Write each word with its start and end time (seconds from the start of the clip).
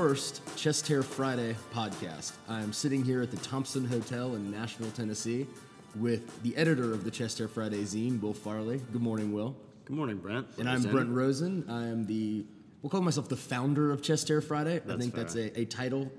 Welcome 0.00 0.16
to 0.16 0.20
the 0.22 0.40
first 0.40 0.56
Chest 0.56 0.88
Hair 0.88 1.02
Friday 1.02 1.54
podcast. 1.74 2.32
I'm 2.48 2.72
sitting 2.72 3.04
here 3.04 3.20
at 3.20 3.30
the 3.30 3.36
Thompson 3.36 3.84
Hotel 3.84 4.34
in 4.34 4.50
Nashville, 4.50 4.90
Tennessee, 4.92 5.46
with 5.94 6.42
the 6.42 6.56
editor 6.56 6.94
of 6.94 7.04
the 7.04 7.10
Chest 7.10 7.36
Hair 7.36 7.48
Friday 7.48 7.82
zine, 7.82 8.18
Will 8.18 8.32
Farley. 8.32 8.80
Good 8.92 9.02
morning, 9.02 9.30
Will. 9.30 9.54
Good 9.84 9.96
morning, 9.96 10.16
Brent. 10.16 10.46
And 10.56 10.70
I'm 10.70 10.82
Brent 10.84 11.10
Rosen. 11.10 11.66
I 11.68 11.88
am 11.88 12.06
the, 12.06 12.46
we'll 12.80 12.88
call 12.88 13.02
myself 13.02 13.28
the 13.28 13.36
founder 13.36 13.92
of 13.92 14.00
Chest 14.00 14.28
Hair 14.28 14.40
Friday. 14.40 14.76
I 14.88 14.96
think 14.96 15.14
fair. 15.14 15.24
that's 15.24 15.34
a, 15.34 15.60
a 15.60 15.64
title. 15.66 16.10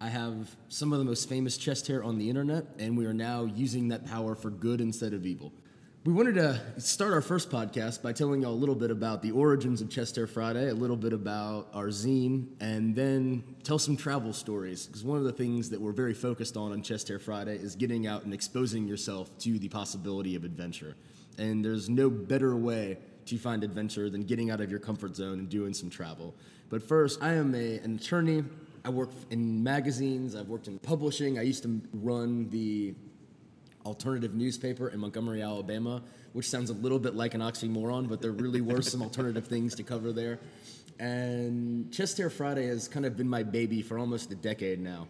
I 0.00 0.06
have 0.06 0.54
some 0.68 0.92
of 0.92 1.00
the 1.00 1.04
most 1.04 1.28
famous 1.28 1.56
chest 1.56 1.88
hair 1.88 2.04
on 2.04 2.18
the 2.18 2.30
internet, 2.30 2.66
and 2.78 2.96
we 2.96 3.06
are 3.06 3.14
now 3.14 3.44
using 3.44 3.88
that 3.88 4.06
power 4.06 4.36
for 4.36 4.50
good 4.50 4.80
instead 4.80 5.12
of 5.12 5.26
evil. 5.26 5.52
We 6.06 6.12
wanted 6.12 6.36
to 6.36 6.60
start 6.80 7.12
our 7.14 7.20
first 7.20 7.50
podcast 7.50 8.00
by 8.00 8.12
telling 8.12 8.40
y'all 8.40 8.52
a 8.52 8.54
little 8.54 8.76
bit 8.76 8.92
about 8.92 9.22
the 9.22 9.32
origins 9.32 9.80
of 9.80 9.90
Chest 9.90 10.14
Hair 10.14 10.28
Friday, 10.28 10.68
a 10.68 10.74
little 10.74 10.94
bit 10.94 11.12
about 11.12 11.66
our 11.74 11.88
zine, 11.88 12.46
and 12.60 12.94
then 12.94 13.42
tell 13.64 13.80
some 13.80 13.96
travel 13.96 14.32
stories. 14.32 14.86
Because 14.86 15.02
one 15.02 15.18
of 15.18 15.24
the 15.24 15.32
things 15.32 15.68
that 15.70 15.80
we're 15.80 15.90
very 15.90 16.14
focused 16.14 16.56
on 16.56 16.70
on 16.70 16.80
Chest 16.80 17.08
Hair 17.08 17.18
Friday 17.18 17.56
is 17.56 17.74
getting 17.74 18.06
out 18.06 18.22
and 18.22 18.32
exposing 18.32 18.86
yourself 18.86 19.36
to 19.38 19.58
the 19.58 19.68
possibility 19.68 20.36
of 20.36 20.44
adventure. 20.44 20.94
And 21.38 21.64
there's 21.64 21.88
no 21.88 22.08
better 22.08 22.54
way 22.54 22.98
to 23.24 23.36
find 23.36 23.64
adventure 23.64 24.08
than 24.08 24.22
getting 24.22 24.48
out 24.48 24.60
of 24.60 24.70
your 24.70 24.78
comfort 24.78 25.16
zone 25.16 25.40
and 25.40 25.48
doing 25.48 25.74
some 25.74 25.90
travel. 25.90 26.36
But 26.70 26.86
first, 26.86 27.20
I 27.20 27.32
am 27.32 27.52
a, 27.56 27.78
an 27.78 27.96
attorney. 27.96 28.44
I 28.84 28.90
work 28.90 29.10
in 29.30 29.64
magazines, 29.64 30.36
I've 30.36 30.46
worked 30.46 30.68
in 30.68 30.78
publishing. 30.78 31.36
I 31.36 31.42
used 31.42 31.64
to 31.64 31.80
run 31.92 32.48
the 32.50 32.94
alternative 33.86 34.34
newspaper 34.34 34.88
in 34.88 35.00
Montgomery, 35.00 35.40
Alabama, 35.42 36.02
which 36.32 36.50
sounds 36.50 36.68
a 36.70 36.74
little 36.74 36.98
bit 36.98 37.14
like 37.14 37.34
an 37.34 37.40
oxymoron, 37.40 38.08
but 38.08 38.20
there 38.20 38.32
really 38.32 38.60
were 38.60 38.82
some 38.82 39.00
alternative 39.00 39.46
things 39.46 39.74
to 39.76 39.82
cover 39.82 40.12
there. 40.12 40.38
And 40.98 41.92
Chest 41.92 42.18
Hair 42.18 42.30
Friday 42.30 42.66
has 42.66 42.88
kind 42.88 43.06
of 43.06 43.16
been 43.16 43.28
my 43.28 43.42
baby 43.42 43.82
for 43.82 43.98
almost 43.98 44.32
a 44.32 44.34
decade 44.34 44.80
now. 44.80 45.08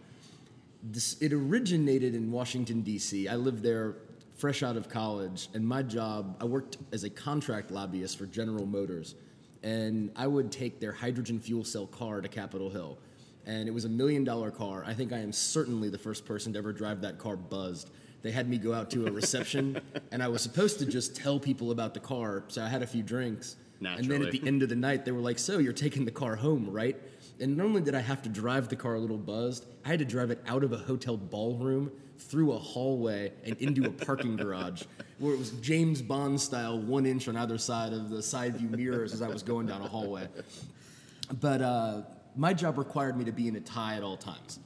This, 0.83 1.19
it 1.21 1.33
originated 1.33 2.13
in 2.13 2.31
Washington, 2.31 2.81
D.C. 2.81 3.27
I 3.27 3.35
lived 3.35 3.63
there 3.63 3.95
fresh 4.37 4.61
out 4.61 4.77
of 4.77 4.87
college, 4.87 5.49
and 5.53 5.67
my 5.67 5.81
job, 5.81 6.37
I 6.39 6.45
worked 6.45 6.77
as 6.91 7.03
a 7.03 7.09
contract 7.09 7.71
lobbyist 7.71 8.17
for 8.17 8.27
General 8.27 8.67
Motors, 8.67 9.15
and 9.63 10.11
I 10.15 10.27
would 10.27 10.51
take 10.51 10.79
their 10.79 10.91
hydrogen 10.91 11.39
fuel 11.39 11.63
cell 11.63 11.87
car 11.87 12.21
to 12.21 12.27
Capitol 12.27 12.69
Hill. 12.69 12.99
And 13.47 13.67
it 13.67 13.71
was 13.71 13.85
a 13.85 13.89
million 13.89 14.23
dollar 14.23 14.51
car. 14.51 14.83
I 14.85 14.93
think 14.93 15.13
I 15.13 15.19
am 15.19 15.31
certainly 15.31 15.89
the 15.89 15.97
first 15.97 16.25
person 16.25 16.53
to 16.53 16.59
ever 16.59 16.73
drive 16.73 17.01
that 17.01 17.17
car 17.17 17.35
buzzed. 17.35 17.89
They 18.21 18.31
had 18.31 18.49
me 18.49 18.57
go 18.57 18.73
out 18.73 18.89
to 18.91 19.07
a 19.07 19.11
reception, 19.11 19.79
and 20.11 20.21
I 20.23 20.27
was 20.27 20.41
supposed 20.41 20.79
to 20.79 20.85
just 20.85 21.15
tell 21.15 21.39
people 21.39 21.71
about 21.71 21.93
the 21.93 21.99
car, 21.99 22.43
so 22.47 22.63
I 22.63 22.67
had 22.67 22.81
a 22.81 22.87
few 22.87 23.03
drinks. 23.03 23.55
And 23.99 24.09
then 24.09 24.23
at 24.23 24.31
the 24.31 24.45
end 24.45 24.63
of 24.63 24.69
the 24.69 24.75
night, 24.75 25.05
they 25.05 25.11
were 25.11 25.21
like, 25.21 25.37
So, 25.37 25.59
you're 25.59 25.73
taking 25.73 26.03
the 26.03 26.11
car 26.11 26.35
home, 26.35 26.69
right? 26.69 26.99
And 27.39 27.55
not 27.55 27.65
only 27.65 27.81
did 27.81 27.93
I 27.93 27.99
have 27.99 28.23
to 28.23 28.29
drive 28.29 28.69
the 28.69 28.75
car 28.75 28.95
a 28.95 28.99
little 28.99 29.19
buzzed, 29.19 29.65
I 29.85 29.89
had 29.89 29.99
to 29.99 30.05
drive 30.05 30.31
it 30.31 30.43
out 30.47 30.63
of 30.63 30.73
a 30.73 30.77
hotel 30.77 31.15
ballroom, 31.15 31.91
through 32.19 32.51
a 32.51 32.57
hallway, 32.57 33.31
and 33.45 33.55
into 33.57 33.85
a 33.85 33.91
parking 33.91 34.35
garage 34.37 34.83
where 35.19 35.33
it 35.33 35.39
was 35.39 35.51
James 35.51 36.01
Bond 36.01 36.39
style, 36.39 36.79
one 36.79 37.05
inch 37.05 37.27
on 37.27 37.35
either 37.37 37.57
side 37.57 37.93
of 37.93 38.09
the 38.09 38.21
side 38.21 38.57
view 38.57 38.69
mirrors 38.69 39.13
as 39.13 39.21
I 39.21 39.27
was 39.27 39.43
going 39.43 39.67
down 39.67 39.81
a 39.81 39.87
hallway. 39.87 40.27
But 41.39 41.61
uh, 41.61 42.01
my 42.35 42.53
job 42.53 42.77
required 42.77 43.17
me 43.17 43.25
to 43.25 43.31
be 43.31 43.47
in 43.47 43.55
a 43.55 43.59
tie 43.59 43.95
at 43.95 44.03
all 44.03 44.17
times 44.17 44.59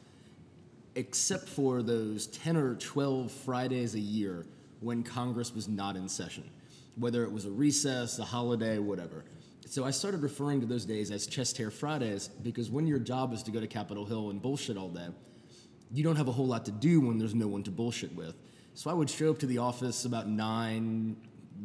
except 0.95 1.47
for 1.47 1.81
those 1.81 2.27
10 2.27 2.57
or 2.57 2.75
12 2.75 3.31
Fridays 3.31 3.95
a 3.95 3.99
year 3.99 4.45
when 4.79 5.03
Congress 5.03 5.53
was 5.53 5.67
not 5.67 5.95
in 5.95 6.09
session, 6.09 6.49
whether 6.95 7.23
it 7.23 7.31
was 7.31 7.45
a 7.45 7.51
recess, 7.51 8.19
a 8.19 8.23
holiday, 8.23 8.77
whatever. 8.79 9.23
So 9.65 9.85
I 9.85 9.91
started 9.91 10.21
referring 10.21 10.59
to 10.61 10.65
those 10.65 10.83
days 10.85 11.11
as 11.11 11.27
chest 11.27 11.57
hair 11.57 11.71
Fridays 11.71 12.27
because 12.27 12.69
when 12.69 12.87
your 12.87 12.99
job 12.99 13.31
is 13.33 13.41
to 13.43 13.51
go 13.51 13.59
to 13.59 13.67
Capitol 13.67 14.05
Hill 14.05 14.29
and 14.31 14.41
bullshit 14.41 14.75
all 14.75 14.89
day, 14.89 15.07
you 15.93 16.03
don't 16.03 16.15
have 16.15 16.27
a 16.27 16.31
whole 16.31 16.47
lot 16.47 16.65
to 16.65 16.71
do 16.71 16.99
when 16.99 17.17
there's 17.17 17.35
no 17.35 17.47
one 17.47 17.63
to 17.63 17.71
bullshit 17.71 18.13
with. 18.13 18.35
So 18.73 18.89
I 18.89 18.93
would 18.93 19.09
show 19.09 19.29
up 19.29 19.39
to 19.39 19.45
the 19.45 19.59
office 19.59 20.05
about 20.05 20.27
nine, 20.27 21.15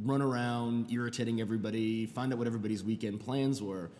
run 0.02 0.20
around, 0.20 0.92
irritating 0.92 1.40
everybody, 1.40 2.06
find 2.06 2.32
out 2.32 2.38
what 2.38 2.46
everybody's 2.46 2.84
weekend 2.84 3.20
plans 3.20 3.62
were. 3.62 3.90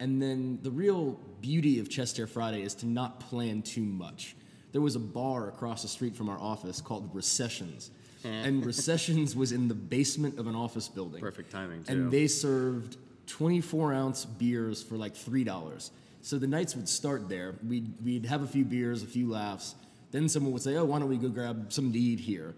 And 0.00 0.20
then 0.20 0.58
the 0.62 0.70
real 0.70 1.20
beauty 1.40 1.78
of 1.78 1.88
Chest 1.88 2.16
Hair 2.16 2.26
Friday 2.26 2.62
is 2.62 2.74
to 2.76 2.86
not 2.86 3.20
plan 3.20 3.62
too 3.62 3.84
much. 3.84 4.34
There 4.74 4.82
was 4.82 4.96
a 4.96 5.00
bar 5.00 5.46
across 5.46 5.82
the 5.82 5.88
street 5.88 6.16
from 6.16 6.28
our 6.28 6.38
office 6.40 6.80
called 6.80 7.08
Recessions. 7.14 7.92
Hmm. 8.22 8.28
and 8.28 8.66
Recessions 8.72 9.36
was 9.36 9.52
in 9.52 9.68
the 9.68 9.74
basement 9.74 10.36
of 10.36 10.48
an 10.48 10.56
office 10.56 10.88
building. 10.88 11.20
Perfect 11.20 11.52
timing, 11.52 11.84
too. 11.84 11.92
And 11.92 12.10
they 12.10 12.26
served 12.26 12.96
24 13.28 13.92
ounce 13.92 14.24
beers 14.24 14.82
for 14.82 14.96
like 14.96 15.14
$3. 15.14 15.90
So 16.22 16.38
the 16.38 16.48
nights 16.48 16.74
would 16.74 16.88
start 16.88 17.28
there. 17.28 17.54
We'd, 17.64 17.94
we'd 18.04 18.26
have 18.26 18.42
a 18.42 18.48
few 18.48 18.64
beers, 18.64 19.04
a 19.04 19.06
few 19.06 19.30
laughs. 19.30 19.76
Then 20.10 20.28
someone 20.28 20.52
would 20.52 20.62
say, 20.62 20.74
Oh, 20.74 20.86
why 20.86 20.98
don't 20.98 21.08
we 21.08 21.18
go 21.18 21.28
grab 21.28 21.72
something 21.72 21.92
to 21.92 21.98
eat 21.98 22.18
here? 22.18 22.56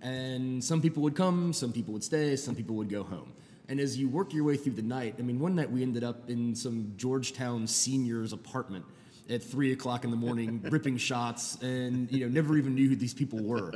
And 0.00 0.62
some 0.62 0.80
people 0.80 1.02
would 1.02 1.16
come, 1.16 1.52
some 1.52 1.72
people 1.72 1.92
would 1.92 2.04
stay, 2.04 2.36
some 2.36 2.54
people 2.54 2.76
would 2.76 2.88
go 2.88 3.02
home. 3.02 3.32
And 3.68 3.80
as 3.80 3.98
you 3.98 4.08
work 4.08 4.32
your 4.32 4.44
way 4.44 4.56
through 4.56 4.74
the 4.74 4.82
night, 4.82 5.16
I 5.18 5.22
mean, 5.22 5.40
one 5.40 5.56
night 5.56 5.72
we 5.72 5.82
ended 5.82 6.04
up 6.04 6.30
in 6.30 6.54
some 6.54 6.92
Georgetown 6.96 7.66
senior's 7.66 8.32
apartment 8.32 8.84
at 9.30 9.42
three 9.42 9.72
o'clock 9.72 10.04
in 10.04 10.10
the 10.10 10.16
morning, 10.16 10.60
ripping 10.70 10.96
shots, 10.96 11.56
and 11.62 12.10
you 12.10 12.20
know, 12.20 12.28
never 12.28 12.56
even 12.56 12.74
knew 12.74 12.88
who 12.88 12.96
these 12.96 13.14
people 13.14 13.42
were. 13.42 13.72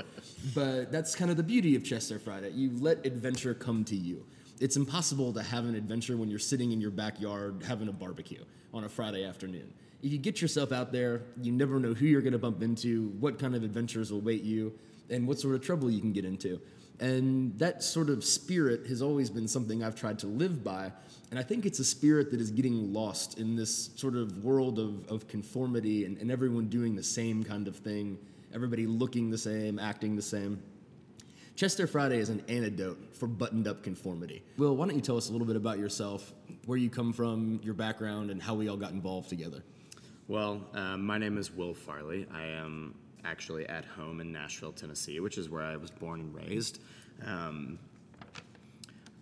But 0.54 0.90
that's 0.90 1.14
kind 1.14 1.30
of 1.30 1.36
the 1.36 1.42
beauty 1.42 1.76
of 1.76 1.84
Chest 1.84 2.08
Hair 2.08 2.18
Friday. 2.20 2.50
You 2.50 2.70
let 2.80 3.04
adventure 3.06 3.54
come 3.54 3.84
to 3.84 3.96
you. 3.96 4.24
It's 4.60 4.76
impossible 4.76 5.32
to 5.32 5.42
have 5.42 5.64
an 5.64 5.74
adventure 5.74 6.16
when 6.16 6.30
you're 6.30 6.38
sitting 6.38 6.72
in 6.72 6.80
your 6.80 6.90
backyard 6.90 7.64
having 7.66 7.88
a 7.88 7.92
barbecue 7.92 8.44
on 8.72 8.84
a 8.84 8.88
Friday 8.88 9.24
afternoon. 9.24 9.72
If 10.02 10.12
you 10.12 10.18
get 10.18 10.40
yourself 10.40 10.72
out 10.72 10.92
there, 10.92 11.22
you 11.40 11.52
never 11.52 11.78
know 11.78 11.94
who 11.94 12.06
you're 12.06 12.22
going 12.22 12.32
to 12.32 12.38
bump 12.38 12.62
into, 12.62 13.08
what 13.20 13.38
kind 13.38 13.54
of 13.54 13.62
adventures 13.62 14.10
will 14.10 14.18
await 14.18 14.42
you, 14.42 14.72
and 15.10 15.26
what 15.26 15.38
sort 15.38 15.54
of 15.54 15.62
trouble 15.62 15.90
you 15.90 16.00
can 16.00 16.12
get 16.12 16.24
into. 16.24 16.60
And 17.00 17.58
that 17.58 17.82
sort 17.82 18.10
of 18.10 18.24
spirit 18.24 18.86
has 18.86 19.02
always 19.02 19.30
been 19.30 19.48
something 19.48 19.82
I've 19.82 19.96
tried 19.96 20.18
to 20.20 20.26
live 20.26 20.62
by. 20.62 20.92
And 21.30 21.38
I 21.38 21.42
think 21.42 21.66
it's 21.66 21.78
a 21.78 21.84
spirit 21.84 22.30
that 22.30 22.40
is 22.40 22.50
getting 22.50 22.92
lost 22.92 23.38
in 23.38 23.56
this 23.56 23.90
sort 23.96 24.14
of 24.14 24.44
world 24.44 24.78
of, 24.78 25.08
of 25.08 25.26
conformity 25.28 26.04
and, 26.04 26.18
and 26.18 26.30
everyone 26.30 26.68
doing 26.68 26.94
the 26.94 27.02
same 27.02 27.42
kind 27.42 27.66
of 27.66 27.76
thing, 27.76 28.18
everybody 28.54 28.86
looking 28.86 29.30
the 29.30 29.38
same, 29.38 29.78
acting 29.78 30.14
the 30.14 30.22
same. 30.22 30.62
Chest 31.54 31.78
Hair 31.78 31.86
Friday 31.86 32.18
is 32.18 32.28
an 32.28 32.42
antidote 32.48 33.14
for 33.14 33.26
buttoned 33.26 33.68
up 33.68 33.82
conformity. 33.82 34.42
Will, 34.56 34.74
why 34.76 34.86
don't 34.86 34.94
you 34.94 35.02
tell 35.02 35.16
us 35.16 35.28
a 35.28 35.32
little 35.32 35.46
bit 35.46 35.56
about 35.56 35.78
yourself, 35.78 36.32
where 36.66 36.78
you 36.78 36.88
come 36.88 37.12
from, 37.12 37.60
your 37.62 37.74
background, 37.74 38.30
and 38.30 38.42
how 38.42 38.54
we 38.54 38.68
all 38.68 38.76
got 38.76 38.92
involved 38.92 39.28
together? 39.28 39.62
Well, 40.28 40.62
um, 40.72 41.04
my 41.04 41.18
name 41.18 41.36
is 41.36 41.50
Will 41.52 41.74
Farley. 41.74 42.26
I 42.32 42.46
am 42.46 42.94
actually 43.24 43.66
at 43.68 43.84
home 43.84 44.20
in 44.20 44.32
Nashville, 44.32 44.72
Tennessee, 44.72 45.20
which 45.20 45.38
is 45.38 45.48
where 45.48 45.62
I 45.62 45.76
was 45.76 45.90
born 45.90 46.20
and 46.20 46.34
raised. 46.34 46.80
Um, 47.24 47.78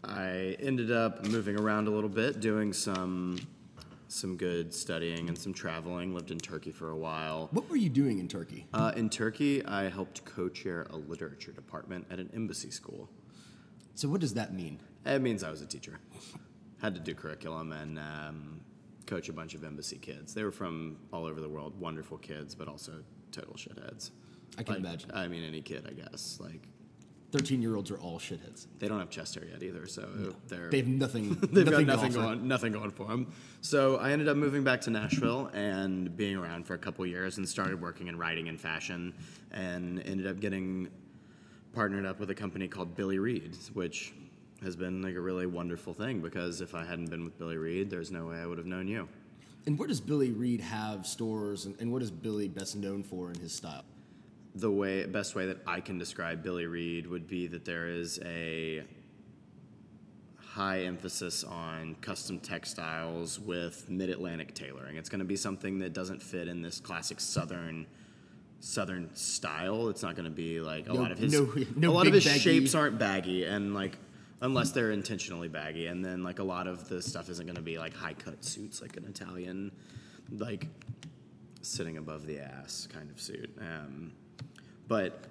I 0.02 0.56
ended 0.60 0.90
up 0.90 1.26
moving 1.26 1.58
around 1.58 1.88
a 1.88 1.90
little 1.90 2.08
bit, 2.08 2.40
doing 2.40 2.72
some 2.72 3.38
some 4.08 4.36
good 4.36 4.74
studying 4.74 5.28
and 5.28 5.38
some 5.38 5.54
traveling. 5.54 6.14
Lived 6.14 6.30
in 6.30 6.38
Turkey 6.38 6.72
for 6.72 6.90
a 6.90 6.96
while. 6.96 7.48
What 7.52 7.68
were 7.70 7.76
you 7.76 7.88
doing 7.88 8.18
in 8.18 8.26
Turkey? 8.26 8.66
Uh, 8.72 8.92
in 8.96 9.08
Turkey, 9.08 9.64
I 9.64 9.88
helped 9.88 10.24
co-chair 10.24 10.86
a 10.90 10.96
literature 10.96 11.52
department 11.52 12.06
at 12.10 12.18
an 12.18 12.30
embassy 12.34 12.70
school. 12.70 13.08
So, 13.94 14.08
what 14.08 14.20
does 14.20 14.34
that 14.34 14.54
mean? 14.54 14.80
It 15.04 15.20
means 15.20 15.44
I 15.44 15.50
was 15.50 15.60
a 15.62 15.66
teacher. 15.66 15.98
Had 16.80 16.94
to 16.94 17.00
do 17.00 17.14
curriculum 17.14 17.72
and 17.72 17.98
um, 17.98 18.60
coach 19.06 19.28
a 19.28 19.32
bunch 19.32 19.54
of 19.54 19.64
embassy 19.64 19.98
kids. 19.98 20.32
They 20.34 20.44
were 20.44 20.50
from 20.50 20.96
all 21.12 21.26
over 21.26 21.40
the 21.40 21.48
world, 21.48 21.78
wonderful 21.78 22.16
kids, 22.18 22.54
but 22.54 22.68
also 22.68 22.92
total 23.30 23.54
shitheads. 23.54 24.10
I 24.58 24.62
can 24.62 24.74
Like, 24.74 24.84
imagine. 24.84 25.10
I 25.14 25.28
mean, 25.28 25.44
any 25.44 25.60
kid, 25.62 25.86
I 25.88 25.92
guess. 25.92 26.38
Like 26.40 26.66
13 27.32 27.62
year 27.62 27.76
olds 27.76 27.90
are 27.92 27.98
all 27.98 28.18
shitheads. 28.18 28.66
they 28.80 28.88
don't 28.88 28.98
have 28.98 29.10
chest 29.10 29.36
hair 29.36 29.44
yet 29.44 29.62
either, 29.62 29.86
so 29.86 30.34
they're 30.48 30.68
They 30.68 30.78
have 30.78 30.88
nothing. 30.88 31.34
they've 31.52 31.64
nothing 31.66 31.86
got 31.86 31.96
nothing 31.96 32.12
going, 32.12 32.48
nothing 32.48 32.72
going 32.72 32.90
for 32.90 33.06
them. 33.06 33.32
So 33.60 33.96
I 33.98 34.10
ended 34.10 34.28
up 34.28 34.36
moving 34.36 34.64
back 34.64 34.80
to 34.82 34.90
Nashville 34.90 35.46
and 35.54 36.16
being 36.16 36.36
around 36.36 36.66
for 36.66 36.74
a 36.74 36.78
couple 36.78 37.06
years, 37.06 37.38
and 37.38 37.48
started 37.48 37.80
working 37.80 38.08
in 38.08 38.18
writing 38.18 38.48
and 38.48 38.60
fashion, 38.60 39.14
and 39.52 40.00
ended 40.06 40.26
up 40.26 40.40
getting 40.40 40.88
partnered 41.72 42.04
up 42.04 42.18
with 42.18 42.30
a 42.30 42.34
company 42.34 42.66
called 42.66 42.96
Billy 42.96 43.20
Reid, 43.20 43.56
which 43.74 44.12
has 44.62 44.74
been 44.74 45.00
like 45.00 45.14
a 45.14 45.20
really 45.20 45.46
wonderful 45.46 45.94
thing 45.94 46.20
because 46.20 46.60
if 46.60 46.74
I 46.74 46.84
hadn't 46.84 47.08
been 47.10 47.24
with 47.24 47.38
Billy 47.38 47.56
Reid, 47.56 47.88
there's 47.90 48.10
no 48.10 48.26
way 48.26 48.36
I 48.38 48.46
would 48.46 48.58
have 48.58 48.66
known 48.66 48.88
you. 48.88 49.08
And 49.66 49.78
where 49.78 49.86
does 49.88 50.00
Billy 50.00 50.30
Reid 50.32 50.60
have 50.60 51.06
stores, 51.06 51.66
and, 51.66 51.74
and 51.80 51.92
what 51.92 52.02
is 52.02 52.10
Billy 52.10 52.48
best 52.48 52.76
known 52.76 53.02
for 53.02 53.30
in 53.30 53.38
his 53.38 53.52
style? 53.52 53.84
The 54.54 54.70
way 54.70 55.04
best 55.06 55.34
way 55.34 55.46
that 55.46 55.58
I 55.66 55.80
can 55.80 55.98
describe 55.98 56.42
Billy 56.42 56.66
Reid 56.66 57.06
would 57.06 57.28
be 57.28 57.46
that 57.48 57.64
there 57.64 57.88
is 57.88 58.18
a 58.24 58.82
high 60.36 60.80
emphasis 60.80 61.44
on 61.44 61.94
custom 62.00 62.40
textiles 62.40 63.38
with 63.38 63.88
mid-Atlantic 63.88 64.52
tailoring. 64.54 64.96
It's 64.96 65.08
going 65.08 65.20
to 65.20 65.24
be 65.24 65.36
something 65.36 65.78
that 65.78 65.92
doesn't 65.92 66.20
fit 66.20 66.48
in 66.48 66.62
this 66.62 66.80
classic 66.80 67.20
southern 67.20 67.86
southern 68.58 69.14
style. 69.14 69.88
It's 69.88 70.02
not 70.02 70.16
going 70.16 70.24
to 70.24 70.30
be 70.30 70.60
like 70.60 70.86
a 70.88 70.92
No- 70.92 71.00
lot 71.00 71.12
of 71.12 71.18
his 71.18 71.32
no- 71.32 71.54
no 71.76 71.90
a 71.90 71.92
lot 71.92 72.06
of 72.08 72.12
his 72.12 72.24
baggy- 72.24 72.40
shapes 72.40 72.74
aren't 72.74 72.98
baggy 72.98 73.44
and 73.44 73.72
like 73.72 73.96
unless 74.40 74.70
they're 74.70 74.92
intentionally 74.92 75.48
baggy, 75.48 75.86
and 75.86 76.04
then 76.04 76.22
like 76.22 76.38
a 76.38 76.44
lot 76.44 76.66
of 76.66 76.88
the 76.88 77.02
stuff 77.02 77.28
isn't 77.28 77.46
going 77.46 77.56
to 77.56 77.62
be 77.62 77.78
like 77.78 77.94
high 77.94 78.14
cut 78.14 78.44
suits, 78.44 78.80
like 78.80 78.96
an 78.96 79.04
Italian, 79.04 79.70
like 80.38 80.66
sitting 81.62 81.98
above 81.98 82.26
the 82.26 82.38
ass 82.38 82.88
kind 82.92 83.10
of 83.10 83.20
suit. 83.20 83.50
Um, 83.60 84.12
but 84.88 85.26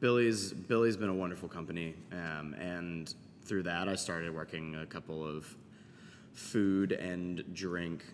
Billy's 0.00 0.52
Billy's 0.52 0.96
been 0.96 1.08
a 1.08 1.14
wonderful 1.14 1.48
company, 1.48 1.94
um, 2.12 2.54
and 2.54 3.14
through 3.44 3.64
that 3.64 3.88
I 3.88 3.94
started 3.94 4.34
working 4.34 4.76
a 4.76 4.86
couple 4.86 5.26
of 5.26 5.46
food 6.32 6.92
and 6.92 7.44
drink 7.54 8.04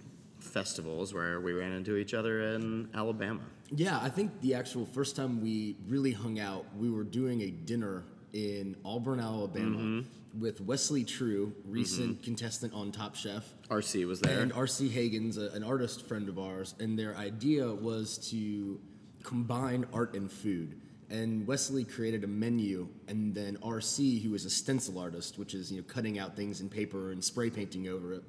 festivals 0.41 1.13
where 1.15 1.41
we 1.41 1.53
ran 1.53 1.73
into 1.73 1.97
each 1.97 2.15
other 2.15 2.55
in 2.55 2.89
Alabama. 2.95 3.41
Yeah, 3.75 3.99
I 4.01 4.09
think 4.09 4.41
the 4.41 4.55
actual 4.55 4.87
first 4.87 5.17
time 5.17 5.43
we 5.43 5.77
really 5.87 6.13
hung 6.13 6.41
out, 6.41 6.65
we 6.77 6.91
were 6.91 7.05
doing 7.05 7.43
a 7.43 7.51
dinner 7.51 8.05
in 8.33 8.77
Auburn, 8.85 9.21
Alabama, 9.21 9.77
Mm-hmm. 9.79 10.41
with 10.41 10.61
Wesley 10.61 11.05
True, 11.05 11.53
recent 11.67 12.23
contestant 12.23 12.73
on 12.75 12.93
Top 12.93 13.15
Chef, 13.17 13.45
RC 13.71 14.07
was 14.07 14.21
there. 14.21 14.41
and 14.41 14.53
R.C. 14.53 14.89
Hagen's 14.89 15.37
a, 15.39 15.49
an 15.51 15.63
artist 15.65 16.07
friend 16.07 16.29
of 16.29 16.39
ours, 16.39 16.75
and 16.79 16.99
their 16.99 17.17
idea 17.17 17.67
was 17.73 18.19
to 18.31 18.79
combine 19.23 19.87
art 19.93 20.15
and 20.15 20.31
food. 20.31 20.81
And 21.11 21.47
Wesley 21.47 21.85
created 21.85 22.23
a 22.25 22.27
menu, 22.27 22.89
and 23.09 23.35
then 23.35 23.57
R.C., 23.63 24.21
who 24.21 24.35
is 24.35 24.45
a 24.45 24.51
stencil 24.51 24.99
artist, 24.99 25.39
which 25.39 25.55
is 25.55 25.73
you 25.73 25.79
know 25.79 25.85
cutting 25.89 26.19
out 26.19 26.37
things 26.37 26.61
in 26.61 26.69
paper 26.69 27.13
and 27.13 27.25
spray 27.25 27.49
painting 27.49 27.89
over 27.89 28.13
it, 28.13 28.23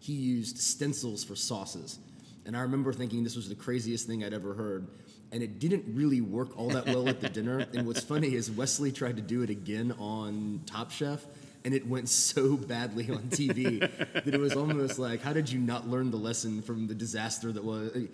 he 0.00 0.12
used 0.12 0.58
stencils 0.58 1.24
for 1.24 1.34
sauces. 1.34 1.98
And 2.44 2.56
I 2.56 2.60
remember 2.60 2.92
thinking 2.92 3.24
this 3.24 3.34
was 3.36 3.48
the 3.48 3.54
craziest 3.54 4.06
thing 4.06 4.22
I'd 4.22 4.34
ever 4.34 4.54
heard. 4.54 4.86
And 5.36 5.42
it 5.42 5.58
didn't 5.58 5.84
really 5.86 6.22
work 6.22 6.58
all 6.58 6.70
that 6.70 6.86
well 6.86 7.06
at 7.10 7.20
the 7.20 7.28
dinner. 7.28 7.66
And 7.74 7.86
what's 7.86 8.00
funny 8.00 8.34
is 8.34 8.50
Wesley 8.50 8.90
tried 8.90 9.16
to 9.16 9.22
do 9.22 9.42
it 9.42 9.50
again 9.50 9.92
on 9.98 10.62
Top 10.64 10.90
Chef, 10.90 11.26
and 11.62 11.74
it 11.74 11.86
went 11.86 12.08
so 12.08 12.56
badly 12.56 13.10
on 13.10 13.24
TV 13.24 13.80
that 13.80 14.26
it 14.26 14.40
was 14.40 14.54
almost 14.54 14.98
like, 14.98 15.20
how 15.20 15.34
did 15.34 15.52
you 15.52 15.58
not 15.58 15.90
learn 15.90 16.10
the 16.10 16.16
lesson 16.16 16.62
from 16.62 16.86
the 16.86 16.94
disaster 16.94 17.52
that 17.52 17.62
was? 17.62 18.08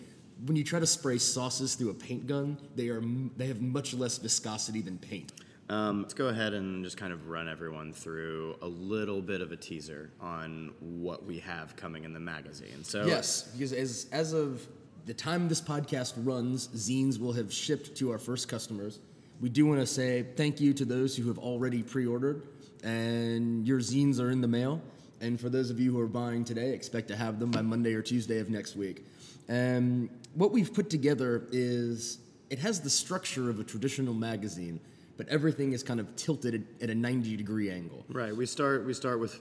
When 0.45 0.57
you 0.57 0.65
try 0.65 0.81
to 0.81 0.87
spray 0.87 1.19
sauces 1.19 1.77
through 1.77 1.91
a 1.91 1.95
paint 1.95 2.27
gun, 2.27 2.59
they 2.75 2.89
are 2.89 3.01
they 3.37 3.47
have 3.47 3.63
much 3.63 3.95
less 3.95 4.19
viscosity 4.19 4.81
than 4.83 4.99
paint. 4.99 5.31
Um, 5.69 6.03
let's 6.03 6.15
go 6.15 6.27
ahead 6.27 6.55
and 6.55 6.83
just 6.83 6.97
kind 6.97 7.13
of 7.13 7.29
run 7.29 7.49
everyone 7.49 7.93
through 7.93 8.57
a 8.63 8.67
little 8.67 9.23
bit 9.23 9.41
of 9.41 9.53
a 9.53 9.57
teaser 9.57 10.11
on 10.21 10.73
what 10.81 11.25
we 11.25 11.39
have 11.39 11.77
coming 11.77 12.03
in 12.03 12.13
the 12.13 12.19
magazine. 12.19 12.83
So 12.83 13.07
Yes, 13.07 13.45
because 13.53 13.73
as 13.73 14.07
as 14.11 14.33
of 14.33 14.67
the 15.07 15.15
time 15.15 15.49
this 15.49 15.61
podcast 15.61 16.15
runs, 16.17 16.69
zines 16.69 17.19
will 17.19 17.33
have 17.33 17.53
shipped 17.53 17.97
to 17.97 18.13
our 18.13 18.19
first 18.19 18.49
customers. 18.49 18.99
We 19.41 19.49
do 19.49 19.67
want 19.67 19.81
to 19.81 19.87
say 19.87 20.25
thank 20.37 20.61
you 20.61 20.73
to 20.75 20.85
those 20.85 21.17
who 21.17 21.27
have 21.29 21.39
already 21.39 21.83
pre-ordered, 21.83 22.43
and 22.85 23.67
your 23.67 23.81
zines 23.81 24.21
are 24.21 24.31
in 24.31 24.41
the 24.41 24.49
mail. 24.49 24.81
And 25.21 25.41
for 25.41 25.49
those 25.49 25.71
of 25.71 25.79
you 25.79 25.93
who 25.93 26.01
are 26.01 26.07
buying 26.07 26.45
today, 26.45 26.73
expect 26.73 27.09
to 27.09 27.17
have 27.17 27.39
them 27.39 27.51
by 27.51 27.63
Monday 27.63 27.95
or 27.95 28.03
Tuesday 28.03 28.39
of 28.39 28.51
next 28.51 28.77
week. 28.77 29.05
And 29.49 30.09
what 30.35 30.53
we've 30.53 30.73
put 30.73 30.91
together 30.91 31.45
is 31.53 32.19
it 32.51 32.59
has 32.59 32.81
the 32.81 32.91
structure 32.91 33.51
of 33.51 33.61
a 33.61 33.65
traditional 33.65 34.15
magazine, 34.15 34.81
but 35.17 35.29
everything 35.29 35.73
is 35.73 35.83
kind 35.83 36.01
of 36.01 36.15
tilted 36.17 36.67
at 36.81 36.91
a 36.91 36.95
90 36.95 37.37
degree 37.37 37.71
angle. 37.71 38.05
Right. 38.09 38.35
We 38.35 38.47
start 38.47 38.85
we 38.85 38.95
start 38.95 39.21
with 39.21 39.41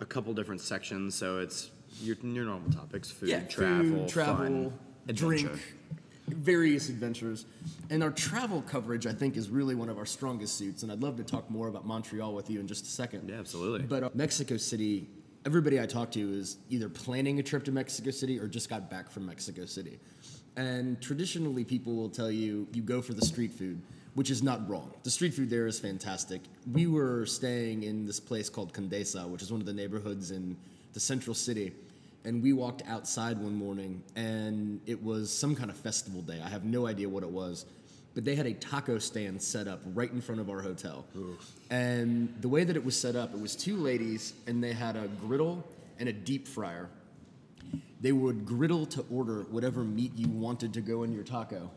a 0.00 0.06
couple 0.06 0.32
different 0.32 0.60
sections. 0.60 1.14
So 1.14 1.38
it's 1.38 1.70
your, 2.00 2.16
your 2.22 2.44
normal 2.44 2.70
topics: 2.70 3.10
food, 3.10 3.48
travel, 3.50 3.84
food, 3.84 4.08
travel, 4.08 4.36
fun, 4.36 4.72
drink, 5.14 5.46
adventure. 5.46 5.64
various 6.28 6.88
adventures. 6.88 7.46
And 7.90 8.02
our 8.02 8.10
travel 8.10 8.62
coverage, 8.62 9.06
I 9.06 9.12
think, 9.12 9.36
is 9.36 9.50
really 9.50 9.74
one 9.74 9.88
of 9.88 9.98
our 9.98 10.06
strongest 10.06 10.56
suits. 10.56 10.82
And 10.82 10.92
I'd 10.92 11.02
love 11.02 11.16
to 11.16 11.24
talk 11.24 11.50
more 11.50 11.68
about 11.68 11.86
Montreal 11.86 12.34
with 12.34 12.50
you 12.50 12.60
in 12.60 12.66
just 12.66 12.84
a 12.84 12.88
second. 12.88 13.28
Yeah, 13.28 13.38
absolutely. 13.38 13.86
But 13.86 14.04
uh, 14.04 14.10
Mexico 14.14 14.56
City, 14.56 15.08
everybody 15.44 15.80
I 15.80 15.86
talk 15.86 16.10
to 16.12 16.32
is 16.32 16.58
either 16.68 16.88
planning 16.88 17.38
a 17.38 17.42
trip 17.42 17.64
to 17.64 17.72
Mexico 17.72 18.10
City 18.10 18.38
or 18.38 18.46
just 18.46 18.68
got 18.68 18.90
back 18.90 19.10
from 19.10 19.26
Mexico 19.26 19.64
City. 19.64 19.98
And 20.56 21.00
traditionally, 21.00 21.64
people 21.64 21.94
will 21.94 22.10
tell 22.10 22.30
you 22.30 22.66
you 22.72 22.82
go 22.82 23.00
for 23.00 23.14
the 23.14 23.24
street 23.24 23.52
food, 23.52 23.80
which 24.14 24.30
is 24.30 24.42
not 24.42 24.68
wrong. 24.68 24.92
The 25.04 25.10
street 25.10 25.32
food 25.32 25.48
there 25.48 25.66
is 25.66 25.78
fantastic. 25.78 26.42
We 26.72 26.86
were 26.86 27.24
staying 27.26 27.84
in 27.84 28.04
this 28.04 28.20
place 28.20 28.48
called 28.48 28.72
Condesa, 28.72 29.28
which 29.28 29.42
is 29.42 29.52
one 29.52 29.60
of 29.60 29.66
the 29.66 29.72
neighborhoods 29.72 30.32
in 30.32 30.56
the 30.92 31.00
central 31.00 31.34
city. 31.34 31.72
And 32.24 32.42
we 32.42 32.52
walked 32.52 32.82
outside 32.86 33.38
one 33.38 33.54
morning, 33.54 34.02
and 34.14 34.80
it 34.86 35.02
was 35.02 35.32
some 35.32 35.56
kind 35.56 35.70
of 35.70 35.76
festival 35.76 36.20
day. 36.20 36.40
I 36.44 36.48
have 36.48 36.64
no 36.64 36.86
idea 36.86 37.08
what 37.08 37.22
it 37.22 37.30
was 37.30 37.64
but 38.14 38.24
they 38.24 38.34
had 38.34 38.46
a 38.46 38.54
taco 38.54 38.98
stand 38.98 39.40
set 39.40 39.68
up 39.68 39.80
right 39.94 40.10
in 40.10 40.20
front 40.20 40.40
of 40.40 40.50
our 40.50 40.60
hotel. 40.60 41.06
And 41.70 42.34
the 42.40 42.48
way 42.48 42.64
that 42.64 42.76
it 42.76 42.84
was 42.84 42.98
set 42.98 43.16
up, 43.16 43.32
it 43.32 43.40
was 43.40 43.54
two 43.54 43.76
ladies, 43.76 44.34
and 44.46 44.62
they 44.62 44.72
had 44.72 44.96
a 44.96 45.08
griddle 45.20 45.64
and 45.98 46.08
a 46.08 46.12
deep 46.12 46.48
fryer. 46.48 46.88
They 48.00 48.12
would 48.12 48.46
griddle 48.46 48.86
to 48.86 49.04
order 49.12 49.42
whatever 49.50 49.84
meat 49.84 50.12
you 50.16 50.28
wanted 50.28 50.74
to 50.74 50.80
go 50.80 51.02
in 51.04 51.12
your 51.12 51.22
taco, 51.22 51.70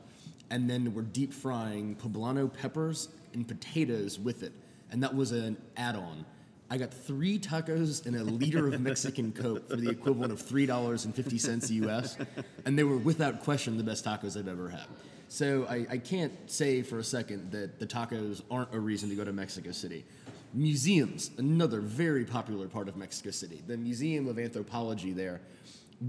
and 0.49 0.69
then 0.69 0.93
were 0.93 1.01
deep 1.01 1.33
frying 1.33 1.95
poblano 1.95 2.51
peppers 2.51 3.09
and 3.33 3.47
potatoes 3.47 4.19
with 4.19 4.43
it. 4.43 4.53
And 4.91 5.03
that 5.03 5.15
was 5.15 5.31
an 5.31 5.57
add 5.77 5.95
on. 5.95 6.25
I 6.73 6.77
got 6.77 6.91
three 6.91 7.37
tacos 7.37 8.03
and 8.07 8.15
a 8.15 8.23
liter 8.23 8.67
of 8.67 8.81
Mexican 8.81 9.31
Coke 9.31 9.69
for 9.69 9.75
the 9.75 9.91
equivalent 9.91 10.33
of 10.33 10.41
$3.50 10.41 11.87
US, 11.87 12.17
and 12.65 12.79
they 12.79 12.83
were 12.83 12.97
without 12.97 13.43
question 13.43 13.77
the 13.77 13.83
best 13.83 14.03
tacos 14.03 14.35
I've 14.35 14.47
ever 14.47 14.69
had. 14.69 14.87
So 15.27 15.67
I, 15.69 15.85
I 15.87 15.97
can't 15.99 16.33
say 16.49 16.81
for 16.81 16.97
a 16.97 17.03
second 17.03 17.51
that 17.51 17.77
the 17.77 17.85
tacos 17.85 18.41
aren't 18.49 18.73
a 18.73 18.79
reason 18.79 19.07
to 19.09 19.15
go 19.15 19.23
to 19.23 19.31
Mexico 19.31 19.71
City. 19.71 20.03
Museums, 20.55 21.29
another 21.37 21.79
very 21.79 22.25
popular 22.25 22.67
part 22.67 22.87
of 22.87 22.97
Mexico 22.97 23.29
City. 23.29 23.61
The 23.67 23.77
Museum 23.77 24.27
of 24.27 24.39
Anthropology 24.39 25.13
there. 25.13 25.41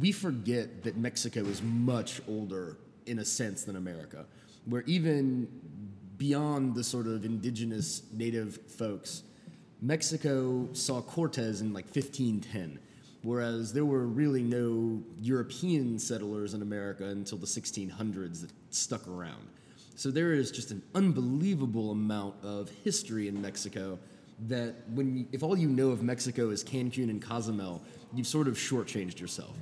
We 0.00 0.12
forget 0.12 0.82
that 0.84 0.96
Mexico 0.96 1.40
is 1.40 1.61
much 1.61 2.22
older 2.26 2.78
in 3.05 3.19
a 3.19 3.25
sense 3.26 3.64
than 3.64 3.76
America, 3.76 4.25
where 4.64 4.82
even 4.87 5.46
beyond 6.16 6.75
the 6.75 6.84
sort 6.84 7.06
of 7.06 7.26
indigenous 7.26 8.00
native 8.14 8.58
folks, 8.66 9.25
Mexico 9.84 10.66
saw 10.72 11.02
Cortez 11.02 11.60
in 11.60 11.75
like 11.75 11.84
1510, 11.84 12.78
whereas 13.22 13.75
there 13.75 13.84
were 13.84 14.06
really 14.06 14.42
no 14.42 15.02
European 15.20 15.99
settlers 15.99 16.54
in 16.54 16.62
America 16.62 17.04
until 17.04 17.37
the 17.37 17.47
1600s 17.47 18.40
that 18.40 18.50
stuck 18.70 19.06
around. 19.06 19.47
So 19.94 20.11
there 20.11 20.32
is 20.32 20.50
just 20.50 20.70
an 20.70 20.82
unbelievable 20.94 21.90
amount 21.90 22.37
of 22.42 22.70
history 22.82 23.28
in 23.28 23.42
Mexico 23.42 23.99
that 24.49 24.75
when 24.88 25.18
you, 25.18 25.26
if 25.32 25.42
all 25.42 25.56
you 25.56 25.68
know 25.68 25.90
of 25.90 26.02
Mexico 26.02 26.49
is 26.49 26.64
Cancun 26.64 27.11
and 27.11 27.20
Cozumel, 27.20 27.82
you've 28.14 28.26
sort 28.26 28.49
of 28.49 28.54
shortchanged 28.54 29.20
yourself. 29.20 29.54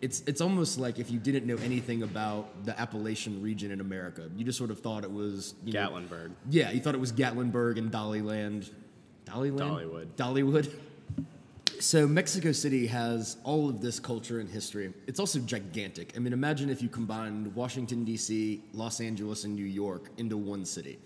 It's 0.00 0.22
it's 0.26 0.40
almost 0.40 0.78
like 0.78 1.00
if 1.00 1.10
you 1.10 1.18
didn't 1.18 1.44
know 1.46 1.56
anything 1.56 2.02
about 2.02 2.64
the 2.64 2.78
Appalachian 2.78 3.42
region 3.42 3.72
in 3.72 3.80
America, 3.80 4.30
you 4.36 4.44
just 4.44 4.58
sort 4.58 4.70
of 4.70 4.78
thought 4.78 5.02
it 5.02 5.10
was 5.10 5.54
you 5.64 5.72
know, 5.72 5.80
Gatlinburg. 5.80 6.30
yeah, 6.50 6.70
you 6.70 6.80
thought 6.80 6.94
it 6.94 7.00
was 7.00 7.12
Gatlinburg 7.12 7.78
and 7.78 7.90
Dollyland. 7.90 8.70
Dollywood. 9.26 10.06
Dollywood. 10.16 10.72
So 11.80 12.06
Mexico 12.06 12.52
City 12.52 12.86
has 12.86 13.36
all 13.44 13.68
of 13.68 13.82
this 13.82 14.00
culture 14.00 14.40
and 14.40 14.48
history. 14.48 14.94
It's 15.06 15.20
also 15.20 15.38
gigantic. 15.40 16.14
I 16.16 16.20
mean, 16.20 16.32
imagine 16.32 16.70
if 16.70 16.80
you 16.80 16.88
combined 16.88 17.54
Washington 17.54 18.04
D.C., 18.04 18.62
Los 18.72 19.00
Angeles, 19.00 19.44
and 19.44 19.54
New 19.54 19.64
York 19.64 20.10
into 20.16 20.36
one 20.36 20.64
city. 20.64 20.98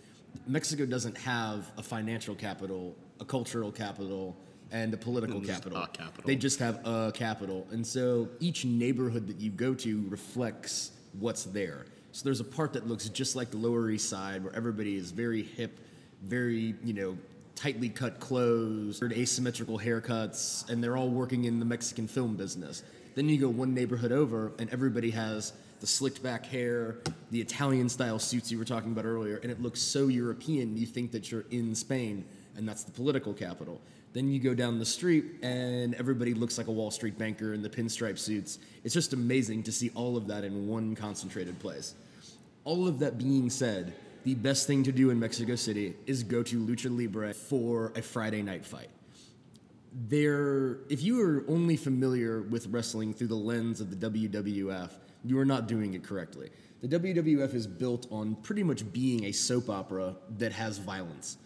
Mexico 0.47 0.87
doesn't 0.87 1.19
have 1.19 1.73
a 1.77 1.83
financial 1.83 2.37
capital, 2.37 2.95
a 3.19 3.25
cultural 3.25 3.73
capital, 3.73 4.37
and 4.71 4.95
a 4.95 4.97
political 4.97 5.41
capital. 5.41 5.83
a 5.83 5.89
capital. 5.89 6.25
They 6.25 6.37
just 6.37 6.61
have 6.61 6.87
a 6.87 7.11
capital. 7.13 7.67
And 7.73 7.85
so 7.85 8.29
each 8.39 8.65
neighborhood 8.65 9.27
that 9.27 9.41
you 9.41 9.51
go 9.51 9.75
to 9.75 10.05
reflects 10.09 10.93
what's 11.19 11.45
there. 11.45 11.87
So 12.13 12.25
there's 12.25 12.41
a 12.41 12.45
part 12.45 12.73
that 12.75 12.87
looks 12.87 13.09
just 13.09 13.35
like 13.35 13.51
the 13.51 13.57
Lower 13.57 13.91
East 13.91 14.09
Side 14.09 14.45
where 14.45 14.55
everybody 14.55 14.97
is 14.97 15.11
very 15.11 15.43
hip, 15.43 15.81
very, 16.23 16.75
you 16.85 16.93
know, 16.93 17.19
tightly 17.61 17.91
cut 17.91 18.19
clothes, 18.21 19.03
asymmetrical 19.03 19.79
haircuts, 19.79 20.67
and 20.71 20.83
they're 20.83 20.97
all 20.97 21.11
working 21.11 21.45
in 21.45 21.59
the 21.59 21.65
Mexican 21.65 22.09
film 22.09 22.35
business. 22.35 22.83
Then 23.15 23.29
you 23.29 23.39
go 23.39 23.51
one 23.51 23.75
neighborhood 23.75 24.13
over 24.13 24.53
and 24.59 24.71
everybody 24.71 25.11
has 25.11 25.53
the 25.81 25.87
slicked 25.87 26.23
back 26.23 26.47
hair, 26.47 26.97
the 27.31 27.41
Italian 27.41 27.91
style 27.91 28.19
suits 28.19 28.51
you 28.51 28.59
were 28.59 28.65
talking 28.65 28.93
about 28.93 29.05
earlier, 29.05 29.37
and 29.43 29.51
it 29.51 29.61
looks 29.61 29.81
so 29.81 30.09
European 30.09 30.77
you 30.77 30.87
think 30.87 31.13
that 31.13 31.31
you're 31.31 31.45
in 31.51 31.75
Spain, 31.75 32.25
and 32.57 32.67
that's 32.67 32.85
the 32.85 32.93
political 32.93 33.35
capital. 33.35 33.79
Then 34.15 34.31
you 34.31 34.41
go 34.41 34.55
down 34.55 34.79
the 34.79 34.87
street 34.87 35.25
and 35.43 35.95
everybody 35.95 36.33
looks 36.33 36.57
like 36.57 36.67
a 36.67 36.73
Wall 36.73 36.91
Street 36.91 37.19
banker 37.19 37.53
in 37.53 37.63
the 37.63 37.69
pinstripe 37.69 38.19
suits. 38.19 38.59
It's 38.85 38.95
just 38.95 39.13
amazing 39.13 39.65
to 39.65 39.73
see 39.73 39.91
all 39.95 40.17
of 40.17 40.27
that 40.29 40.45
in 40.45 40.67
one 40.67 40.97
concentrated 40.97 41.59
place. 41.59 41.95
All 42.65 42.89
of 42.89 42.99
that 43.01 43.19
being 43.19 43.51
said, 43.51 43.93
the 44.25 44.35
best 44.35 44.67
thing 44.67 44.83
to 44.85 44.93
do 44.93 45.11
in 45.11 45.19
Mexico 45.19 45.57
City 45.57 45.95
is 46.07 46.23
go 46.23 46.43
to 46.43 46.59
Lucha 46.59 46.95
Libre 46.97 47.33
for 47.35 47.93
a 47.97 48.03
Friday 48.03 48.43
night 48.43 48.65
fight. 48.65 48.91
There, 49.93 50.79
if 50.89 51.03
you 51.03 51.21
are 51.21 51.45
only 51.49 51.77
familiar 51.77 52.43
with 52.43 52.67
wrestling 52.69 53.13
through 53.13 53.29
the 53.29 53.35
lens 53.35 53.81
of 53.81 53.91
the 53.91 54.11
WWF, 54.11 54.91
you 55.25 55.39
are 55.39 55.45
not 55.45 55.67
doing 55.67 55.95
it 55.95 56.05
correctly. 56.05 56.51
The 56.83 56.99
WWF 56.99 57.55
is 57.55 57.67
built 57.67 58.07
on 58.11 58.37
pretty 58.37 58.63
much 58.63 58.91
being 58.93 59.25
a 59.25 59.33
soap 59.33 59.69
opera 59.69 60.17
that 60.39 60.53
has 60.53 60.79
violence 60.79 61.37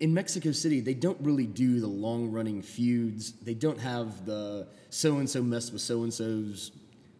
in 0.00 0.12
Mexico 0.12 0.52
City, 0.52 0.80
they 0.80 0.94
don't 0.94 1.18
really 1.20 1.46
do 1.46 1.80
the 1.80 1.86
long 1.86 2.30
running 2.30 2.62
feuds. 2.62 3.32
They 3.32 3.54
don't 3.54 3.80
have 3.80 4.26
the 4.26 4.68
so 4.90 5.16
and 5.18 5.28
so 5.28 5.42
messed 5.42 5.72
with 5.72 5.82
so 5.82 6.02
and 6.02 6.12
so's 6.12 6.72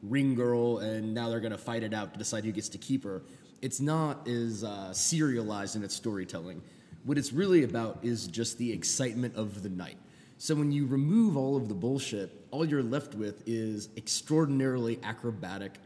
ring 0.02 0.35
girl, 0.35 0.78
and 0.78 1.14
now 1.14 1.30
they're 1.30 1.40
going 1.40 1.52
to 1.52 1.58
fight 1.58 1.82
it 1.82 1.94
out 1.94 2.12
to 2.12 2.18
decide 2.18 2.44
who 2.44 2.52
gets 2.52 2.68
to 2.70 2.78
keep 2.78 3.04
her. 3.04 3.23
It's 3.63 3.81
not 3.81 4.29
as 4.29 4.65
uh, 4.65 4.93
serialized 4.93 5.77
in 5.77 5.83
its 5.83 5.95
storytelling. 5.95 6.63
What 7.05 7.19
it's 7.19 7.33
really 7.33 7.63
about 7.63 8.01
is 8.03 8.27
just 8.27 8.59
the 8.59 8.73
excitement 8.73 9.37
of 9.37 9.63
the 9.63 9.69
night. 9.69 9.97
So 10.39 10.55
when 10.55 10.71
you 10.71 10.87
remove 10.87 11.37
all 11.37 11.57
of 11.57 11.69
the 11.69 11.75
bullshit, 11.75 12.31
all 12.51 12.65
you're 12.65 12.83
left 12.83 13.15
with 13.15 13.43
is 13.47 13.89
extraordinarily 13.97 14.99
acrobatic, 15.03 15.79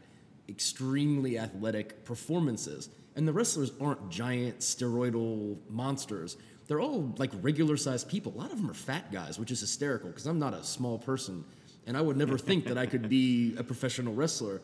extremely 0.49 1.39
athletic 1.39 2.03
performances. 2.03 2.89
And 3.15 3.27
the 3.27 3.33
wrestlers 3.33 3.71
aren't 3.79 4.09
giant 4.09 4.59
steroidal 4.59 5.57
monsters. 5.69 6.37
They're 6.67 6.81
all 6.81 7.13
like 7.17 7.31
regular 7.41 7.77
sized 7.77 8.09
people. 8.09 8.33
A 8.35 8.37
lot 8.37 8.51
of 8.51 8.57
them 8.57 8.69
are 8.69 8.73
fat 8.73 9.11
guys, 9.11 9.39
which 9.39 9.51
is 9.51 9.61
hysterical 9.61 10.09
because 10.09 10.25
I'm 10.25 10.39
not 10.39 10.53
a 10.53 10.63
small 10.63 10.97
person. 10.97 11.45
And 11.87 11.95
I 11.95 12.01
would 12.01 12.17
never 12.17 12.37
think 12.37 12.65
that 12.65 12.77
I 12.77 12.85
could 12.85 13.09
be 13.09 13.55
a 13.57 13.63
professional 13.63 14.13
wrestler. 14.13 14.61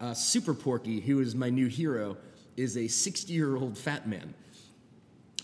Uh, 0.00 0.14
Super 0.14 0.54
Porky, 0.54 1.00
who 1.00 1.20
is 1.20 1.34
my 1.34 1.50
new 1.50 1.66
hero, 1.66 2.16
is 2.56 2.76
a 2.76 2.88
60 2.88 3.32
year 3.32 3.56
old 3.56 3.76
fat 3.78 4.08
man. 4.08 4.34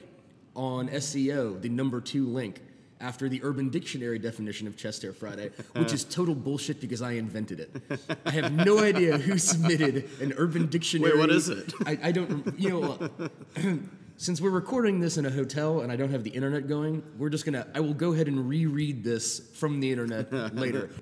on 0.56 0.88
SEO 0.90 1.60
the 1.62 1.70
number 1.70 2.00
2 2.00 2.28
link 2.28 2.62
after 3.04 3.28
the 3.28 3.42
Urban 3.44 3.70
Dictionary 3.70 4.18
definition 4.18 4.66
of 4.66 4.78
chest 4.78 5.02
hair 5.02 5.14
Friday, 5.14 5.52
which 5.76 5.94
is 5.94 6.06
total 6.06 6.34
bullshit 6.34 6.80
because 6.80 7.02
I 7.02 7.14
invented 7.14 7.60
it. 7.60 8.10
I 8.26 8.32
have 8.32 8.54
no 8.54 8.80
idea 8.80 9.18
who 9.18 9.38
submitted 9.38 10.10
an 10.22 10.34
Urban 10.38 10.68
Dictionary. 10.68 11.12
Wait, 11.12 11.20
what 11.20 11.30
is 11.30 11.50
it? 11.50 11.74
I, 11.86 12.00
I 12.02 12.12
don't. 12.12 12.58
You 12.58 12.70
know, 12.70 13.30
since 14.18 14.40
we're 14.40 14.52
recording 14.52 15.02
this 15.02 15.18
in 15.18 15.26
a 15.26 15.30
hotel 15.30 15.82
and 15.82 15.92
I 15.92 15.98
don't 15.98 16.12
have 16.12 16.24
the 16.24 16.30
internet 16.30 16.68
going, 16.68 17.04
we're 17.18 17.30
just 17.30 17.46
gonna. 17.46 17.68
I 17.76 17.82
will 17.82 17.94
go 17.94 18.14
ahead 18.14 18.28
and 18.28 18.48
reread 18.48 19.04
this 19.04 19.40
from 19.56 19.82
the 19.82 19.92
internet 19.92 20.56
later. 20.56 20.90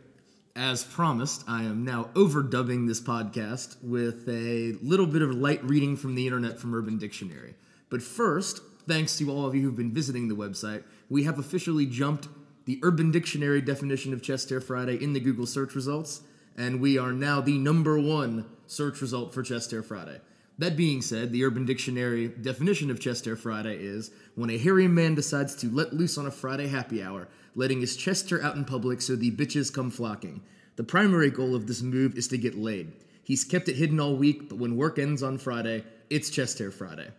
As 0.56 0.84
promised, 0.84 1.46
I 1.48 1.64
am 1.64 1.86
now 1.86 2.10
overdubbing 2.14 2.86
this 2.86 3.00
podcast 3.00 3.78
with 3.82 4.28
a 4.28 4.74
little 4.86 5.06
bit 5.06 5.22
of 5.22 5.34
light 5.34 5.64
reading 5.64 5.96
from 5.96 6.14
the 6.14 6.28
internet 6.28 6.60
from 6.60 6.76
Urban 6.76 6.98
Dictionary. 6.98 7.56
But 7.90 8.02
first, 8.02 8.60
thanks 8.86 9.18
to 9.18 9.32
all 9.32 9.46
of 9.46 9.56
you 9.56 9.62
who've 9.62 9.78
been 9.78 9.94
visiting 9.94 10.28
the 10.28 10.36
website, 10.36 10.84
we 11.10 11.24
have 11.24 11.40
officially 11.40 11.86
jumped 11.86 12.28
the 12.66 12.82
Urban 12.84 13.12
Dictionary 13.12 13.62
definition 13.62 14.12
of 14.12 14.22
Chest 14.22 14.50
Hair 14.50 14.60
Friday 14.60 15.02
in 15.02 15.14
the 15.14 15.22
Google 15.22 15.46
search 15.46 15.74
results, 15.74 16.22
and 16.58 16.82
we 16.82 16.98
are 16.98 17.14
now 17.14 17.40
the 17.40 17.58
number 17.58 17.98
one 17.98 18.46
search 18.68 19.00
result 19.00 19.34
for 19.34 19.44
Chest 19.44 19.72
Hair 19.72 19.84
Friday. 19.84 20.20
That 20.58 20.76
being 20.76 21.02
said, 21.02 21.32
the 21.32 21.46
Urban 21.46 21.66
Dictionary 21.66 22.28
definition 22.28 22.92
of 22.92 23.00
Chest 23.00 23.24
Hair 23.24 23.38
Friday 23.38 23.78
is 23.78 24.12
when 24.36 24.50
a 24.50 24.58
hairy 24.58 24.90
man 24.90 25.16
decides 25.16 25.56
to 25.56 25.72
let 25.72 25.94
loose 25.94 26.18
on 26.18 26.26
a 26.26 26.32
Friday 26.32 26.68
happy 26.68 27.02
hour, 27.02 27.30
letting 27.56 27.82
his 27.82 27.96
chest 27.96 28.30
hair 28.30 28.42
out 28.44 28.56
in 28.56 28.66
public 28.66 29.02
so 29.02 29.16
the 29.16 29.32
bitches 29.32 29.74
come 29.74 29.92
flocking. 29.92 30.42
The 30.76 30.84
primary 30.84 31.30
goal 31.30 31.56
of 31.56 31.68
this 31.68 31.82
move 31.82 32.18
is 32.18 32.28
to 32.30 32.38
get 32.38 32.58
laid. 32.58 32.92
He's 33.24 33.44
kept 33.44 33.70
it 33.70 33.76
hidden 33.76 34.00
all 34.00 34.16
week, 34.16 34.50
but 34.50 34.58
when 34.58 34.78
work 34.78 34.98
ends 34.98 35.22
on 35.22 35.38
Friday, 35.38 35.84
it's 36.10 36.30
Chest 36.30 36.60
Hair 36.60 36.72
Friday. 36.72 37.10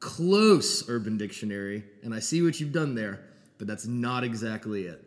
Close, 0.00 0.88
Urban 0.88 1.16
Dictionary, 1.16 1.84
and 2.02 2.14
I 2.14 2.20
see 2.20 2.42
what 2.42 2.60
you've 2.60 2.72
done 2.72 2.94
there, 2.94 3.20
but 3.58 3.66
that's 3.66 3.86
not 3.86 4.24
exactly 4.24 4.86
it. 4.86 5.04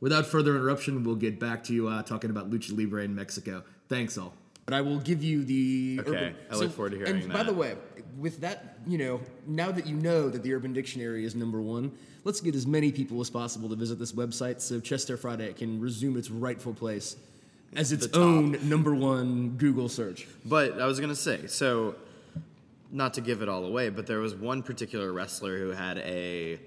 Without 0.00 0.26
further 0.26 0.56
interruption, 0.56 1.04
we'll 1.04 1.16
get 1.16 1.38
back 1.38 1.62
to 1.64 1.88
uh, 1.88 2.02
talking 2.02 2.30
about 2.30 2.50
Lucha 2.50 2.76
Libre 2.76 3.04
in 3.04 3.14
Mexico. 3.14 3.62
Thanks 3.88 4.16
all. 4.16 4.34
But 4.70 4.76
I 4.76 4.82
will 4.82 5.00
give 5.00 5.20
you 5.24 5.42
the. 5.42 6.00
Okay, 6.06 6.32
I 6.48 6.54
look 6.54 6.70
forward 6.70 6.90
to 6.92 6.98
hearing 6.98 7.22
And 7.22 7.32
by 7.32 7.42
the 7.42 7.52
way, 7.52 7.74
with 8.16 8.40
that, 8.42 8.78
you 8.86 8.98
know, 8.98 9.20
now 9.44 9.72
that 9.72 9.84
you 9.84 9.96
know 9.96 10.28
that 10.28 10.44
the 10.44 10.54
Urban 10.54 10.72
Dictionary 10.72 11.24
is 11.24 11.34
number 11.34 11.60
one, 11.60 11.90
let's 12.22 12.40
get 12.40 12.54
as 12.54 12.68
many 12.68 12.92
people 12.92 13.20
as 13.20 13.30
possible 13.30 13.68
to 13.68 13.74
visit 13.74 13.98
this 13.98 14.12
website 14.12 14.60
so 14.60 14.78
Chest 14.78 15.08
Hair 15.08 15.16
Friday 15.16 15.52
can 15.54 15.80
resume 15.80 16.16
its 16.16 16.30
rightful 16.30 16.72
place 16.72 17.16
as 17.74 17.90
its 17.90 18.06
own 18.14 18.68
number 18.68 18.94
one 18.94 19.56
Google 19.56 19.88
search. 19.88 20.28
But 20.44 20.80
I 20.80 20.86
was 20.86 21.00
gonna 21.00 21.16
say, 21.16 21.48
so 21.48 21.96
not 22.92 23.14
to 23.14 23.20
give 23.20 23.42
it 23.42 23.48
all 23.48 23.64
away, 23.64 23.88
but 23.88 24.06
there 24.06 24.20
was 24.20 24.36
one 24.36 24.62
particular 24.62 25.12
wrestler 25.12 25.58
who 25.58 25.70
had 25.70 25.98
a 25.98 26.60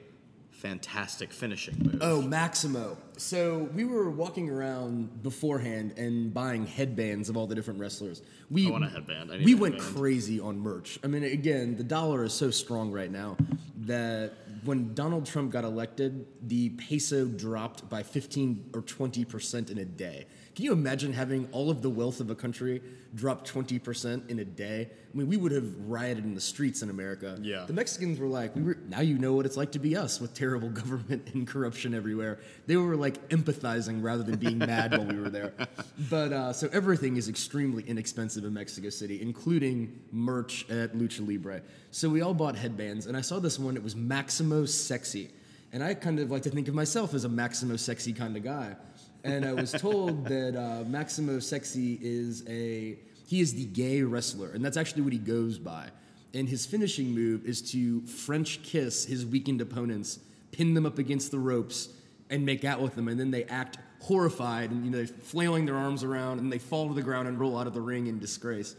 fantastic 0.63 1.34
finishing 1.34 1.75
move. 1.77 2.00
Oh, 2.01 2.22
Maximo. 2.22 2.98
So 3.17 3.70
we 3.74 3.84
were 3.84 4.10
walking 4.10 4.50
around 4.50 5.22
beforehand 5.22 5.96
and 5.98 6.34
buying 6.34 6.65
headbands 6.65 7.27
of 7.27 7.36
all 7.36 7.48
the 7.48 7.53
different 7.53 7.82
wrestlers. 7.82 8.22
We 8.50 8.67
I 8.67 8.72
want 8.72 8.86
a 8.86 8.88
headband. 8.88 9.29
We 9.43 9.55
a 9.55 9.58
went 9.58 9.77
crazy 9.77 10.39
on 10.39 10.58
merch. 10.58 11.00
I 11.03 11.08
mean, 11.08 11.24
again, 11.24 11.75
the 11.75 11.84
dollar 11.84 12.24
is 12.24 12.32
so 12.32 12.50
strong 12.50 12.93
right 12.93 13.12
now 13.12 13.36
that 13.82 14.32
when 14.63 14.93
Donald 14.93 15.25
Trump 15.25 15.51
got 15.51 15.65
elected, 15.65 16.25
the 16.41 16.70
peso 16.70 17.25
dropped 17.25 17.89
by 17.89 18.01
15 18.01 18.70
or 18.74 18.82
20 18.82 19.25
percent 19.25 19.70
in 19.70 19.79
a 19.79 19.86
day. 19.86 20.27
Can 20.55 20.65
you 20.65 20.72
imagine 20.72 21.13
having 21.13 21.48
all 21.51 21.72
of 21.72 21.81
the 21.81 21.89
wealth 21.89 22.19
of 22.19 22.29
a 22.29 22.36
country 22.36 22.81
drop 23.15 23.43
20 23.43 23.79
percent 23.79 24.25
in 24.29 24.39
a 24.39 24.45
day? 24.45 24.89
I 25.13 25.17
mean, 25.17 25.27
we 25.27 25.38
would 25.38 25.51
have 25.51 25.65
rioted 25.88 26.24
in 26.24 26.36
the 26.36 26.41
streets 26.41 26.81
in 26.81 26.89
America. 26.89 27.38
Yeah. 27.41 27.65
The 27.65 27.74
Mexicans 27.74 28.19
were 28.19 28.27
like, 28.27 28.55
we 28.55 28.62
were, 28.63 28.77
now 28.88 29.01
you 29.01 29.17
know 29.17 29.33
what 29.33 29.45
it's 29.45 29.57
like 29.57 29.72
to 29.74 29.79
be 29.79 29.95
us 29.95 30.19
with 30.19 30.33
terrible 30.33 30.69
government 30.81 31.29
and 31.33 31.48
corruption 31.48 31.93
everywhere. 31.93 32.39
They 32.67 32.77
were 32.77 32.95
like 32.95 33.29
empathizing 33.29 34.03
rather 34.03 34.24
than 34.24 34.38
being 34.38 34.57
mad 34.60 34.91
while 34.91 35.05
we 35.05 35.19
were 35.19 35.29
there. 35.29 35.53
But 36.10 36.33
uh, 36.33 36.53
so 36.53 36.69
everything 36.74 37.17
is 37.17 37.29
extremely 37.29 37.83
inexpensive 37.83 38.43
in 38.43 38.53
Mexico 38.53 38.89
City, 38.89 39.22
including 39.22 40.00
merch 40.12 40.69
at 40.69 40.93
Lucha 40.93 41.25
Libre. 41.25 41.62
So 41.91 42.10
we 42.10 42.22
all 42.22 42.33
bought 42.33 42.55
headbands, 42.55 43.05
and 43.05 43.15
I 43.15 43.22
saw 43.22 43.39
this 43.39 43.60
one. 43.60 43.75
It 43.75 43.83
was 43.83 43.95
Maximo 43.95 44.65
Sexy. 44.65 45.29
And 45.72 45.83
I 45.83 45.93
kind 45.93 46.19
of 46.19 46.29
like 46.29 46.43
to 46.43 46.50
think 46.50 46.67
of 46.67 46.75
myself 46.75 47.13
as 47.13 47.25
a 47.25 47.29
Maximo 47.29 47.77
Sexy 47.77 48.13
kind 48.13 48.36
of 48.38 48.43
guy. 48.43 48.75
And 49.24 49.46
I 49.46 49.53
was 49.53 49.72
told 49.72 50.25
that 50.25 50.56
uh, 50.56 50.84
Maximo 50.84 51.39
Sexy 51.39 51.98
is 52.01 52.44
a 52.48 52.98
he 53.25 53.39
is 53.39 53.53
the 53.53 53.65
gay 53.65 54.01
wrestler, 54.01 54.51
and 54.51 54.63
that's 54.63 54.77
actually 54.77 55.01
what 55.03 55.13
he 55.13 55.20
goes 55.20 55.58
by. 55.58 55.88
And 56.34 56.50
his 56.50 56.65
finishing 56.65 57.15
move 57.15 57.46
is 57.46 57.62
to 57.72 58.01
French 58.01 58.62
kiss 58.63 59.06
his 59.06 59.25
weakened 59.25 59.62
opponents, 59.62 60.20
pin 60.51 60.74
them 60.74 60.86
up 60.86 60.98
against 60.98 61.32
the 61.32 61.39
ropes, 61.39 61.89
and 62.30 62.46
make 62.46 62.65
out 62.65 62.82
with 62.82 62.96
them. 62.96 63.08
And 63.08 63.20
then 63.20 63.32
they 63.32 63.46
act 63.46 63.77
horrified 64.01 64.72
and 64.72 64.84
you 64.84 64.92
know 64.92 64.98
they 64.98 65.06
flailing 65.06 65.65
their 65.65 65.77
arms 65.77 66.03
around, 66.03 66.39
and 66.39 66.51
they 66.51 66.60
fall 66.60 66.89
to 66.89 66.94
the 66.94 67.01
ground 67.01 67.27
and 67.27 67.39
roll 67.39 67.58
out 67.58 67.68
of 67.68 67.74
the 67.74 67.82
ring 67.82 68.08
in 68.08 68.20
disgrace. 68.20 68.75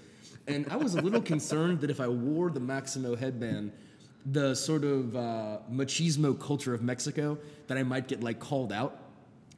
And 0.47 0.67
I 0.71 0.77
was 0.77 0.95
a 0.95 1.01
little 1.01 1.23
concerned 1.23 1.81
that 1.81 1.91
if 1.91 2.01
I 2.01 2.09
wore 2.09 2.51
the 2.51 2.61
Maximo 2.61 3.17
headband, 3.17 3.73
the 4.27 4.55
sort 4.55 4.85
of 4.85 5.17
uh, 5.17 5.59
machismo 5.73 6.39
culture 6.39 6.75
of 6.75 6.83
Mexico, 6.83 7.39
that 7.67 7.79
I 7.79 7.83
might 7.83 8.09
get 8.09 8.23
like 8.23 8.41
called 8.41 8.73
out. 8.73 9.04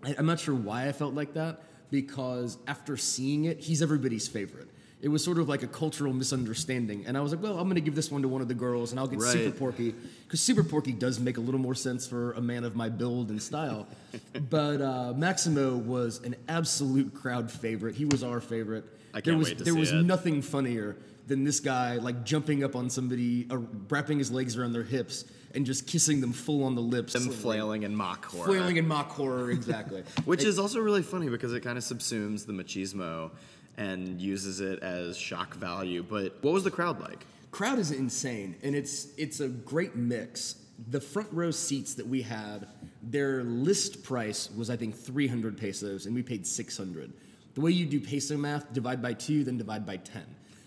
I, 0.06 0.14
I'm 0.18 0.26
not 0.26 0.40
sure 0.40 0.54
why 0.54 0.88
I 0.88 0.92
felt 0.92 1.14
like 1.14 1.34
that 1.34 1.60
because 1.90 2.58
after 2.66 2.96
seeing 2.96 3.44
it, 3.44 3.58
he's 3.58 3.82
everybody's 3.82 4.28
favorite. 4.28 4.68
It 5.02 5.08
was 5.08 5.22
sort 5.22 5.38
of 5.38 5.48
like 5.48 5.62
a 5.62 5.66
cultural 5.66 6.12
misunderstanding, 6.14 7.04
and 7.06 7.18
I 7.18 7.20
was 7.20 7.30
like, 7.32 7.42
"Well, 7.42 7.58
I'm 7.58 7.64
going 7.64 7.74
to 7.74 7.82
give 7.82 7.94
this 7.94 8.10
one 8.10 8.22
to 8.22 8.28
one 8.28 8.40
of 8.40 8.48
the 8.48 8.54
girls, 8.54 8.92
and 8.92 8.98
I'll 8.98 9.06
get 9.06 9.20
Super 9.20 9.50
Porky 9.56 9.94
because 10.24 10.40
Super 10.40 10.64
Porky 10.64 10.92
does 10.92 11.20
make 11.20 11.36
a 11.36 11.40
little 11.40 11.60
more 11.60 11.74
sense 11.74 12.06
for 12.06 12.32
a 12.32 12.40
man 12.40 12.64
of 12.64 12.74
my 12.76 12.88
build 12.88 13.28
and 13.28 13.40
style." 13.40 13.86
but 14.50 14.80
uh, 14.80 15.12
Maximo 15.14 15.76
was 15.76 16.22
an 16.24 16.34
absolute 16.48 17.12
crowd 17.14 17.50
favorite. 17.50 17.94
He 17.94 18.06
was 18.06 18.24
our 18.24 18.40
favorite. 18.40 18.84
I 19.12 19.20
there 19.20 19.32
can't 19.34 19.38
was 19.38 19.48
wait 19.48 19.58
to 19.58 19.64
there 19.64 19.74
see 19.74 19.80
was 19.80 19.92
it. 19.92 20.02
nothing 20.02 20.40
funnier 20.40 20.96
than 21.26 21.44
this 21.44 21.60
guy 21.60 21.96
like 21.96 22.24
jumping 22.24 22.64
up 22.64 22.74
on 22.74 22.88
somebody, 22.88 23.46
uh, 23.50 23.58
wrapping 23.90 24.18
his 24.18 24.30
legs 24.30 24.56
around 24.56 24.72
their 24.72 24.82
hips, 24.82 25.26
and 25.56 25.66
just 25.66 25.86
kissing 25.86 26.20
them 26.20 26.32
full 26.32 26.62
on 26.62 26.74
the 26.74 26.82
lips. 26.82 27.14
Them 27.14 27.30
flailing 27.30 27.82
in 27.82 27.96
mock 27.96 28.26
horror. 28.26 28.46
flailing 28.46 28.76
in 28.76 28.86
mock 28.86 29.10
horror, 29.10 29.50
exactly. 29.50 30.02
Which 30.24 30.44
is 30.44 30.58
also 30.58 30.78
really 30.80 31.02
funny 31.02 31.28
because 31.28 31.52
it 31.52 31.60
kind 31.62 31.76
of 31.78 31.84
subsumes 31.84 32.46
the 32.46 32.52
machismo 32.52 33.30
and 33.76 34.20
uses 34.20 34.60
it 34.60 34.80
as 34.82 35.16
shock 35.16 35.54
value. 35.54 36.02
But 36.02 36.36
what 36.42 36.52
was 36.52 36.62
the 36.64 36.70
crowd 36.70 37.00
like? 37.00 37.26
crowd 37.56 37.78
is 37.78 37.90
insane 37.90 38.54
and 38.62 38.74
it's 38.74 39.08
it's 39.16 39.40
a 39.40 39.48
great 39.48 39.96
mix 39.96 40.56
the 40.90 41.00
front 41.00 41.26
row 41.32 41.50
seats 41.50 41.94
that 41.94 42.06
we 42.06 42.20
had 42.20 42.68
their 43.02 43.42
list 43.44 44.02
price 44.04 44.50
was 44.54 44.68
i 44.68 44.76
think 44.76 44.94
300 44.94 45.56
pesos 45.56 46.04
and 46.04 46.14
we 46.14 46.22
paid 46.22 46.46
600 46.46 47.10
the 47.54 47.60
way 47.62 47.70
you 47.70 47.86
do 47.86 47.98
peso 47.98 48.36
math 48.36 48.70
divide 48.74 49.00
by 49.00 49.14
2 49.14 49.44
then 49.44 49.56
divide 49.56 49.86
by 49.86 49.96
10 49.96 50.22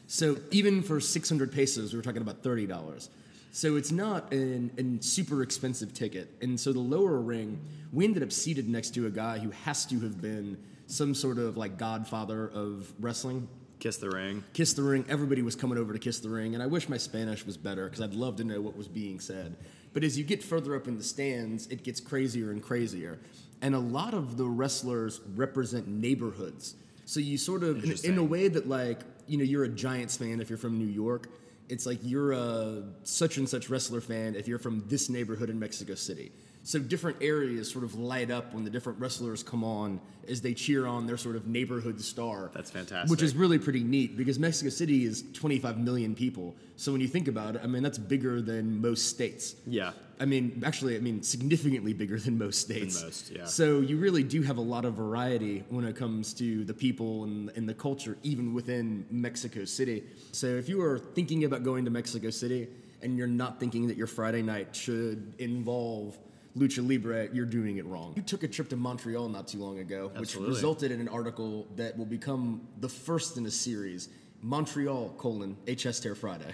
so 0.07 0.37
even 0.49 0.81
for 0.81 0.99
600 0.99 1.51
pesos 1.51 1.93
we 1.93 1.97
were 1.97 2.01
talking 2.01 2.23
about 2.23 2.41
$30 2.41 3.09
So 3.51 3.75
it's 3.75 3.91
not 3.91 4.31
an, 4.31 4.71
an 4.77 5.01
super 5.01 5.41
expensive 5.41 5.93
ticket. 5.93 6.33
And 6.41 6.59
so 6.59 6.71
the 6.71 6.79
lower 6.79 7.19
ring, 7.19 7.59
we 7.91 8.05
ended 8.05 8.23
up 8.23 8.31
seated 8.31 8.69
next 8.69 8.91
to 8.95 9.07
a 9.07 9.09
guy 9.09 9.39
who 9.39 9.49
has 9.49 9.85
to 9.87 9.99
have 10.01 10.21
been 10.21 10.57
some 10.87 11.13
sort 11.13 11.37
of 11.37 11.57
like 11.57 11.77
godfather 11.77 12.47
of 12.49 12.91
wrestling. 12.99 13.47
Kiss 13.79 13.97
the 13.97 14.09
ring. 14.09 14.43
Kiss 14.53 14.73
the 14.73 14.83
ring. 14.83 15.05
Everybody 15.07 15.41
was 15.41 15.55
coming 15.55 15.77
over 15.77 15.93
to 15.93 15.99
kiss 15.99 16.19
the 16.19 16.29
ring, 16.29 16.53
and 16.53 16.61
I 16.61 16.65
wish 16.67 16.89
my 16.89 16.97
Spanish 16.97 17.45
was 17.45 17.55
better 17.55 17.85
because 17.85 18.01
I'd 18.01 18.13
love 18.13 18.35
to 18.37 18.43
know 18.43 18.59
what 18.59 18.75
was 18.75 18.89
being 18.89 19.19
said. 19.19 19.55
But 19.93 20.03
as 20.03 20.17
you 20.17 20.23
get 20.23 20.43
further 20.43 20.75
up 20.75 20.87
in 20.87 20.97
the 20.97 21.03
stands, 21.03 21.67
it 21.67 21.83
gets 21.83 21.99
crazier 21.99 22.51
and 22.51 22.61
crazier. 22.61 23.19
And 23.61 23.73
a 23.73 23.79
lot 23.79 24.13
of 24.13 24.37
the 24.37 24.45
wrestlers 24.45 25.21
represent 25.35 25.87
neighborhoods. 25.87 26.75
So 27.05 27.19
you 27.19 27.37
sort 27.37 27.63
of, 27.63 27.83
in, 27.83 28.11
in 28.11 28.17
a 28.17 28.23
way 28.23 28.49
that 28.49 28.67
like, 28.67 28.99
you 29.27 29.37
know, 29.37 29.43
you're 29.43 29.63
a 29.63 29.69
Giants 29.69 30.17
fan 30.17 30.41
if 30.41 30.49
you're 30.49 30.57
from 30.57 30.77
New 30.77 30.85
York. 30.85 31.29
It's 31.69 31.85
like 31.85 31.99
you're 32.01 32.31
a 32.31 32.83
such 33.03 33.37
and 33.37 33.47
such 33.47 33.69
wrestler 33.69 34.01
fan 34.01 34.35
if 34.35 34.47
you're 34.47 34.59
from 34.59 34.83
this 34.87 35.09
neighborhood 35.09 35.49
in 35.49 35.59
Mexico 35.59 35.95
City. 35.95 36.31
So 36.63 36.79
different 36.79 37.17
areas 37.21 37.71
sort 37.71 37.83
of 37.83 37.95
light 37.95 38.29
up 38.29 38.53
when 38.53 38.63
the 38.63 38.69
different 38.69 38.99
wrestlers 38.99 39.43
come 39.43 39.63
on 39.63 39.99
as 40.27 40.41
they 40.41 40.53
cheer 40.53 40.85
on 40.85 41.07
their 41.07 41.17
sort 41.17 41.35
of 41.35 41.47
neighborhood 41.47 41.99
star. 41.99 42.51
That's 42.53 42.69
fantastic. 42.69 43.09
Which 43.09 43.23
is 43.23 43.35
really 43.35 43.57
pretty 43.57 43.83
neat 43.83 44.15
because 44.17 44.37
Mexico 44.37 44.69
City 44.69 45.05
is 45.05 45.23
25 45.33 45.79
million 45.79 46.15
people. 46.15 46.55
So 46.75 46.91
when 46.91 47.01
you 47.01 47.07
think 47.07 47.27
about 47.27 47.55
it, 47.55 47.61
I 47.63 47.67
mean, 47.67 47.81
that's 47.81 47.97
bigger 47.97 48.41
than 48.41 48.81
most 48.81 49.07
states. 49.09 49.55
Yeah. 49.65 49.91
I 50.19 50.25
mean, 50.25 50.61
actually, 50.65 50.97
I 50.97 50.99
mean, 50.99 51.23
significantly 51.23 51.93
bigger 51.93 52.19
than 52.19 52.37
most 52.37 52.59
states. 52.59 53.01
most, 53.01 53.31
yeah. 53.31 53.45
So 53.45 53.79
you 53.79 53.97
really 53.97 54.23
do 54.23 54.41
have 54.41 54.57
a 54.57 54.61
lot 54.61 54.83
of 54.83 54.93
variety 54.95 55.63
when 55.69 55.85
it 55.85 55.95
comes 55.95 56.33
to 56.35 56.65
the 56.65 56.73
people 56.73 57.23
and, 57.23 57.49
and 57.55 57.67
the 57.67 57.73
culture, 57.73 58.17
even 58.21 58.53
within 58.53 59.05
Mexico 59.09 59.63
City. 59.63 60.03
So 60.33 60.47
if 60.47 60.67
you 60.67 60.81
are 60.81 60.99
thinking 60.99 61.45
about 61.45 61.63
going 61.63 61.85
to 61.85 61.91
Mexico 61.91 62.29
City 62.29 62.67
and 63.01 63.17
you're 63.17 63.27
not 63.27 63.59
thinking 63.61 63.87
that 63.87 63.95
your 63.95 64.07
Friday 64.07 64.41
night 64.41 64.75
should 64.75 65.33
involve 65.39 66.17
lucha 66.57 66.87
libre, 66.87 67.29
you're 67.33 67.45
doing 67.45 67.77
it 67.77 67.85
wrong. 67.85 68.13
You 68.15 68.21
took 68.21 68.43
a 68.43 68.47
trip 68.47 68.69
to 68.69 68.75
Montreal 68.75 69.29
not 69.29 69.47
too 69.47 69.59
long 69.59 69.79
ago, 69.79 70.11
which 70.17 70.35
resulted 70.35 70.91
in 70.91 70.99
an 70.99 71.07
article 71.07 71.67
that 71.75 71.97
will 71.97 72.05
become 72.05 72.67
the 72.79 72.89
first 72.89 73.37
in 73.37 73.45
a 73.45 73.51
series. 73.51 74.09
Montreal 74.41 75.09
colon 75.17 75.57
Chest 75.77 76.03
Hair 76.03 76.15
Friday. 76.15 76.53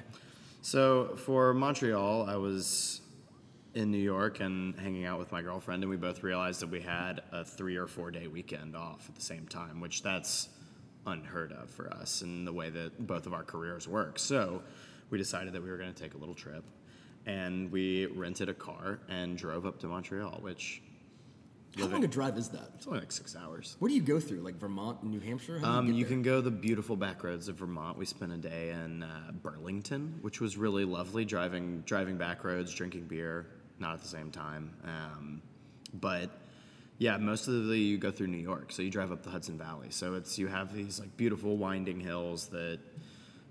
So 0.61 1.15
for 1.17 1.53
Montreal, 1.53 2.27
I 2.27 2.35
was 2.35 3.01
in 3.75 3.91
New 3.91 3.99
York 3.99 4.39
and 4.39 4.73
hanging 4.79 5.05
out 5.05 5.19
with 5.19 5.31
my 5.31 5.41
girlfriend, 5.41 5.83
and 5.83 5.89
we 5.89 5.97
both 5.97 6.23
realized 6.23 6.61
that 6.61 6.69
we 6.69 6.81
had 6.81 7.21
a 7.31 7.43
three 7.43 7.75
or 7.75 7.87
four 7.87 8.09
day 8.09 8.27
weekend 8.27 8.75
off 8.75 9.07
at 9.07 9.15
the 9.15 9.21
same 9.21 9.47
time, 9.47 9.79
which 9.79 10.01
that's 10.01 10.49
unheard 11.05 11.51
of 11.51 11.69
for 11.69 11.93
us 11.93 12.21
in 12.21 12.45
the 12.45 12.53
way 12.53 12.69
that 12.69 13.05
both 13.05 13.27
of 13.27 13.33
our 13.33 13.43
careers 13.43 13.87
work. 13.87 14.17
So 14.17 14.63
we 15.09 15.17
decided 15.17 15.53
that 15.53 15.61
we 15.61 15.69
were 15.69 15.77
going 15.77 15.93
to 15.93 16.01
take 16.01 16.15
a 16.15 16.17
little 16.17 16.33
trip, 16.33 16.63
and 17.25 17.71
we 17.71 18.05
rented 18.07 18.49
a 18.49 18.53
car 18.53 18.99
and 19.09 19.37
drove 19.37 19.65
up 19.65 19.79
to 19.79 19.87
Montreal, 19.87 20.39
which 20.41 20.81
How 21.77 21.85
long 21.87 22.03
a 22.03 22.07
drive 22.07 22.37
is 22.37 22.49
that? 22.49 22.69
it's 22.75 22.87
only 22.87 22.99
like 22.99 23.11
six 23.11 23.35
hours. 23.35 23.75
What 23.79 23.89
do 23.89 23.95
you 23.95 24.01
go 24.01 24.19
through? 24.19 24.39
Like 24.41 24.55
Vermont 24.55 25.01
and 25.01 25.11
New 25.11 25.19
Hampshire? 25.19 25.59
How 25.59 25.65
do 25.65 25.71
Um, 25.79 25.85
get 25.87 25.95
you 25.95 26.03
there? 26.05 26.13
can 26.13 26.21
go 26.21 26.41
the 26.41 26.51
beautiful 26.51 26.95
back 26.95 27.23
roads 27.23 27.47
of 27.47 27.55
Vermont. 27.57 27.97
We 27.97 28.05
spent 28.05 28.31
a 28.31 28.37
day 28.37 28.71
in 28.71 29.03
uh, 29.03 29.31
Burlington, 29.43 30.19
which 30.21 30.39
was 30.39 30.55
really 30.57 30.85
lovely. 30.85 31.25
Driving 31.25 31.81
driving 31.85 32.17
back 32.17 32.43
roads, 32.43 32.73
drinking 32.73 33.05
beer, 33.07 33.47
not 33.79 33.93
at 33.95 34.01
the 34.01 34.07
same 34.07 34.31
time. 34.31 34.71
Um, 34.85 35.41
but 35.93 36.29
yeah, 36.97 37.17
most 37.17 37.47
of 37.49 37.67
the 37.67 37.77
you 37.77 37.97
go 37.97 38.09
through 38.11 38.27
New 38.27 38.37
York, 38.37 38.71
so 38.71 38.81
you 38.81 38.89
drive 38.89 39.11
up 39.11 39.23
the 39.23 39.29
Hudson 39.29 39.57
Valley. 39.57 39.87
So 39.89 40.13
it's 40.13 40.37
you 40.39 40.47
have 40.47 40.73
these 40.73 40.99
like 40.99 41.17
beautiful 41.17 41.57
winding 41.57 41.99
hills 41.99 42.47
that 42.47 42.79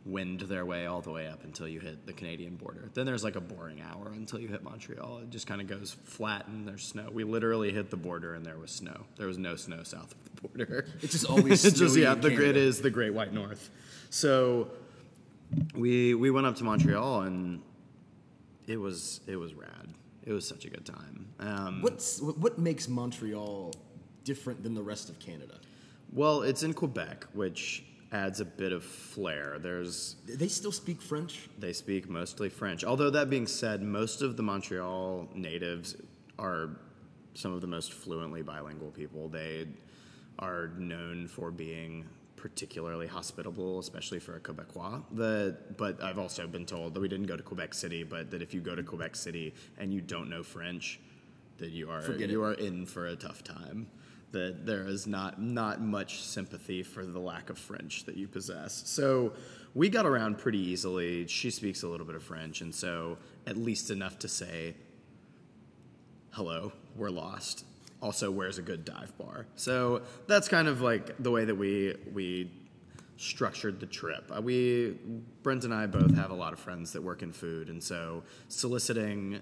wind 0.04 0.40
their 0.40 0.66
way 0.66 0.84
all 0.84 1.00
the 1.00 1.10
way 1.10 1.26
up 1.26 1.44
until 1.44 1.66
you 1.66 1.80
hit 1.80 2.06
the 2.06 2.12
Canadian 2.12 2.56
border. 2.56 2.90
Then 2.92 3.06
there's 3.06 3.24
like 3.24 3.36
a 3.36 3.40
boring 3.40 3.80
hour 3.80 4.12
until 4.12 4.38
you 4.38 4.48
hit 4.48 4.62
Montreal. 4.62 5.20
It 5.22 5.30
just 5.30 5.46
kind 5.46 5.60
of 5.60 5.66
goes 5.66 5.96
flat 6.04 6.46
and 6.46 6.68
there's 6.68 6.84
snow. 6.86 7.08
We 7.10 7.24
literally 7.24 7.72
hit 7.72 7.90
the 7.90 7.96
border 7.96 8.34
and 8.34 8.44
there 8.44 8.58
was 8.58 8.70
snow. 8.70 9.04
There 9.16 9.26
was 9.26 9.38
no 9.38 9.56
snow 9.56 9.82
south 9.82 10.12
of 10.12 10.24
the 10.24 10.48
border. 10.48 10.86
It's 11.00 11.12
just 11.12 11.24
always 11.24 11.64
it's 11.64 11.78
just 11.78 11.96
yeah, 11.96 12.14
the 12.14 12.34
grid 12.34 12.56
is 12.56 12.80
the 12.80 12.90
Great 12.90 13.14
White 13.14 13.32
North. 13.32 13.70
So 14.10 14.70
we 15.74 16.14
we 16.14 16.30
went 16.30 16.46
up 16.46 16.56
to 16.56 16.64
Montreal 16.64 17.22
and 17.22 17.62
it 18.66 18.76
was 18.76 19.20
it 19.26 19.36
was 19.36 19.54
rad. 19.54 19.88
It 20.24 20.32
was 20.32 20.46
such 20.46 20.64
a 20.64 20.70
good 20.70 20.84
time. 20.84 21.28
Um, 21.38 21.82
What's 21.82 22.20
what 22.20 22.38
what 22.38 22.58
makes 22.58 22.88
Montreal 22.88 23.72
different 24.24 24.62
than 24.62 24.74
the 24.74 24.82
rest 24.82 25.08
of 25.08 25.18
Canada? 25.18 25.54
well, 26.12 26.42
it's 26.42 26.62
in 26.62 26.72
Quebec, 26.74 27.26
which 27.32 27.84
adds 28.14 28.38
a 28.40 28.44
bit 28.44 28.72
of 28.72 28.84
flair. 28.84 29.58
There's 29.58 30.16
They 30.26 30.48
still 30.48 30.72
speak 30.72 31.02
French. 31.02 31.48
They 31.58 31.72
speak 31.72 32.08
mostly 32.08 32.48
French. 32.48 32.84
Although 32.84 33.10
that 33.10 33.28
being 33.28 33.48
said, 33.48 33.82
most 33.82 34.22
of 34.22 34.36
the 34.36 34.42
Montreal 34.42 35.28
natives 35.34 35.96
are 36.38 36.70
some 37.34 37.52
of 37.52 37.60
the 37.60 37.66
most 37.66 37.92
fluently 37.92 38.40
bilingual 38.40 38.92
people. 38.92 39.28
They 39.28 39.66
are 40.38 40.68
known 40.78 41.26
for 41.26 41.50
being 41.50 42.06
particularly 42.36 43.08
hospitable, 43.08 43.80
especially 43.80 44.20
for 44.20 44.36
a 44.36 44.40
Quebecois. 44.40 45.02
The, 45.12 45.56
but 45.76 46.00
I've 46.02 46.18
also 46.18 46.46
been 46.46 46.66
told 46.66 46.94
that 46.94 47.00
we 47.00 47.08
didn't 47.08 47.26
go 47.26 47.36
to 47.36 47.42
Quebec 47.42 47.74
City, 47.74 48.04
but 48.04 48.30
that 48.30 48.42
if 48.42 48.54
you 48.54 48.60
go 48.60 48.76
to 48.76 48.82
Quebec 48.82 49.16
City 49.16 49.54
and 49.78 49.92
you 49.92 50.00
don't 50.00 50.30
know 50.30 50.42
French, 50.42 51.00
that 51.58 51.70
you 51.70 51.90
are 51.90 52.02
Forget 52.02 52.30
you 52.30 52.44
it. 52.44 52.46
are 52.46 52.52
in 52.54 52.86
for 52.86 53.06
a 53.06 53.16
tough 53.16 53.42
time. 53.42 53.88
That 54.34 54.66
there 54.66 54.82
is 54.82 55.06
not 55.06 55.40
not 55.40 55.80
much 55.80 56.20
sympathy 56.20 56.82
for 56.82 57.06
the 57.06 57.20
lack 57.20 57.50
of 57.50 57.56
French 57.56 58.04
that 58.06 58.16
you 58.16 58.26
possess. 58.26 58.82
So 58.84 59.32
we 59.74 59.88
got 59.88 60.06
around 60.06 60.38
pretty 60.38 60.58
easily. 60.58 61.28
She 61.28 61.50
speaks 61.50 61.84
a 61.84 61.88
little 61.88 62.04
bit 62.04 62.16
of 62.16 62.22
French, 62.24 62.60
and 62.60 62.74
so 62.74 63.16
at 63.46 63.56
least 63.56 63.90
enough 63.90 64.18
to 64.18 64.28
say, 64.28 64.74
"Hello, 66.30 66.72
we're 66.96 67.10
lost." 67.10 67.64
Also, 68.02 68.28
where's 68.28 68.58
a 68.58 68.62
good 68.62 68.84
dive 68.84 69.16
bar? 69.18 69.46
So 69.54 70.02
that's 70.26 70.48
kind 70.48 70.66
of 70.66 70.80
like 70.80 71.16
the 71.22 71.30
way 71.30 71.44
that 71.44 71.54
we 71.54 71.94
we 72.12 72.50
structured 73.16 73.78
the 73.78 73.86
trip. 73.86 74.30
Uh, 74.36 74.42
we 74.42 74.96
Brent 75.44 75.62
and 75.62 75.72
I 75.72 75.86
both 75.86 76.16
have 76.16 76.32
a 76.32 76.34
lot 76.34 76.52
of 76.52 76.58
friends 76.58 76.92
that 76.94 77.02
work 77.02 77.22
in 77.22 77.32
food, 77.32 77.68
and 77.68 77.80
so 77.80 78.24
soliciting 78.48 79.40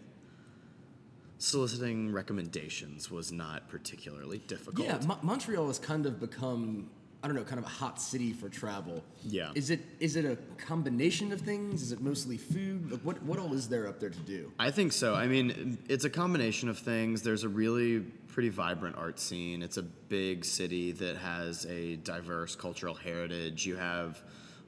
soliciting 1.42 2.12
recommendations 2.12 3.11
was 3.11 3.33
not 3.33 3.68
particularly 3.68 4.38
difficult. 4.46 4.87
Yeah, 4.87 5.00
Mo- 5.07 5.18
Montreal 5.22 5.66
has 5.66 5.78
kind 5.78 6.07
of 6.07 6.20
become 6.20 6.88
I 7.24 7.28
don't 7.28 7.37
know, 7.37 7.44
kind 7.44 7.61
of 7.61 7.64
a 7.64 7.68
hot 7.68 8.02
city 8.02 8.33
for 8.33 8.48
travel. 8.48 9.05
Yeah. 9.22 9.52
Is 9.55 9.70
it 9.70 9.81
is 10.00 10.16
it 10.16 10.24
a 10.24 10.37
combination 10.61 11.31
of 11.33 11.40
things? 11.40 11.83
Is 11.83 11.92
it 11.92 12.00
mostly 12.00 12.37
food? 12.37 12.90
Like 12.90 13.00
what 13.02 13.22
what 13.22 13.38
all 13.38 13.55
is 13.55 13.68
there 13.68 13.87
up 13.87 14.00
there 14.00 14.11
to 14.11 14.18
do? 14.20 14.52
I 14.59 14.70
think 14.70 14.92
so. 14.92 15.14
I 15.14 15.26
mean, 15.26 15.78
it's 15.88 16.05
a 16.05 16.11
combination 16.11 16.68
of 16.68 16.78
things. 16.78 17.22
There's 17.22 17.44
a 17.44 17.48
really 17.48 18.00
pretty 18.00 18.48
vibrant 18.48 18.96
art 18.96 19.20
scene. 19.20 19.62
It's 19.62 19.76
a 19.76 19.83
big 19.83 20.44
city 20.44 20.90
that 20.92 21.16
has 21.16 21.64
a 21.66 21.96
diverse 21.96 22.57
cultural 22.57 22.94
heritage. 22.94 23.66
You 23.66 23.76
have 23.76 24.20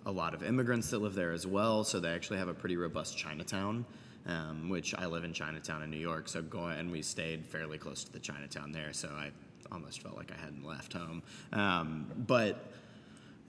a 0.07 0.13
lot 0.13 0.35
of 0.35 0.43
immigrants 0.45 0.91
that 0.91 0.99
live 0.99 1.15
there 1.15 1.33
as 1.33 1.47
well, 1.47 1.83
so 1.83 1.99
they 1.99 2.11
actually 2.11 2.39
have 2.39 2.49
a 2.49 2.55
pretty 2.55 2.77
robust 2.77 3.17
Chinatown. 3.17 3.85
Um, 4.27 4.71
which 4.71 4.95
I 4.95 5.05
live 5.05 5.25
in 5.25 5.35
Chinatown 5.35 5.83
in 5.83 5.91
New 5.91 5.99
York, 5.99 6.29
so 6.31 6.41
going 6.41 6.79
and 6.79 6.91
we 6.91 7.03
stayed 7.03 7.45
fairly 7.45 7.77
close 7.77 8.05
to 8.05 8.13
the 8.13 8.19
Chinatown 8.19 8.73
there, 8.73 8.95
so 8.95 9.09
I 9.09 9.31
almost 9.71 10.01
felt 10.03 10.17
like 10.17 10.33
I 10.33 10.41
hadn't 10.43 10.65
left 10.65 10.95
home. 10.95 11.23
Um, 11.53 12.11
but 12.17 12.73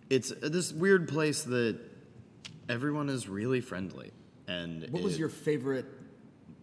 it's 0.09 0.33
this 0.41 0.73
weird 0.73 1.07
place 1.07 1.43
that 1.43 1.79
everyone 2.67 3.07
is 3.07 3.29
really 3.29 3.61
friendly, 3.61 4.11
and 4.49 4.85
What 4.89 5.01
was 5.01 5.17
your 5.17 5.29
favorite 5.29 5.85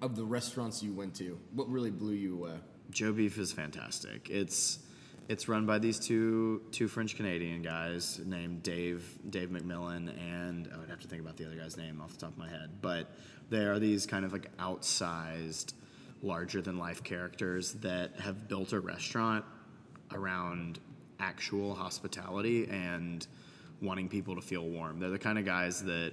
of 0.02 0.14
the 0.14 0.24
restaurants 0.24 0.82
you 0.82 0.92
went 0.92 1.14
to? 1.14 1.38
What 1.54 1.70
really 1.70 1.90
blew 1.90 2.12
you 2.12 2.34
away? 2.36 2.56
Joe 2.90 3.12
Beef 3.12 3.38
is 3.38 3.50
fantastic. 3.52 4.28
It's 4.28 4.80
it's 5.28 5.48
run 5.48 5.66
by 5.66 5.78
these 5.78 5.98
two 5.98 6.62
two 6.70 6.88
French 6.88 7.16
Canadian 7.16 7.62
guys 7.62 8.20
named 8.24 8.62
Dave 8.62 9.18
Dave 9.30 9.50
McMillan 9.50 10.12
and 10.18 10.68
I 10.72 10.78
would 10.78 10.88
have 10.88 11.00
to 11.00 11.08
think 11.08 11.22
about 11.22 11.36
the 11.36 11.46
other 11.46 11.56
guy's 11.56 11.76
name 11.76 12.00
off 12.00 12.12
the 12.12 12.18
top 12.18 12.32
of 12.32 12.38
my 12.38 12.48
head, 12.48 12.70
but 12.80 13.10
they 13.50 13.64
are 13.64 13.78
these 13.78 14.06
kind 14.06 14.24
of 14.24 14.32
like 14.32 14.56
outsized, 14.56 15.74
larger 16.22 16.60
than 16.60 16.78
life 16.78 17.02
characters 17.02 17.72
that 17.74 18.18
have 18.20 18.48
built 18.48 18.72
a 18.72 18.80
restaurant 18.80 19.44
around 20.12 20.78
actual 21.20 21.74
hospitality 21.74 22.68
and 22.68 23.26
wanting 23.80 24.08
people 24.08 24.34
to 24.34 24.42
feel 24.42 24.68
warm. 24.68 24.98
They're 24.98 25.10
the 25.10 25.18
kind 25.18 25.38
of 25.38 25.44
guys 25.44 25.82
that 25.84 26.12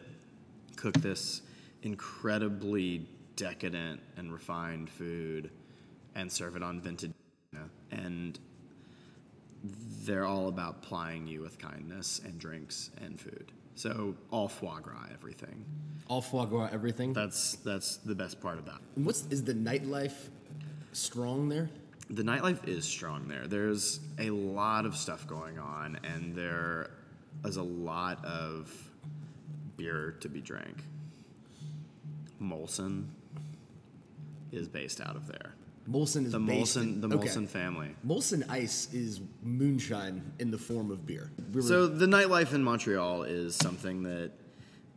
cook 0.76 0.95
this 0.95 1.41
incredibly 1.84 3.08
decadent 3.36 4.02
and 4.17 4.32
refined 4.34 4.89
food 4.89 5.50
and 6.15 6.32
serve 6.32 6.56
it 6.56 6.63
on 6.63 6.82
vintage 6.82 7.12
and 7.91 8.39
they're 10.06 10.26
all 10.26 10.48
about 10.48 10.82
plying 10.82 11.28
you 11.28 11.41
with 11.41 11.58
kindness 11.60 12.22
and 12.24 12.39
drinks 12.39 12.91
and 13.02 13.19
food 13.19 13.52
so 13.76 14.15
all 14.32 14.48
foie 14.48 14.80
gras 14.80 15.06
everything 15.13 15.63
All 16.08 16.22
foie 16.22 16.45
gras, 16.45 16.69
everything. 16.72 17.13
that's 17.13 17.56
that's 17.58 17.98
the 17.98 18.15
best 18.15 18.39
part 18.41 18.58
about 18.60 18.78
it 18.95 19.02
What's 19.02 19.26
is 19.30 19.43
the 19.43 19.54
nightlife 19.54 20.30
strong 20.93 21.50
there? 21.50 21.69
the 22.12 22.24
nightlife 22.24 22.67
is 22.67 22.86
strong 22.86 23.28
there. 23.28 23.45
There's 23.45 24.00
a 24.17 24.32
lot 24.32 24.88
of 24.88 24.95
stuff 24.98 25.28
going 25.28 25.60
on, 25.60 26.00
and 26.04 26.34
there 26.36 26.89
is 27.45 27.58
a 27.58 27.62
lot 27.62 28.26
of 28.26 28.74
beer 29.78 30.15
to 30.22 30.28
be 30.28 30.41
drank. 30.41 30.84
Molson 32.41 33.06
is 34.52 34.67
based 34.67 35.02
out 35.02 35.15
of 35.15 35.28
there. 35.28 35.54
Molson 35.89 36.25
is 36.25 36.32
The 36.32 36.39
Molson, 36.39 37.02
the 37.02 37.08
okay. 37.15 37.28
Molson 37.28 37.47
family. 37.47 37.95
Molson 38.06 38.47
Ice 38.49 38.88
is 38.93 39.21
moonshine 39.41 40.34
in 40.39 40.52
the 40.52 40.58
form 40.58 40.91
of 40.91 41.06
beer. 41.06 41.32
We 41.54 41.62
were- 41.62 41.67
So 41.67 41.88
the 41.88 42.06
nightlife 42.06 42.54
in 42.54 42.63
Montreal 42.63 43.23
is 43.23 43.56
something 43.56 44.04
that 44.04 44.32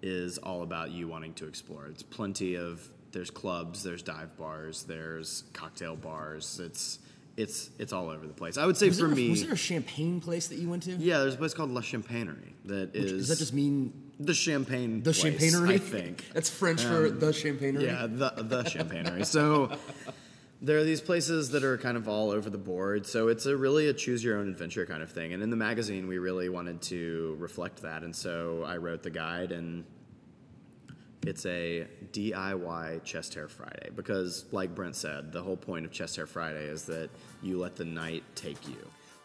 is 0.02 0.38
all 0.38 0.62
about 0.62 0.90
you 0.90 1.08
wanting 1.08 1.34
to 1.34 1.46
explore. 1.46 1.86
It's 1.86 2.02
plenty 2.02 2.56
of 2.56 2.86
there's 3.12 3.30
clubs, 3.30 3.82
there's 3.82 4.02
dive 4.02 4.36
bars, 4.36 4.84
there's 4.84 5.44
cocktail 5.52 5.96
bars. 5.96 6.60
It's 6.62 6.98
it's 7.36 7.70
it's 7.78 7.92
all 7.92 8.10
over 8.10 8.26
the 8.26 8.34
place. 8.34 8.58
I 8.58 8.66
would 8.66 8.76
say 8.76 8.88
was, 8.88 9.00
for 9.00 9.06
a, 9.06 9.08
me, 9.08 9.30
was 9.30 9.42
there 9.42 9.52
a 9.52 9.56
champagne 9.56 10.20
place 10.20 10.48
that 10.48 10.56
you 10.56 10.68
went 10.68 10.82
to? 10.84 10.92
yeah, 10.92 11.18
there's 11.18 11.34
a 11.34 11.38
place 11.38 11.54
called 11.54 11.70
La 11.70 11.80
Champagnerie 11.80 12.54
that 12.66 12.94
is 12.94 13.12
Does 13.12 13.28
that 13.28 13.38
just 13.38 13.54
mean 13.54 13.92
the 14.20 14.34
champagne 14.34 15.02
the 15.02 15.12
place, 15.12 15.22
champagnerie? 15.22 15.74
I 15.74 15.78
think. 15.78 16.24
That's 16.34 16.50
French 16.50 16.82
for 16.82 17.06
um, 17.06 17.18
the 17.18 17.32
champagnerie. 17.32 17.86
Yeah, 17.86 18.06
the 18.06 18.30
the 18.42 18.62
champagnery. 18.64 19.24
So 19.24 19.70
there 20.62 20.78
are 20.78 20.84
these 20.84 21.00
places 21.00 21.50
that 21.50 21.64
are 21.64 21.76
kind 21.76 21.96
of 21.96 22.08
all 22.08 22.30
over 22.30 22.48
the 22.48 22.56
board. 22.56 23.04
So 23.04 23.26
it's 23.26 23.46
a 23.46 23.56
really 23.56 23.88
a 23.88 23.92
choose 23.92 24.22
your 24.22 24.38
own 24.38 24.48
adventure 24.48 24.86
kind 24.86 25.02
of 25.02 25.10
thing. 25.10 25.32
And 25.32 25.42
in 25.42 25.50
the 25.50 25.56
magazine, 25.56 26.06
we 26.06 26.18
really 26.18 26.48
wanted 26.48 26.80
to 26.82 27.36
reflect 27.40 27.82
that. 27.82 28.04
And 28.04 28.14
so 28.14 28.62
I 28.64 28.76
wrote 28.76 29.02
the 29.02 29.10
guide, 29.10 29.50
and 29.50 29.84
it's 31.26 31.44
a 31.46 31.88
DIY 32.12 33.02
chest 33.02 33.34
hair 33.34 33.48
Friday 33.48 33.90
because, 33.96 34.44
like 34.52 34.72
Brent 34.72 34.94
said, 34.94 35.32
the 35.32 35.42
whole 35.42 35.56
point 35.56 35.84
of 35.84 35.90
chest 35.90 36.14
hair 36.14 36.28
Friday 36.28 36.64
is 36.64 36.84
that 36.84 37.10
you 37.42 37.58
let 37.58 37.74
the 37.74 37.84
night 37.84 38.22
take 38.36 38.68
you. 38.68 38.78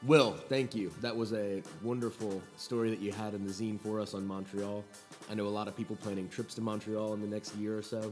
Will, 0.04 0.34
thank 0.34 0.73
you. 0.76 0.91
That 1.02 1.15
was 1.15 1.34
a 1.34 1.62
wonderful 1.84 2.41
story 2.56 2.89
that 2.89 3.00
you 3.00 3.12
had 3.12 3.34
in 3.34 3.45
the 3.45 3.52
zine 3.52 3.80
for 3.80 4.00
us 4.00 4.13
on 4.13 4.26
Montreal. 4.26 4.84
I 5.30 5.34
know 5.36 5.45
a 5.45 5.50
lot 5.50 5.67
of 5.67 5.76
people 5.76 5.95
planning 5.95 6.30
trips 6.30 6.56
to 6.56 6.62
Montreal 6.62 7.13
in 7.13 7.21
the 7.21 7.28
next 7.28 7.56
year 7.56 7.78
or 7.78 7.82
so. 7.82 8.12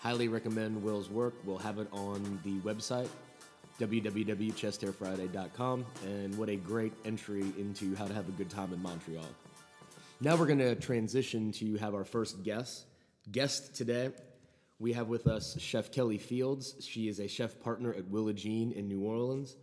Highly 0.00 0.28
recommend 0.28 0.82
Will's 0.82 1.10
work. 1.10 1.34
We'll 1.44 1.58
have 1.58 1.78
it 1.78 1.88
on 1.90 2.40
the 2.44 2.60
website, 2.60 3.08
www.chesthairfriday.com. 3.80 5.86
And 6.04 6.38
what 6.38 6.48
a 6.48 6.56
great 6.56 6.92
entry 7.04 7.52
into 7.58 7.96
how 7.96 8.06
to 8.06 8.14
have 8.14 8.28
a 8.28 8.32
good 8.32 8.48
time 8.48 8.72
in 8.72 8.80
Montreal. 8.80 9.26
Now 10.20 10.36
we're 10.36 10.46
going 10.46 10.60
to 10.60 10.76
transition 10.76 11.50
to 11.52 11.76
have 11.76 11.94
our 11.94 12.04
first 12.04 12.44
guest. 12.44 12.86
Guest 13.32 13.74
today, 13.74 14.12
we 14.78 14.92
have 14.92 15.08
with 15.08 15.26
us 15.26 15.60
Chef 15.60 15.90
Kelly 15.90 16.18
Fields. 16.18 16.76
She 16.80 17.08
is 17.08 17.18
a 17.18 17.26
chef 17.26 17.58
partner 17.58 17.92
at 17.92 18.08
Willa 18.08 18.34
Jean 18.34 18.70
in 18.70 18.86
New 18.86 19.00
Orleans. 19.00 19.56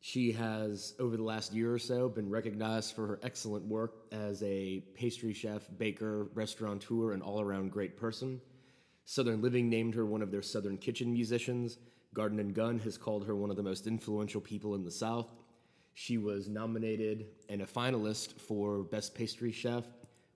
She 0.00 0.32
has, 0.32 0.94
over 0.98 1.16
the 1.16 1.22
last 1.22 1.52
year 1.52 1.72
or 1.72 1.78
so, 1.78 2.08
been 2.08 2.28
recognized 2.28 2.96
for 2.96 3.06
her 3.06 3.20
excellent 3.22 3.66
work 3.66 3.92
as 4.10 4.42
a 4.42 4.82
pastry 4.94 5.32
chef, 5.32 5.62
baker, 5.78 6.26
restaurateur, 6.34 7.12
and 7.12 7.22
all 7.22 7.40
around 7.40 7.70
great 7.70 7.96
person. 7.96 8.40
Southern 9.04 9.42
Living 9.42 9.68
named 9.68 9.94
her 9.94 10.06
one 10.06 10.22
of 10.22 10.30
their 10.30 10.42
Southern 10.42 10.78
Kitchen 10.78 11.12
musicians. 11.12 11.78
Garden 12.14 12.40
and 12.40 12.54
Gun 12.54 12.78
has 12.80 12.98
called 12.98 13.26
her 13.26 13.36
one 13.36 13.50
of 13.50 13.56
the 13.56 13.62
most 13.62 13.86
influential 13.86 14.40
people 14.40 14.74
in 14.74 14.84
the 14.84 14.90
South. 14.90 15.28
She 15.94 16.18
was 16.18 16.48
nominated 16.48 17.26
and 17.48 17.62
a 17.62 17.66
finalist 17.66 18.40
for 18.40 18.84
Best 18.84 19.14
Pastry 19.14 19.52
Chef 19.52 19.84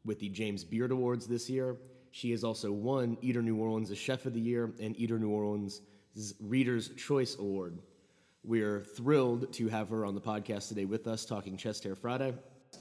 with 0.04 0.18
the 0.18 0.28
James 0.28 0.64
Beard 0.64 0.90
Awards 0.90 1.26
this 1.26 1.48
year. 1.48 1.76
She 2.10 2.30
has 2.30 2.44
also 2.44 2.70
won 2.70 3.16
Eater 3.22 3.42
New 3.42 3.56
Orleans' 3.56 3.96
Chef 3.96 4.26
of 4.26 4.34
the 4.34 4.40
Year 4.40 4.72
and 4.80 4.96
Eater 4.96 5.18
New 5.18 5.30
Orleans' 5.30 5.80
Reader's 6.40 6.90
Choice 6.90 7.36
Award. 7.38 7.78
We're 8.44 8.82
thrilled 8.82 9.52
to 9.54 9.68
have 9.68 9.88
her 9.88 10.04
on 10.04 10.14
the 10.14 10.20
podcast 10.20 10.68
today 10.68 10.84
with 10.84 11.06
us 11.06 11.24
talking 11.24 11.56
Chest 11.56 11.82
Hair 11.82 11.96
Friday. 11.96 12.34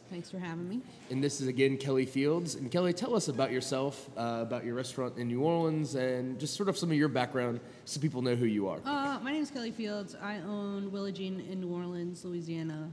Thanks 0.09 0.29
for 0.29 0.39
having 0.39 0.67
me. 0.67 0.81
And 1.09 1.23
this 1.23 1.41
is 1.41 1.47
again 1.47 1.77
Kelly 1.77 2.05
Fields. 2.05 2.55
And 2.55 2.71
Kelly, 2.71 2.93
tell 2.93 3.15
us 3.15 3.27
about 3.27 3.51
yourself, 3.51 4.09
uh, 4.17 4.39
about 4.41 4.65
your 4.65 4.75
restaurant 4.75 5.17
in 5.17 5.27
New 5.27 5.41
Orleans, 5.41 5.95
and 5.95 6.39
just 6.39 6.55
sort 6.55 6.69
of 6.69 6.77
some 6.77 6.91
of 6.91 6.97
your 6.97 7.07
background 7.07 7.59
so 7.85 7.99
people 7.99 8.21
know 8.21 8.35
who 8.35 8.45
you 8.45 8.67
are. 8.67 8.79
Uh, 8.85 9.19
my 9.21 9.31
name 9.31 9.41
is 9.43 9.51
Kelly 9.51 9.71
Fields. 9.71 10.15
I 10.21 10.37
own 10.37 10.91
Willa 10.91 11.11
Jean 11.11 11.39
in 11.41 11.61
New 11.61 11.73
Orleans, 11.73 12.23
Louisiana. 12.25 12.91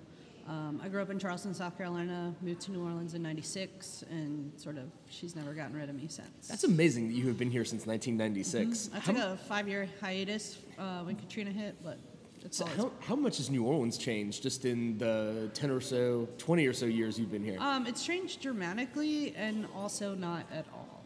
Um, 0.49 0.81
I 0.83 0.89
grew 0.89 1.01
up 1.01 1.11
in 1.11 1.19
Charleston, 1.19 1.55
South 1.55 1.77
Carolina, 1.77 2.35
moved 2.43 2.63
to 2.63 2.73
New 2.73 2.83
Orleans 2.83 3.15
in 3.15 3.23
96, 3.23 4.03
and 4.11 4.53
sort 4.57 4.79
of 4.79 4.85
she's 5.09 5.37
never 5.37 5.53
gotten 5.53 5.77
rid 5.77 5.89
of 5.89 5.95
me 5.95 6.09
since. 6.09 6.49
That's 6.49 6.65
amazing 6.65 7.09
that 7.09 7.15
you 7.15 7.29
have 7.29 7.39
been 7.39 7.51
here 7.53 7.65
since 7.65 7.87
1996. 7.87 8.91
I 8.93 8.99
How- 8.99 9.13
took 9.13 9.23
a 9.23 9.37
five 9.37 9.69
year 9.69 9.89
hiatus 10.01 10.59
uh, 10.77 11.03
when 11.03 11.15
Katrina 11.17 11.51
hit, 11.51 11.77
but 11.85 11.99
So 12.49 12.67
how, 12.67 12.91
how 13.01 13.17
much 13.17 13.37
has 13.37 13.51
New 13.51 13.65
Orleans 13.65 13.99
changed 13.99 14.43
just 14.43 14.65
in 14.65 14.97
the 14.99 15.51
10 15.55 15.71
or 15.71 15.81
so, 15.81 16.29
20 16.39 16.67
or 16.67 16.73
so 16.73 16.87
years 16.87 17.19
you've 17.19 17.31
been 17.31 17.45
here? 17.45 17.57
Um, 17.61 17.87
it's 17.87 18.05
changed 18.05 18.41
dramatically 18.41 19.35
and 19.37 19.67
also 19.77 20.15
not 20.15 20.47
at 20.53 20.65
all. 20.73 21.05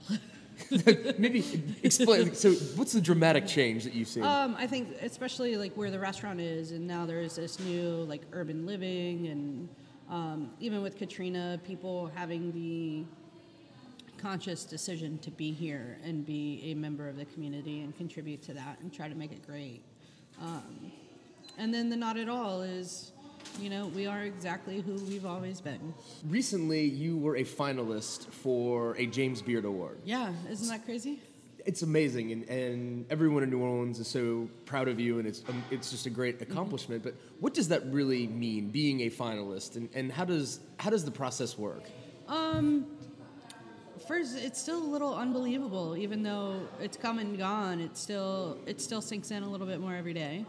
Maybe 1.19 1.45
explain. 1.83 2.35
So, 2.35 2.53
what's 2.77 2.93
the 2.93 3.01
dramatic 3.01 3.47
change 3.47 3.85
that 3.85 3.93
you've 3.93 4.07
seen? 4.09 4.23
Um, 4.23 4.55
I 4.57 4.69
think 4.69 4.97
especially 5.03 5.57
like 5.57 5.75
where 5.75 5.91
the 5.91 5.99
restaurant 5.99 6.41
is, 6.41 6.71
and 6.71 6.87
now 6.87 7.05
there 7.07 7.21
is 7.21 7.35
this 7.35 7.59
new 7.59 8.05
like 8.05 8.23
urban 8.33 8.65
living, 8.65 9.27
and 9.27 9.69
um, 10.09 10.51
even 10.61 10.81
with 10.81 10.97
Katrina, 10.97 11.61
people 11.67 12.11
having 12.15 12.53
the 12.53 13.05
conscious 14.17 14.65
decision 14.65 15.19
to 15.19 15.31
be 15.31 15.53
here 15.53 15.99
and 16.05 16.25
be 16.25 16.61
a 16.65 16.75
member 16.75 17.09
of 17.09 17.17
the 17.17 17.25
community 17.27 17.81
and 17.81 17.97
contribute 17.97 18.41
to 18.43 18.55
that 18.55 18.79
and 18.81 18.93
try 18.93 19.09
to 19.09 19.15
make 19.15 19.33
it 19.33 19.45
great. 19.45 19.83
Um, 20.41 20.93
and 21.59 21.73
then 21.73 21.91
the 21.91 21.97
not 21.97 22.17
at 22.17 22.29
all 22.29 22.63
is, 22.63 23.13
you 23.61 23.71
know, 23.71 23.87
we 23.89 24.07
are 24.07 24.23
exactly 24.23 24.81
who 24.81 24.95
we've 25.05 25.27
always 25.27 25.61
been. 25.61 25.95
Recently, 26.27 26.85
you 26.85 27.17
were 27.17 27.37
a 27.37 27.45
finalist 27.45 28.29
for 28.31 28.97
a 28.97 29.07
James 29.07 29.43
Beard 29.43 29.65
Award. 29.65 30.01
Yeah, 30.05 30.33
isn't 30.51 30.69
that 30.69 30.85
crazy? 30.85 31.21
It's 31.67 31.81
amazing, 31.83 32.31
and, 32.33 32.49
and 32.51 33.07
everyone 33.11 33.43
in 33.43 33.49
New 33.49 33.61
Orleans 33.61 33.99
is 33.99 34.07
so 34.07 34.51
proud 34.67 34.87
of 34.87 35.01
you, 35.01 35.19
and 35.19 35.27
it's 35.27 35.43
um, 35.49 35.65
it's 35.71 35.91
just 35.91 36.05
a 36.05 36.11
great 36.11 36.43
accomplishment. 36.43 37.03
But 37.03 37.15
what 37.41 37.55
does 37.55 37.69
that 37.69 37.87
really 37.87 38.27
mean, 38.27 38.69
being 38.69 39.01
a 39.03 39.11
finalist, 39.11 39.77
and, 39.77 39.89
and 39.95 40.13
how 40.13 40.27
does 40.27 40.61
how 40.79 40.91
does 40.91 41.07
the 41.07 41.11
process 41.11 41.57
work? 41.57 41.85
Um, 42.29 42.87
First, 44.07 44.37
it's 44.37 44.61
still 44.61 44.83
a 44.83 44.85
little 44.85 45.15
unbelievable, 45.15 45.97
even 45.97 46.23
though 46.23 46.61
it's 46.79 46.97
come 46.97 47.19
and 47.19 47.39
gone. 47.39 47.81
It 47.81 47.97
still 47.97 48.59
it 48.67 48.81
still 48.81 49.01
sinks 49.01 49.31
in 49.31 49.43
a 49.43 49.49
little 49.49 49.67
bit 49.67 49.81
more 49.81 49.95
every 49.95 50.13
day. 50.13 50.45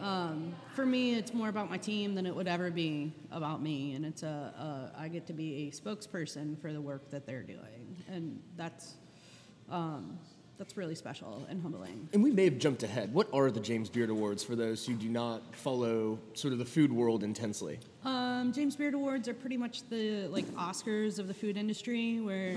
Um, 0.00 0.54
for 0.74 0.86
me, 0.86 1.14
it's 1.14 1.34
more 1.34 1.48
about 1.48 1.70
my 1.70 1.78
team 1.78 2.14
than 2.14 2.26
it 2.26 2.34
would 2.34 2.48
ever 2.48 2.70
be 2.70 3.12
about 3.30 3.62
me, 3.62 3.94
and 3.94 4.04
it's 4.04 4.22
a, 4.22 4.90
a 4.96 5.00
I 5.00 5.08
get 5.08 5.26
to 5.26 5.32
be 5.32 5.68
a 5.68 5.70
spokesperson 5.70 6.60
for 6.60 6.72
the 6.72 6.80
work 6.80 7.10
that 7.10 7.26
they're 7.26 7.42
doing, 7.42 7.96
and 8.08 8.40
that's 8.56 8.94
um, 9.70 10.18
that's 10.58 10.76
really 10.76 10.94
special 10.94 11.46
and 11.48 11.62
humbling. 11.62 12.08
And 12.12 12.22
we 12.22 12.32
may 12.32 12.44
have 12.44 12.58
jumped 12.58 12.82
ahead. 12.82 13.14
What 13.14 13.28
are 13.32 13.50
the 13.50 13.60
James 13.60 13.88
Beard 13.88 14.10
Awards 14.10 14.42
for 14.42 14.56
those 14.56 14.84
who 14.84 14.94
do 14.94 15.08
not 15.08 15.54
follow 15.54 16.18
sort 16.34 16.52
of 16.52 16.58
the 16.58 16.64
food 16.64 16.92
world 16.92 17.22
intensely? 17.22 17.78
Um, 18.04 18.52
James 18.52 18.74
Beard 18.74 18.94
Awards 18.94 19.28
are 19.28 19.34
pretty 19.34 19.56
much 19.56 19.88
the 19.88 20.26
like 20.28 20.46
Oscars 20.54 21.18
of 21.18 21.28
the 21.28 21.34
food 21.34 21.56
industry, 21.56 22.20
where 22.20 22.56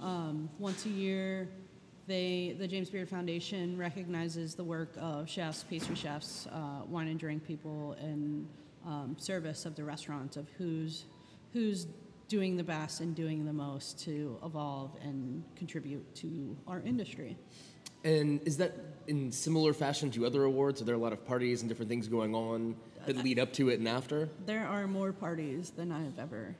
um, 0.00 0.48
once 0.58 0.84
a 0.84 0.90
year, 0.90 1.48
they 2.08 2.56
the 2.58 2.66
James 2.66 2.90
Beard 2.90 3.08
Foundation 3.08 3.78
recognizes 3.78 4.54
the 4.54 4.64
work 4.64 4.94
of 4.98 5.28
chefs, 5.28 5.62
pastry 5.62 5.94
chefs, 5.94 6.48
uh, 6.50 6.82
wine 6.88 7.06
and 7.06 7.20
drink 7.20 7.46
people, 7.46 7.94
and 8.00 8.48
um, 8.84 9.14
service 9.18 9.66
of 9.66 9.76
the 9.76 9.84
restaurants 9.84 10.36
of 10.36 10.48
who's 10.56 11.04
who's 11.52 11.86
doing 12.26 12.56
the 12.56 12.64
best 12.64 13.00
and 13.00 13.14
doing 13.14 13.44
the 13.44 13.52
most 13.52 13.98
to 14.00 14.38
evolve 14.44 14.90
and 15.02 15.44
contribute 15.56 16.14
to 16.14 16.56
our 16.66 16.80
industry. 16.80 17.36
And 18.04 18.40
is 18.46 18.56
that 18.58 18.74
in 19.06 19.32
similar 19.32 19.72
fashion 19.72 20.10
to 20.12 20.26
other 20.26 20.44
awards? 20.44 20.80
Are 20.80 20.84
there 20.84 20.94
a 20.94 20.98
lot 20.98 21.12
of 21.12 21.26
parties 21.26 21.62
and 21.62 21.68
different 21.68 21.88
things 21.88 22.06
going 22.08 22.34
on 22.34 22.76
that 23.06 23.16
lead 23.16 23.38
up 23.38 23.52
to 23.54 23.70
it 23.70 23.78
and 23.78 23.88
after? 23.88 24.28
There 24.46 24.66
are 24.66 24.86
more 24.86 25.12
parties 25.12 25.70
than 25.70 25.90
I've 25.90 26.18
ever 26.18 26.54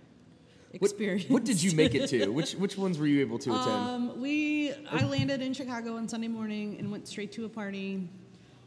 What, 0.78 0.92
what 1.28 1.44
did 1.44 1.62
you 1.62 1.74
make 1.74 1.94
it 1.94 2.08
to? 2.08 2.28
Which 2.32 2.52
which 2.52 2.76
ones 2.76 2.98
were 2.98 3.06
you 3.06 3.20
able 3.20 3.38
to 3.38 3.50
attend? 3.50 3.70
Um, 3.70 4.20
we 4.20 4.72
I 4.90 5.02
landed 5.04 5.40
in 5.40 5.54
Chicago 5.54 5.96
on 5.96 6.06
Sunday 6.08 6.28
morning 6.28 6.76
and 6.78 6.92
went 6.92 7.08
straight 7.08 7.32
to 7.32 7.46
a 7.46 7.48
party, 7.48 8.06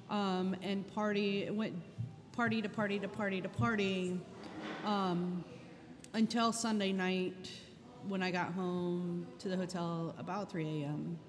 um, 0.10 0.56
and 0.64 0.88
party 0.96 1.48
went 1.52 1.76
party 2.32 2.60
to 2.62 2.70
party 2.70 2.98
to 2.98 3.08
party 3.08 3.40
to 3.42 3.50
party, 3.50 4.20
um, 4.84 5.44
until 6.14 6.52
Sunday 6.52 6.92
night 6.92 7.52
when 8.08 8.24
I 8.24 8.32
got 8.32 8.52
home 8.54 9.28
to 9.38 9.48
the 9.48 9.56
hotel 9.56 10.16
about 10.18 10.52
3 10.52 10.82
a.m. 10.82 11.20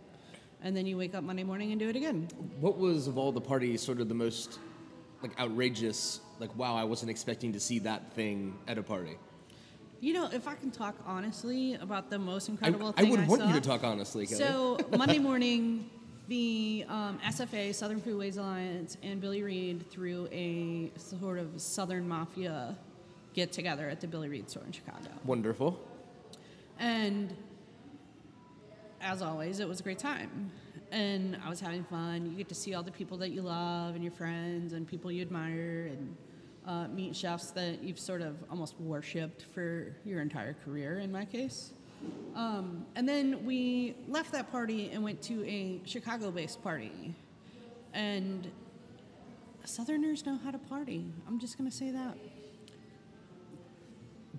And 0.62 0.74
then 0.74 0.86
you 0.86 0.96
wake 0.96 1.14
up 1.14 1.22
Monday 1.22 1.44
morning 1.44 1.72
and 1.72 1.78
do 1.78 1.90
it 1.90 1.96
again. 1.96 2.28
What 2.60 2.78
was 2.78 3.08
of 3.08 3.18
all 3.18 3.30
the 3.30 3.42
parties 3.42 3.82
sort 3.82 4.00
of 4.00 4.08
the 4.08 4.14
most 4.14 4.58
like 5.22 5.38
outrageous? 5.38 6.20
Like 6.38 6.56
wow, 6.56 6.74
I 6.76 6.84
wasn't 6.84 7.10
expecting 7.10 7.52
to 7.52 7.60
see 7.60 7.78
that 7.80 8.14
thing 8.14 8.56
at 8.66 8.78
a 8.78 8.82
party. 8.82 9.18
You 10.02 10.14
know, 10.14 10.28
if 10.32 10.48
I 10.48 10.56
can 10.56 10.72
talk 10.72 10.96
honestly 11.06 11.74
about 11.74 12.10
the 12.10 12.18
most 12.18 12.48
incredible 12.48 12.88
I 12.96 13.02
thing 13.02 13.06
I 13.06 13.10
would 13.12 13.20
I 13.20 13.26
want 13.26 13.46
you 13.46 13.52
to 13.52 13.60
talk 13.60 13.84
honestly, 13.84 14.26
Kelly. 14.26 14.42
So 14.42 14.76
Monday 14.98 15.20
morning, 15.20 15.88
the 16.26 16.84
um, 16.88 17.20
SFA 17.24 17.72
Southern 17.72 18.00
Foodways 18.00 18.36
Alliance 18.36 18.96
and 19.04 19.20
Billy 19.20 19.44
Reid 19.44 19.88
threw 19.92 20.28
a 20.32 20.90
sort 20.98 21.38
of 21.38 21.60
Southern 21.62 22.08
Mafia 22.08 22.76
get 23.32 23.52
together 23.52 23.88
at 23.88 24.00
the 24.00 24.08
Billy 24.08 24.28
Reid 24.28 24.50
store 24.50 24.64
in 24.66 24.72
Chicago, 24.72 25.08
Wonderful. 25.24 25.80
and 26.80 27.32
as 29.00 29.22
always, 29.22 29.60
it 29.60 29.68
was 29.68 29.78
a 29.78 29.82
great 29.84 30.00
time. 30.00 30.50
And 30.90 31.38
I 31.44 31.48
was 31.48 31.60
having 31.60 31.84
fun. 31.84 32.28
You 32.28 32.36
get 32.36 32.48
to 32.48 32.56
see 32.56 32.74
all 32.74 32.82
the 32.82 32.90
people 32.90 33.18
that 33.18 33.30
you 33.30 33.40
love 33.42 33.94
and 33.94 34.02
your 34.02 34.12
friends 34.12 34.72
and 34.72 34.84
people 34.86 35.12
you 35.12 35.22
admire 35.22 35.88
and 35.92 36.16
uh, 36.66 36.88
meet 36.88 37.16
chefs 37.16 37.50
that 37.52 37.82
you've 37.82 37.98
sort 37.98 38.20
of 38.20 38.36
almost 38.50 38.78
worshipped 38.78 39.46
for 39.54 39.96
your 40.04 40.20
entire 40.20 40.54
career, 40.64 40.98
in 40.98 41.10
my 41.10 41.24
case. 41.24 41.72
Um, 42.34 42.86
and 42.96 43.08
then 43.08 43.44
we 43.44 43.94
left 44.08 44.32
that 44.32 44.50
party 44.50 44.90
and 44.92 45.02
went 45.02 45.22
to 45.22 45.44
a 45.46 45.80
Chicago 45.84 46.30
based 46.30 46.62
party. 46.62 47.14
And 47.92 48.50
Southerners 49.64 50.26
know 50.26 50.38
how 50.42 50.50
to 50.50 50.58
party. 50.58 51.04
I'm 51.28 51.38
just 51.38 51.58
going 51.58 51.70
to 51.70 51.76
say 51.76 51.90
that. 51.90 52.16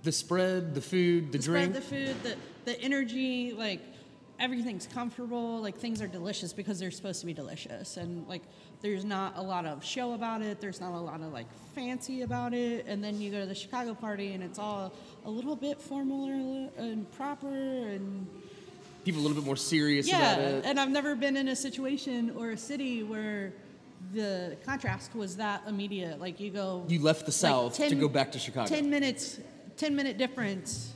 The 0.02 0.12
spread, 0.12 0.76
the 0.76 0.82
food, 0.82 1.32
the, 1.32 1.38
the 1.38 1.44
drink. 1.44 1.76
spread, 1.76 1.84
the 1.84 1.88
food, 1.88 2.24
the, 2.24 2.36
the 2.66 2.82
energy, 2.82 3.54
like 3.54 3.80
everything's 4.40 4.88
comfortable. 4.88 5.62
Like 5.62 5.78
things 5.78 6.02
are 6.02 6.08
delicious 6.08 6.52
because 6.52 6.80
they're 6.80 6.92
supposed 6.92 7.22
to 7.22 7.26
be 7.26 7.34
delicious. 7.34 7.96
And 7.98 8.28
like 8.28 8.42
there's 8.84 9.06
not 9.06 9.38
a 9.38 9.42
lot 9.42 9.66
of 9.66 9.84
show 9.84 10.14
about 10.14 10.42
it. 10.42 10.60
There's 10.60 10.82
not 10.82 10.92
a 10.92 11.00
lot 11.00 11.22
of 11.22 11.32
like 11.32 11.48
fancy 11.74 12.22
about 12.22 12.54
it. 12.54 12.86
And 12.86 13.02
then 13.02 13.20
you 13.20 13.32
go 13.32 13.40
to 13.40 13.46
the 13.46 13.56
Chicago 13.56 13.94
party 13.94 14.34
and 14.34 14.44
it's 14.44 14.60
all 14.60 14.94
a 15.26 15.30
little 15.30 15.56
bit 15.56 15.82
formal 15.82 16.70
and 16.78 17.10
proper 17.14 17.48
and 17.48 18.28
People 19.06 19.22
a 19.22 19.24
little 19.24 19.36
bit 19.36 19.46
more 19.46 19.58
serious 19.58 20.08
yeah. 20.08 20.34
about 20.34 20.40
it. 20.40 20.66
And 20.66 20.80
I've 20.80 20.90
never 20.90 21.16
been 21.16 21.36
in 21.36 21.48
a 21.48 21.56
situation 21.56 22.34
or 22.38 22.52
a 22.52 22.58
city 22.58 23.04
where 23.04 23.54
the 24.14 24.58
contrast 24.66 25.16
was 25.16 25.38
that 25.38 25.64
immediate. 25.68 26.20
Like 26.20 26.40
you 26.40 26.52
go, 26.52 26.86
You 26.88 27.02
left 27.02 27.22
the 27.22 27.26
like, 27.28 27.34
South 27.34 27.78
to 27.78 27.96
go 27.96 28.10
back 28.10 28.34
to 28.34 28.40
Chicago. 28.40 28.68
Ten 28.68 28.90
minutes, 28.90 29.40
ten 29.78 29.96
minute 29.96 30.18
difference 30.18 30.94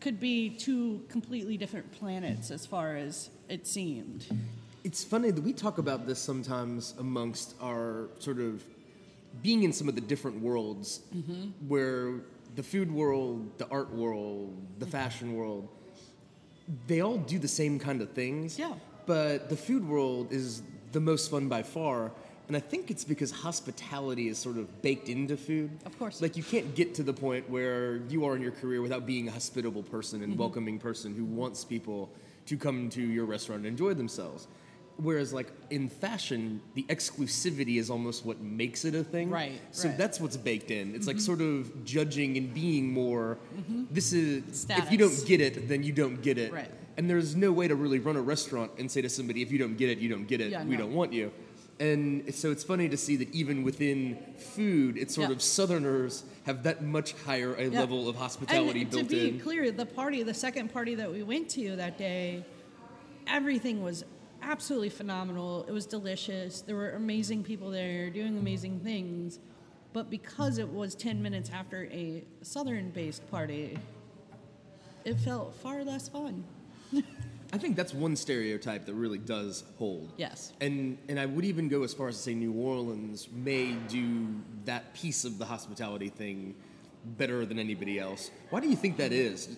could 0.00 0.20
be 0.20 0.50
two 0.50 1.02
completely 1.08 1.56
different 1.56 1.90
planets 1.92 2.50
as 2.50 2.66
far 2.66 2.96
as 2.96 3.30
it 3.48 3.66
seemed. 3.66 4.26
It's 4.84 5.04
funny 5.04 5.30
that 5.30 5.42
we 5.42 5.52
talk 5.52 5.78
about 5.78 6.06
this 6.06 6.18
sometimes 6.18 6.94
amongst 6.98 7.54
our 7.60 8.08
sort 8.18 8.38
of 8.40 8.62
being 9.42 9.62
in 9.62 9.72
some 9.72 9.88
of 9.88 9.94
the 9.94 10.00
different 10.00 10.40
worlds 10.42 11.00
Mm-hmm. 11.16 11.68
where 11.68 12.20
the 12.54 12.62
food 12.62 12.92
world, 12.92 13.48
the 13.58 13.66
art 13.68 13.90
world, 13.94 14.54
the 14.78 14.86
fashion 14.86 15.36
world, 15.36 15.68
they 16.86 17.00
all 17.00 17.16
do 17.16 17.38
the 17.38 17.48
same 17.48 17.78
kind 17.78 18.02
of 18.02 18.10
things. 18.10 18.58
Yeah. 18.58 18.74
But 19.06 19.48
the 19.48 19.56
food 19.56 19.88
world 19.88 20.32
is 20.32 20.62
the 20.92 21.00
most 21.00 21.30
fun 21.30 21.48
by 21.48 21.62
far. 21.62 22.12
And 22.48 22.56
I 22.56 22.60
think 22.60 22.90
it's 22.90 23.04
because 23.04 23.30
hospitality 23.30 24.28
is 24.28 24.36
sort 24.36 24.58
of 24.58 24.82
baked 24.82 25.08
into 25.08 25.36
food. 25.38 25.70
Of 25.86 25.98
course. 25.98 26.20
Like 26.20 26.36
you 26.36 26.42
can't 26.42 26.74
get 26.74 26.94
to 26.96 27.02
the 27.02 27.14
point 27.14 27.48
where 27.48 27.96
you 28.10 28.26
are 28.26 28.36
in 28.36 28.42
your 28.42 28.52
career 28.52 28.82
without 28.82 29.06
being 29.06 29.28
a 29.28 29.30
hospitable 29.32 29.82
person 29.84 30.20
Mm-hmm. 30.20 30.30
and 30.32 30.38
welcoming 30.38 30.78
person 30.78 31.14
who 31.14 31.24
wants 31.24 31.64
people 31.64 32.10
to 32.46 32.56
come 32.58 32.90
to 32.90 33.00
your 33.00 33.24
restaurant 33.24 33.60
and 33.60 33.66
enjoy 33.68 33.94
themselves. 33.94 34.46
Whereas, 34.98 35.32
like 35.32 35.50
in 35.70 35.88
fashion, 35.88 36.60
the 36.74 36.84
exclusivity 36.84 37.78
is 37.78 37.90
almost 37.90 38.24
what 38.24 38.40
makes 38.40 38.84
it 38.84 38.94
a 38.94 39.02
thing. 39.02 39.30
Right, 39.30 39.60
So 39.70 39.88
right. 39.88 39.98
that's 39.98 40.20
what's 40.20 40.36
baked 40.36 40.70
in. 40.70 40.94
It's 40.94 41.06
like 41.06 41.16
mm-hmm. 41.16 41.24
sort 41.24 41.40
of 41.40 41.84
judging 41.84 42.36
and 42.36 42.52
being 42.52 42.92
more. 42.92 43.38
Mm-hmm. 43.56 43.84
This 43.90 44.12
is 44.12 44.66
if 44.68 44.92
you 44.92 44.98
don't 44.98 45.26
get 45.26 45.40
it, 45.40 45.68
then 45.68 45.82
you 45.82 45.92
don't 45.92 46.20
get 46.22 46.38
it. 46.38 46.52
Right. 46.52 46.70
And 46.96 47.08
there's 47.08 47.34
no 47.34 47.52
way 47.52 47.68
to 47.68 47.74
really 47.74 47.98
run 47.98 48.16
a 48.16 48.22
restaurant 48.22 48.72
and 48.78 48.90
say 48.90 49.00
to 49.00 49.08
somebody, 49.08 49.42
if 49.42 49.50
you 49.50 49.58
don't 49.58 49.76
get 49.76 49.88
it, 49.88 49.98
you 49.98 50.08
don't 50.08 50.26
get 50.26 50.40
it. 50.40 50.50
Yeah, 50.50 50.62
we 50.62 50.76
no. 50.76 50.82
don't 50.82 50.92
want 50.92 51.12
you. 51.12 51.32
And 51.80 52.32
so 52.34 52.50
it's 52.52 52.62
funny 52.62 52.88
to 52.90 52.96
see 52.96 53.16
that 53.16 53.34
even 53.34 53.64
within 53.64 54.18
food, 54.36 54.96
it's 54.96 55.14
sort 55.14 55.30
Yeah. 55.30 55.36
of 55.36 55.42
Southerners 55.42 56.22
have 56.44 56.62
that 56.64 56.84
much 56.84 57.12
higher 57.24 57.54
a 57.54 57.64
Yeah. 57.64 57.80
level 57.80 58.08
of 58.08 58.16
hospitality 58.16 58.82
and 58.82 58.90
built 58.90 59.08
to 59.08 59.16
be 59.16 59.28
in. 59.30 59.40
clear, 59.40 59.70
the 59.72 59.86
party, 59.86 60.22
the 60.22 60.34
second 60.34 60.72
party 60.72 60.94
that 60.94 61.10
we 61.10 61.22
went 61.22 61.48
to 61.50 61.74
that 61.76 61.98
day, 61.98 62.44
everything 63.26 63.82
was 63.82 64.04
absolutely 64.42 64.90
phenomenal. 64.90 65.64
It 65.68 65.72
was 65.72 65.86
delicious. 65.86 66.60
There 66.60 66.76
were 66.76 66.90
amazing 66.90 67.44
people 67.44 67.70
there 67.70 68.10
doing 68.10 68.38
amazing 68.38 68.80
things. 68.80 69.38
But 69.92 70.10
because 70.10 70.58
it 70.58 70.68
was 70.68 70.94
10 70.94 71.22
minutes 71.22 71.50
after 71.52 71.84
a 71.86 72.24
southern 72.40 72.90
based 72.90 73.28
party, 73.30 73.78
it 75.04 75.18
felt 75.18 75.54
far 75.54 75.84
less 75.84 76.08
fun. 76.08 76.44
I 77.54 77.58
think 77.58 77.76
that's 77.76 77.92
one 77.92 78.16
stereotype 78.16 78.86
that 78.86 78.94
really 78.94 79.18
does 79.18 79.64
hold. 79.78 80.10
Yes. 80.16 80.54
And 80.62 80.96
and 81.08 81.20
I 81.20 81.26
would 81.26 81.44
even 81.44 81.68
go 81.68 81.82
as 81.82 81.92
far 81.92 82.08
as 82.08 82.16
to 82.16 82.22
say 82.22 82.34
New 82.34 82.52
Orleans 82.52 83.28
may 83.30 83.72
do 83.88 84.28
that 84.64 84.94
piece 84.94 85.26
of 85.26 85.38
the 85.38 85.44
hospitality 85.44 86.08
thing 86.08 86.54
better 87.18 87.44
than 87.44 87.58
anybody 87.58 87.98
else. 87.98 88.30
Why 88.48 88.60
do 88.60 88.68
you 88.68 88.76
think 88.76 88.96
that 88.96 89.12
is? 89.12 89.56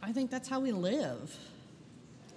I 0.00 0.12
think 0.12 0.30
that's 0.30 0.48
how 0.48 0.60
we 0.60 0.70
live. 0.70 1.36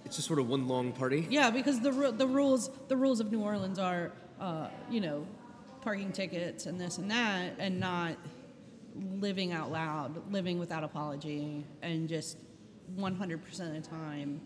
It's 0.05 0.15
just 0.15 0.27
sort 0.27 0.39
of 0.39 0.47
one 0.49 0.67
long 0.67 0.91
party. 0.91 1.27
Yeah, 1.29 1.49
because 1.51 1.79
the 1.79 1.91
ru- 1.91 2.11
the 2.11 2.27
rules 2.27 2.69
the 2.87 2.97
rules 2.97 3.19
of 3.19 3.31
New 3.31 3.41
Orleans 3.41 3.79
are, 3.79 4.11
uh, 4.39 4.67
you 4.89 5.01
know, 5.01 5.25
parking 5.81 6.11
tickets 6.11 6.65
and 6.65 6.79
this 6.79 6.97
and 6.97 7.09
that, 7.11 7.53
and 7.59 7.79
not 7.79 8.17
living 9.19 9.51
out 9.53 9.71
loud, 9.71 10.31
living 10.31 10.59
without 10.59 10.83
apology, 10.83 11.65
and 11.81 12.09
just 12.09 12.37
100% 12.97 13.37
of 13.61 13.73
the 13.73 13.89
time 13.89 14.41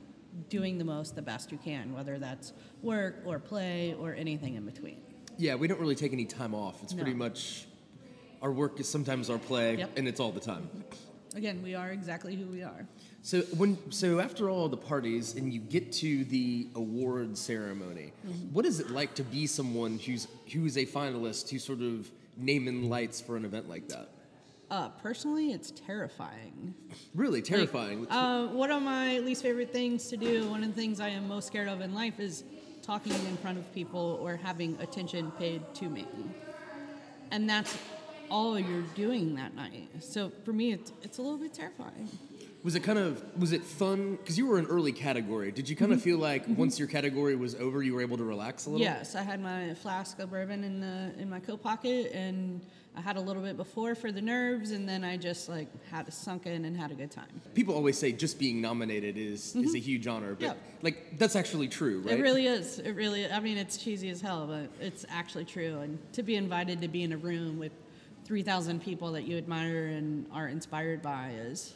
doing 0.49 0.77
the 0.77 0.83
most, 0.83 1.15
the 1.15 1.21
best 1.21 1.51
you 1.51 1.57
can, 1.57 1.93
whether 1.93 2.19
that's 2.19 2.53
work 2.83 3.15
or 3.25 3.39
play 3.39 3.95
or 3.99 4.13
anything 4.13 4.55
in 4.55 4.65
between. 4.65 4.97
Yeah, 5.37 5.55
we 5.55 5.67
don't 5.67 5.79
really 5.79 5.95
take 5.95 6.13
any 6.13 6.25
time 6.25 6.53
off. 6.53 6.83
It's 6.83 6.93
pretty 6.93 7.13
much 7.13 7.65
our 8.41 8.51
work 8.51 8.79
is 8.79 8.87
sometimes 8.87 9.29
our 9.29 9.39
play, 9.39 9.77
Yep. 9.77 9.97
and 9.97 10.07
it's 10.07 10.19
all 10.19 10.31
the 10.31 10.39
time. 10.39 10.69
Again, 11.35 11.61
we 11.63 11.73
are 11.73 11.91
exactly 11.91 12.35
who 12.35 12.45
we 12.47 12.61
are. 12.63 12.87
So 13.25 13.41
when 13.57 13.79
so 13.91 14.19
after 14.19 14.51
all 14.51 14.69
the 14.69 14.77
parties 14.77 15.33
and 15.33 15.51
you 15.51 15.59
get 15.59 15.91
to 15.93 16.23
the 16.25 16.67
award 16.75 17.35
ceremony, 17.35 18.13
Mm-hmm. 18.27 18.53
what 18.53 18.65
is 18.67 18.79
it 18.79 18.91
like 18.91 19.15
to 19.15 19.23
be 19.23 19.47
someone 19.47 19.97
who's 19.97 20.27
who's 20.53 20.77
a 20.77 20.85
finalist 20.85 21.49
who's 21.49 21.63
sort 21.63 21.81
of 21.81 22.11
naming 22.37 22.87
lights 22.87 23.19
for 23.21 23.35
an 23.35 23.43
event 23.43 23.67
like 23.67 23.87
that? 23.87 24.09
Uh, 24.69 24.89
personally, 25.01 25.51
it's 25.51 25.71
terrifying. 25.71 26.75
Really 27.15 27.41
terrifying. 27.41 28.07
Uh, 28.11 28.45
one 28.47 28.69
of 28.69 28.83
my 28.83 29.17
least 29.19 29.41
favorite 29.41 29.71
things 29.71 30.07
to 30.09 30.17
do, 30.17 30.47
one 30.49 30.61
of 30.63 30.69
the 30.75 30.79
things 30.79 30.99
I 30.99 31.09
am 31.09 31.27
most 31.27 31.47
scared 31.47 31.67
of 31.67 31.81
in 31.81 31.95
life 31.95 32.19
is 32.19 32.43
talking 32.83 33.13
in 33.13 33.37
front 33.37 33.57
of 33.57 33.73
people 33.73 34.19
or 34.21 34.35
having 34.35 34.77
attention 34.81 35.31
paid 35.31 35.61
to 35.75 35.85
me. 35.89 36.05
And 37.31 37.49
that's 37.49 37.75
all 38.29 38.59
you're 38.59 38.83
doing 38.95 39.33
that 39.35 39.55
night. 39.55 39.87
So 40.01 40.31
for 40.43 40.51
me, 40.53 40.73
it's, 40.73 40.91
it's 41.03 41.17
a 41.17 41.21
little 41.21 41.37
bit 41.37 41.53
terrifying. 41.53 42.09
Was 42.65 42.73
it 42.75 42.81
kind 42.81 42.97
of 42.97 43.23
was 43.39 43.51
it 43.53 43.63
fun 43.63 44.15
because 44.15 44.37
you 44.39 44.47
were 44.47 44.57
an 44.57 44.65
early 44.65 44.91
category? 44.91 45.51
Did 45.51 45.69
you 45.69 45.75
kind 45.75 45.91
Mm-hmm. 45.91 45.99
of 45.99 46.03
feel 46.03 46.17
like 46.17 46.43
once 46.47 46.79
your 46.79 46.87
category 46.87 47.35
was 47.35 47.53
over, 47.55 47.83
you 47.83 47.93
were 47.93 48.01
able 48.01 48.17
to 48.17 48.23
relax 48.23 48.65
a 48.65 48.71
little? 48.71 48.83
Yes, 48.83 49.13
I 49.13 49.21
had 49.21 49.39
my 49.39 49.75
flask 49.75 50.17
of 50.19 50.31
bourbon 50.31 50.63
in 50.63 50.79
the 50.81 51.13
in 51.21 51.29
my 51.29 51.39
coat 51.39 51.61
pocket, 51.61 52.11
and 52.11 52.59
I 52.97 53.01
had 53.01 53.17
a 53.17 53.21
little 53.21 53.43
bit 53.43 53.55
before 53.55 53.93
for 53.93 54.11
the 54.11 54.21
nerves, 54.21 54.71
and 54.71 54.89
then 54.89 55.03
I 55.03 55.15
just 55.15 55.47
like 55.47 55.67
had 55.91 56.07
a 56.07 56.11
sunk 56.11 56.47
in 56.47 56.65
and 56.65 56.75
had 56.75 56.89
a 56.89 56.95
good 56.95 57.11
time. 57.11 57.27
People 57.53 57.75
always 57.75 57.99
say 57.99 58.11
just 58.11 58.39
being 58.39 58.61
nominated 58.61 59.15
is 59.15 59.55
is 59.55 59.75
a 59.75 59.79
huge 59.79 60.07
honor, 60.07 60.33
but 60.33 60.41
Yeah. 60.45 60.53
like 60.81 61.19
that's 61.19 61.35
actually 61.35 61.67
true, 61.67 62.01
right? 62.01 62.17
It 62.17 62.21
really 62.23 62.47
is. 62.47 62.79
It 62.79 62.93
really. 62.93 63.31
I 63.31 63.39
mean, 63.41 63.57
it's 63.59 63.77
cheesy 63.77 64.09
as 64.09 64.21
hell, 64.21 64.47
but 64.47 64.69
it's 64.83 65.05
actually 65.07 65.45
true. 65.45 65.81
And 65.81 65.99
to 66.13 66.23
be 66.23 66.35
invited 66.35 66.81
to 66.81 66.87
be 66.87 67.03
in 67.03 67.13
a 67.13 67.17
room 67.17 67.59
with 67.59 67.73
three 68.23 68.41
thousand 68.41 68.81
people 68.81 69.11
that 69.11 69.25
you 69.25 69.37
admire 69.37 69.85
and 69.85 70.25
are 70.31 70.47
inspired 70.47 71.03
by 71.03 71.29
is, 71.37 71.75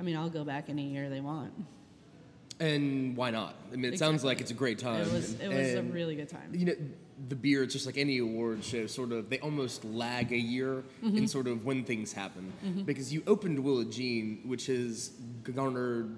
I 0.00 0.02
mean, 0.02 0.16
I'll 0.16 0.30
go 0.30 0.44
back 0.44 0.70
any 0.70 0.84
year 0.88 1.10
they 1.10 1.20
want. 1.20 1.52
And 2.58 3.16
why 3.16 3.30
not? 3.30 3.54
I 3.72 3.76
mean, 3.76 3.92
it 3.92 3.98
sounds 3.98 4.14
Exactly. 4.16 4.28
like 4.28 4.40
it's 4.40 4.50
a 4.50 4.54
great 4.54 4.78
time. 4.78 5.02
It 5.02 5.12
was. 5.12 5.32
It 5.40 5.48
was 5.48 5.56
a 5.74 5.78
and- 5.78 5.94
really 5.94 6.16
good 6.16 6.28
time. 6.28 6.50
you 6.52 6.64
know 6.66 6.74
the 7.28 7.36
beer 7.36 7.62
it's 7.62 7.74
just 7.74 7.84
like 7.84 7.98
any 7.98 8.16
award 8.16 8.64
show 8.64 8.86
sort 8.86 9.12
of 9.12 9.28
they 9.28 9.38
almost 9.40 9.84
lag 9.84 10.32
a 10.32 10.38
year 10.38 10.82
Mm-hmm. 11.04 11.18
in 11.18 11.28
sort 11.28 11.48
of 11.48 11.66
when 11.66 11.84
things 11.84 12.14
happen 12.14 12.50
because 12.86 13.12
you 13.12 13.22
opened 13.26 13.58
Willa 13.62 13.84
Jean 13.84 14.40
which 14.46 14.64
has 14.68 15.10
garnered 15.42 16.16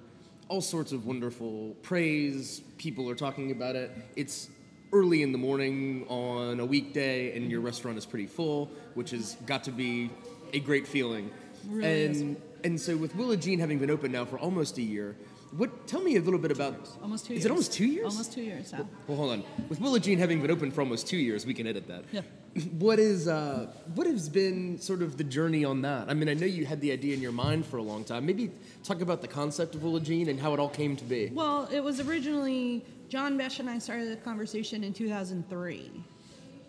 all 0.48 0.60
sorts 0.60 0.92
of 0.92 1.04
wonderful 1.04 1.74
praise 1.82 2.60
people 2.78 3.10
are 3.10 3.16
talking 3.16 3.50
about 3.50 3.74
it 3.74 3.90
it's 4.14 4.48
early 4.92 5.22
in 5.24 5.32
the 5.32 5.38
morning 5.38 6.06
on 6.08 6.60
a 6.60 6.64
weekday 6.64 7.36
and 7.36 7.50
your 7.50 7.62
restaurant 7.62 7.98
is 7.98 8.06
pretty 8.06 8.28
full 8.28 8.70
which 8.94 9.10
has 9.10 9.34
got 9.44 9.64
to 9.64 9.72
be 9.72 10.08
a 10.52 10.60
great 10.60 10.86
feeling 10.86 11.32
Really 11.68 11.88
is. 11.88 12.20
and 12.20 12.36
and 12.64 12.80
so 12.80 12.96
with 12.96 13.14
Willa 13.16 13.36
Jean 13.36 13.58
having 13.58 13.78
been 13.78 13.90
open 13.90 14.12
now 14.12 14.24
for 14.24 14.38
almost 14.38 14.78
a 14.78 14.82
year 14.82 15.16
what 15.56 15.86
tell 15.86 16.00
me 16.00 16.16
a 16.16 16.20
little 16.20 16.38
bit 16.38 16.50
about 16.50 16.88
Almost 17.02 17.26
two 17.26 17.34
is 17.34 17.38
years. 17.40 17.44
it 17.44 17.50
almost 17.50 17.72
two 17.74 17.84
years 17.84 18.06
Almost 18.12 18.32
two 18.32 18.40
years. 18.42 18.72
Yeah. 18.72 18.84
well, 19.06 19.18
hold 19.18 19.32
on. 19.32 19.44
With 19.68 19.80
Willa 19.82 20.00
Jean 20.00 20.18
having 20.18 20.40
been 20.40 20.50
open 20.50 20.70
for 20.70 20.80
almost 20.80 21.06
two 21.06 21.18
years, 21.18 21.44
we 21.44 21.52
can 21.52 21.66
edit 21.66 21.86
that. 21.88 22.04
Yeah. 22.10 22.22
What 22.78 22.98
is 22.98 23.28
uh, 23.28 23.70
what 23.94 24.06
has 24.06 24.28
been 24.28 24.78
sort 24.78 25.00
of 25.02 25.16
the 25.16 25.24
journey 25.24 25.64
on 25.64 25.82
that? 25.82 26.08
I 26.10 26.14
mean, 26.14 26.28
I 26.28 26.34
know 26.34 26.44
you 26.46 26.64
had 26.66 26.80
the 26.82 26.92
idea 26.92 27.14
in 27.14 27.20
your 27.22 27.32
mind 27.32 27.64
for 27.66 27.76
a 27.78 27.82
long 27.82 28.02
time. 28.04 28.26
Maybe 28.26 28.50
talk 28.82 29.00
about 29.00 29.20
the 29.22 29.28
concept 29.28 29.74
of 29.74 29.82
Willa 29.82 30.00
Jean 30.00 30.28
and 30.28 30.38
how 30.40 30.52
it 30.54 30.60
all 30.60 30.68
came 30.68 30.94
to 30.96 31.04
be. 31.04 31.30
Well, 31.32 31.66
it 31.72 31.80
was 31.82 32.00
originally 32.00 32.84
John 33.08 33.36
Besh 33.38 33.58
and 33.60 33.68
I 33.70 33.78
started 33.78 34.10
the 34.10 34.16
conversation 34.16 34.84
in 34.84 34.92
2003 34.92 35.90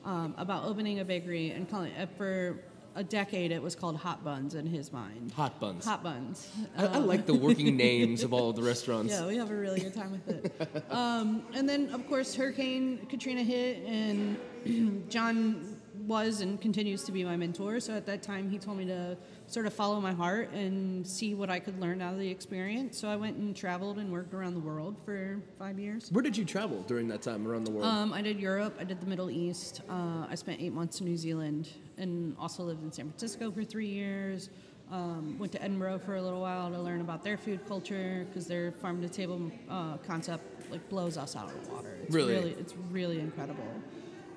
um, 0.05 0.33
about 0.37 0.65
opening 0.65 0.99
a 0.99 1.05
bakery 1.05 1.51
and 1.51 1.69
calling 1.69 1.91
it 1.93 2.09
for 2.17 2.59
a 2.95 3.03
decade, 3.03 3.51
it 3.51 3.61
was 3.61 3.75
called 3.75 3.97
Hot 3.97 4.23
Buns 4.23 4.55
in 4.55 4.65
his 4.65 4.91
mind. 4.91 5.31
Hot 5.35 5.59
buns. 5.59 5.85
Hot 5.85 6.03
Buns. 6.03 6.49
I, 6.77 6.85
I 6.85 6.97
like 6.97 7.25
the 7.25 7.33
working 7.33 7.75
names 7.77 8.23
of 8.23 8.33
all 8.33 8.49
of 8.49 8.55
the 8.55 8.63
restaurants. 8.63 9.13
Yeah, 9.13 9.25
we 9.25 9.35
have 9.37 9.49
a 9.49 9.55
really 9.55 9.79
good 9.79 9.93
time 9.93 10.11
with 10.11 10.27
it. 10.29 10.83
Um, 10.91 11.43
and 11.53 11.67
then, 11.67 11.89
of 11.89 12.07
course, 12.07 12.35
Hurricane 12.35 13.05
Katrina 13.09 13.43
hit, 13.43 13.83
and 13.85 14.37
John 15.09 15.72
was 16.07 16.41
and 16.41 16.59
continues 16.59 17.03
to 17.03 17.11
be 17.11 17.23
my 17.23 17.35
mentor. 17.35 17.79
So 17.79 17.93
at 17.93 18.05
that 18.05 18.21
time, 18.21 18.49
he 18.49 18.57
told 18.57 18.77
me 18.77 18.85
to 18.85 19.17
sort 19.47 19.65
of 19.65 19.73
follow 19.73 19.99
my 20.01 20.11
heart 20.13 20.51
and 20.51 21.05
see 21.07 21.33
what 21.33 21.49
I 21.49 21.59
could 21.59 21.79
learn 21.79 22.01
out 22.01 22.13
of 22.13 22.19
the 22.19 22.29
experience. 22.29 22.97
So 22.97 23.07
I 23.07 23.15
went 23.15 23.37
and 23.37 23.55
traveled 23.55 23.97
and 23.97 24.11
worked 24.11 24.33
around 24.33 24.53
the 24.55 24.59
world 24.59 24.95
for 25.05 25.39
five 25.57 25.79
years. 25.79 26.09
Where 26.11 26.21
did 26.23 26.35
you 26.35 26.45
travel 26.45 26.81
during 26.87 27.07
that 27.09 27.21
time 27.21 27.47
around 27.47 27.65
the 27.65 27.71
world? 27.71 27.85
Um, 27.85 28.13
I 28.13 28.21
did 28.21 28.39
Europe. 28.39 28.75
I 28.79 28.83
did 28.83 28.99
the 28.99 29.07
Middle 29.07 29.29
East. 29.29 29.81
Uh, 29.89 30.25
I 30.29 30.35
spent 30.35 30.61
eight 30.61 30.73
months 30.73 30.99
in 30.99 31.05
New 31.07 31.17
Zealand, 31.17 31.69
and 31.97 32.35
also 32.39 32.63
lived 32.63 32.83
in 32.83 32.91
San 32.91 33.05
Francisco 33.09 33.51
for 33.51 33.63
three 33.63 33.87
years. 33.87 34.49
Um, 34.91 35.37
went 35.39 35.51
to 35.53 35.63
Edinburgh 35.63 35.99
for 35.99 36.17
a 36.17 36.21
little 36.21 36.41
while 36.41 36.69
to 36.69 36.79
learn 36.79 37.01
about 37.01 37.23
their 37.23 37.37
food 37.37 37.65
culture 37.67 38.25
because 38.27 38.45
their 38.47 38.73
farm 38.73 39.01
to 39.01 39.09
table 39.09 39.51
uh, 39.69 39.97
concept 39.97 40.69
like 40.69 40.87
blows 40.89 41.17
us 41.17 41.35
out 41.35 41.49
of 41.49 41.65
the 41.65 41.71
water. 41.73 41.97
It's 42.03 42.13
Really? 42.13 42.51
it's 42.59 42.75
really 42.91 43.19
incredible. 43.19 43.63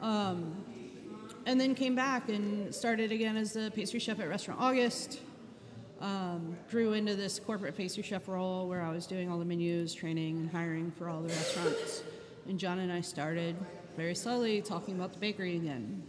Um, 0.00 0.64
and 1.46 1.60
then 1.60 1.74
came 1.76 1.94
back 1.94 2.28
and 2.28 2.74
started 2.74 3.12
again 3.12 3.36
as 3.36 3.52
the 3.52 3.70
pastry 3.74 4.00
chef 4.00 4.18
at 4.18 4.28
Restaurant 4.28 4.60
August. 4.60 5.20
Um, 6.00 6.58
grew 6.70 6.92
into 6.92 7.14
this 7.14 7.38
corporate 7.38 7.74
pastry 7.74 8.02
chef 8.02 8.28
role 8.28 8.68
where 8.68 8.82
I 8.82 8.90
was 8.90 9.06
doing 9.06 9.30
all 9.30 9.38
the 9.38 9.46
menus, 9.46 9.94
training, 9.94 10.36
and 10.36 10.50
hiring 10.50 10.90
for 10.90 11.08
all 11.08 11.22
the 11.22 11.28
restaurants. 11.28 12.02
And 12.48 12.58
John 12.58 12.80
and 12.80 12.92
I 12.92 13.00
started 13.00 13.56
very 13.96 14.14
slowly 14.14 14.60
talking 14.60 14.96
about 14.96 15.14
the 15.14 15.18
bakery 15.18 15.56
again. 15.56 16.02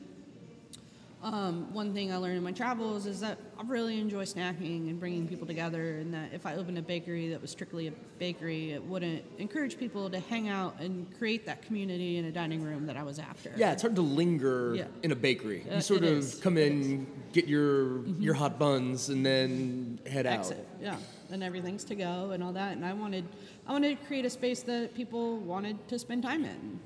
Um, 1.24 1.74
one 1.74 1.94
thing 1.96 2.12
I 2.14 2.18
learned 2.18 2.38
in 2.38 2.44
my 2.44 2.52
travels 2.52 3.08
is 3.08 3.20
that 3.22 3.40
I 3.60 3.64
really 3.64 4.00
enjoy 4.00 4.24
snacking 4.24 4.88
and 4.88 5.00
bringing 5.00 5.28
people 5.28 5.48
together, 5.48 5.98
and 5.98 6.14
that 6.14 6.32
if 6.32 6.46
I 6.46 6.56
opened 6.56 6.78
a 6.78 6.82
bakery 6.84 7.30
that 7.30 7.42
was 7.42 7.50
strictly 7.50 7.88
a 7.88 7.92
bakery, 8.20 8.74
it 8.74 8.84
wouldn't 8.84 9.24
encourage 9.40 9.80
people 9.80 10.12
to 10.12 10.20
hang 10.20 10.48
out 10.48 10.80
and 10.80 11.08
create 11.18 11.46
that 11.48 11.64
community 11.64 12.18
in 12.18 12.26
a 12.26 12.32
dining 12.32 12.62
room 12.64 12.86
that 12.86 12.98
I 12.98 13.04
was 13.04 13.18
after. 13.18 13.52
yeah, 13.58 13.72
it's 13.72 13.82
hard 13.82 13.96
to 13.96 14.02
linger 14.04 14.76
Yeah. 14.76 14.86
in 15.02 15.12
a 15.12 15.16
bakery. 15.16 15.66
Uh, 15.70 15.76
you 15.76 15.82
sort 15.82 16.04
it 16.04 16.12
of 16.12 16.18
is. 16.20 16.36
come 16.36 16.56
It 16.58 16.72
in, 16.72 17.08
get 17.34 17.48
your 17.48 18.06
your 18.20 18.36
hot 18.36 18.60
buns, 18.60 19.10
and 19.10 19.26
then 19.26 20.00
head 20.06 20.28
out. 20.28 20.40
exit. 20.40 20.68
Yeah, 20.80 20.98
and 21.32 21.42
everything's 21.44 21.84
to 21.86 21.96
go 21.96 22.30
and 22.32 22.44
all 22.44 22.54
that. 22.54 22.74
And 22.78 22.86
I 22.86 22.94
wanted, 22.94 23.26
I 23.68 23.72
wanted 23.72 24.00
to 24.00 24.06
create 24.06 24.26
a 24.26 24.30
space 24.30 24.62
that 24.64 24.94
people 24.94 25.40
wanted 25.40 25.88
to 25.90 25.98
spend 25.98 26.22
time 26.24 26.46
in. 26.46 26.80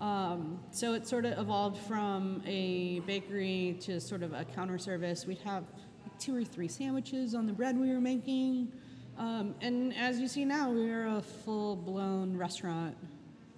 Um, 0.00 0.60
so 0.70 0.94
it 0.94 1.06
sort 1.06 1.24
of 1.26 1.38
evolved 1.38 1.78
from 1.86 2.42
a 2.46 3.00
bakery 3.00 3.76
to 3.82 4.00
sort 4.00 4.22
of 4.22 4.32
a 4.32 4.44
counter 4.44 4.78
service. 4.78 5.26
We'd 5.26 5.38
have 5.38 5.64
two 6.18 6.34
or 6.34 6.44
three 6.44 6.68
sandwiches 6.68 7.34
on 7.34 7.46
the 7.46 7.52
bread 7.52 7.78
we 7.78 7.90
were 7.90 8.00
making. 8.00 8.72
Um, 9.18 9.54
and 9.60 9.94
as 9.96 10.18
you 10.18 10.28
see 10.28 10.44
now, 10.46 10.70
we 10.70 10.90
are 10.90 11.06
a 11.18 11.20
full 11.20 11.76
blown 11.76 12.36
restaurant 12.36 12.96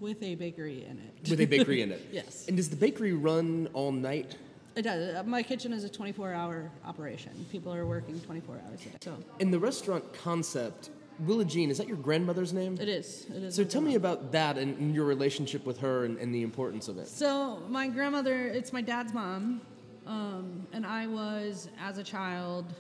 with 0.01 0.21
a 0.23 0.35
bakery 0.35 0.85
in 0.85 0.99
it. 0.99 1.31
With 1.31 1.41
a 1.41 1.47
bakery 1.47 1.83
in 1.83 1.93
it. 1.93 2.09
Yes. 2.13 2.47
And 2.49 2.57
does 2.57 2.69
the 2.69 2.77
bakery 2.77 3.13
run 3.13 3.69
all 3.73 3.93
night? 3.93 4.37
It 4.75 4.83
does. 4.83 5.15
Uh, 5.15 5.23
My 5.25 5.43
kitchen 5.45 5.73
is 5.73 5.85
a 5.85 5.89
24 5.89 6.33
hour 6.33 6.71
operation. 6.85 7.33
People 7.53 7.73
are 7.73 7.87
working 7.87 8.19
24 8.21 8.61
hours 8.67 8.81
a 8.81 8.85
day. 8.89 8.97
So 9.01 9.17
And 9.39 9.53
the 9.53 9.61
restaurant 9.61 10.13
concept, 10.13 10.91
Willa 11.21 11.45
Jean, 11.45 11.71
is 11.71 11.79
that 11.79 11.89
your 11.89 11.97
grandmother's 11.97 12.53
name? 12.53 12.79
it 12.81 12.89
is. 12.89 13.27
It 13.31 13.43
is. 13.43 13.55
So 13.55 13.65
tell 13.65 13.81
me 13.81 13.95
about 13.95 14.33
that 14.33 14.59
and, 14.59 14.77
and 14.79 14.95
your 14.95 15.05
relationship 15.05 15.65
with 15.65 15.79
her 15.79 16.05
and, 16.05 16.19
and 16.19 16.35
the 16.35 16.43
importance 16.43 16.89
of 16.89 16.99
it. 16.99 17.09
So 17.09 17.63
my 17.69 17.89
grandmother, 17.89 18.47
it's 18.47 18.73
my 18.73 18.83
dad's 18.83 19.13
mom, 19.13 19.61
um, 20.07 20.67
and 20.73 20.87
I 20.87 21.07
was 21.07 21.69
as 21.81 21.99
a 21.99 22.05
child. 22.05 22.73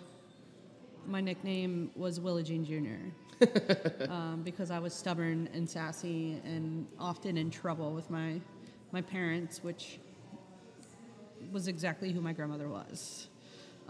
My 1.07 1.21
nickname 1.21 1.90
was 1.97 2.21
Willa 2.21 2.42
Jean 2.42 2.64
Jr. 2.64 3.45
um, 4.09 4.42
because 4.45 4.71
I 4.71 4.79
was 4.79 4.95
stubborn 4.95 5.49
and 5.53 5.68
sassy 5.68 6.40
and 6.45 6.87
often 6.99 7.37
in 7.37 7.51
trouble 7.51 7.92
with 7.92 8.09
my 8.09 8.40
my 8.92 9.01
parents, 9.01 9.64
which 9.64 9.99
was 11.51 11.66
exactly 11.66 12.12
who 12.12 12.21
my 12.21 12.33
grandmother 12.33 12.68
was. 12.68 13.29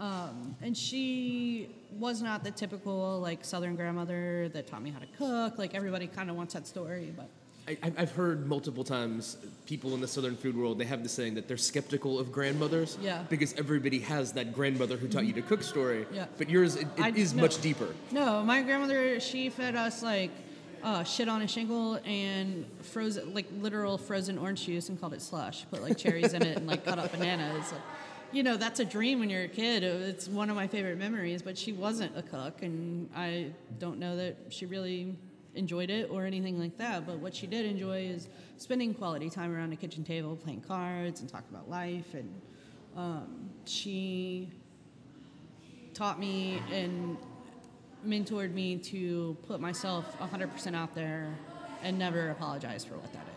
Um, 0.03 0.55
and 0.61 0.75
she 0.75 1.69
was 1.97 2.21
not 2.21 2.43
the 2.43 2.51
typical 2.51 3.19
like 3.21 3.45
Southern 3.45 3.75
grandmother 3.77 4.49
that 4.49 4.67
taught 4.67 4.81
me 4.81 4.89
how 4.91 4.99
to 4.99 5.05
cook. 5.17 5.57
Like 5.57 5.73
everybody 5.73 6.07
kind 6.07 6.29
of 6.29 6.35
wants 6.35 6.53
that 6.55 6.67
story, 6.67 7.13
but 7.15 7.29
I, 7.69 7.77
I've- 7.81 7.97
I've 7.97 8.11
heard 8.11 8.45
multiple 8.45 8.83
times 8.83 9.37
people 9.65 9.93
in 9.93 10.01
the 10.01 10.07
southern 10.07 10.35
food 10.35 10.57
world 10.57 10.77
they 10.77 10.83
have 10.83 11.01
the 11.03 11.07
saying 11.07 11.35
that 11.35 11.47
they're 11.47 11.55
skeptical 11.55 12.19
of 12.19 12.29
grandmothers 12.33 12.97
Yeah. 13.01 13.23
because 13.29 13.53
everybody 13.53 13.99
has 13.99 14.33
that 14.33 14.53
grandmother 14.53 14.97
who 14.97 15.07
taught 15.07 15.25
you 15.25 15.31
to 15.33 15.41
cook 15.41 15.63
story 15.63 16.05
Yeah. 16.11 16.25
but 16.37 16.49
yours 16.49 16.75
it, 16.75 16.87
I- 16.97 17.07
it 17.09 17.15
is 17.15 17.33
no. 17.33 17.43
much 17.43 17.61
deeper 17.61 17.87
No, 18.11 18.43
my 18.43 18.61
grandmother 18.63 19.21
she 19.21 19.49
fed 19.49 19.77
us 19.77 20.03
like 20.03 20.31
uh, 20.83 21.05
shit 21.05 21.29
on 21.29 21.41
a 21.41 21.47
shingle 21.47 21.97
and 22.03 22.65
frozen 22.81 23.33
like 23.33 23.45
literal 23.61 23.97
frozen 23.97 24.37
orange 24.37 24.65
juice 24.65 24.89
and 24.89 24.99
called 24.99 25.13
it 25.13 25.21
slush. 25.21 25.65
Put 25.71 25.81
like 25.81 25.97
cherries 25.97 26.33
in 26.33 26.41
it 26.43 26.57
and 26.57 26.67
like 26.67 26.83
cut 26.83 26.99
up 26.99 27.13
bananas. 27.13 27.71
Like, 27.71 27.81
you 28.33 28.41
know, 28.41 28.57
that's 28.57 28.79
a 28.79 28.85
dream 28.85 29.19
when 29.19 29.29
you're 29.29 29.43
a 29.43 29.47
kid. 29.47 29.83
It's 29.83 30.27
one 30.27 30.49
of 30.49 30.55
my 30.55 30.67
favorite 30.67 30.97
memories. 30.97 31.41
But 31.41 31.57
she 31.57 31.71
wasn't 31.71 32.17
a 32.17 32.23
cook, 32.23 32.63
and 32.63 33.09
I 33.15 33.51
don't 33.79 33.99
know 33.99 34.17
that 34.17 34.35
she 34.49 34.65
really 34.65 35.15
enjoyed 35.55 35.91
it 35.91 36.09
or 36.09 36.25
anything 36.25 36.59
like 36.59 36.77
that. 36.77 37.05
But 37.05 37.19
what 37.19 37.35
she 37.35 37.45
did 37.45 37.65
enjoy 37.65 38.01
is 38.01 38.27
spending 38.57 38.93
quality 38.93 39.29
time 39.29 39.53
around 39.55 39.71
a 39.71 39.75
kitchen 39.75 40.03
table, 40.03 40.35
playing 40.35 40.61
cards 40.61 41.21
and 41.21 41.29
talking 41.29 41.49
about 41.51 41.69
life. 41.69 42.13
And 42.13 42.41
um, 42.97 43.49
she 43.65 44.51
taught 45.93 46.19
me 46.19 46.59
and 46.71 47.17
mentored 48.05 48.53
me 48.53 48.77
to 48.77 49.37
put 49.47 49.61
myself 49.61 50.17
100% 50.19 50.75
out 50.75 50.95
there 50.95 51.33
and 51.83 51.99
never 51.99 52.31
apologize 52.31 52.83
for 52.83 52.95
what 52.95 53.13
that 53.13 53.25
is. 53.27 53.32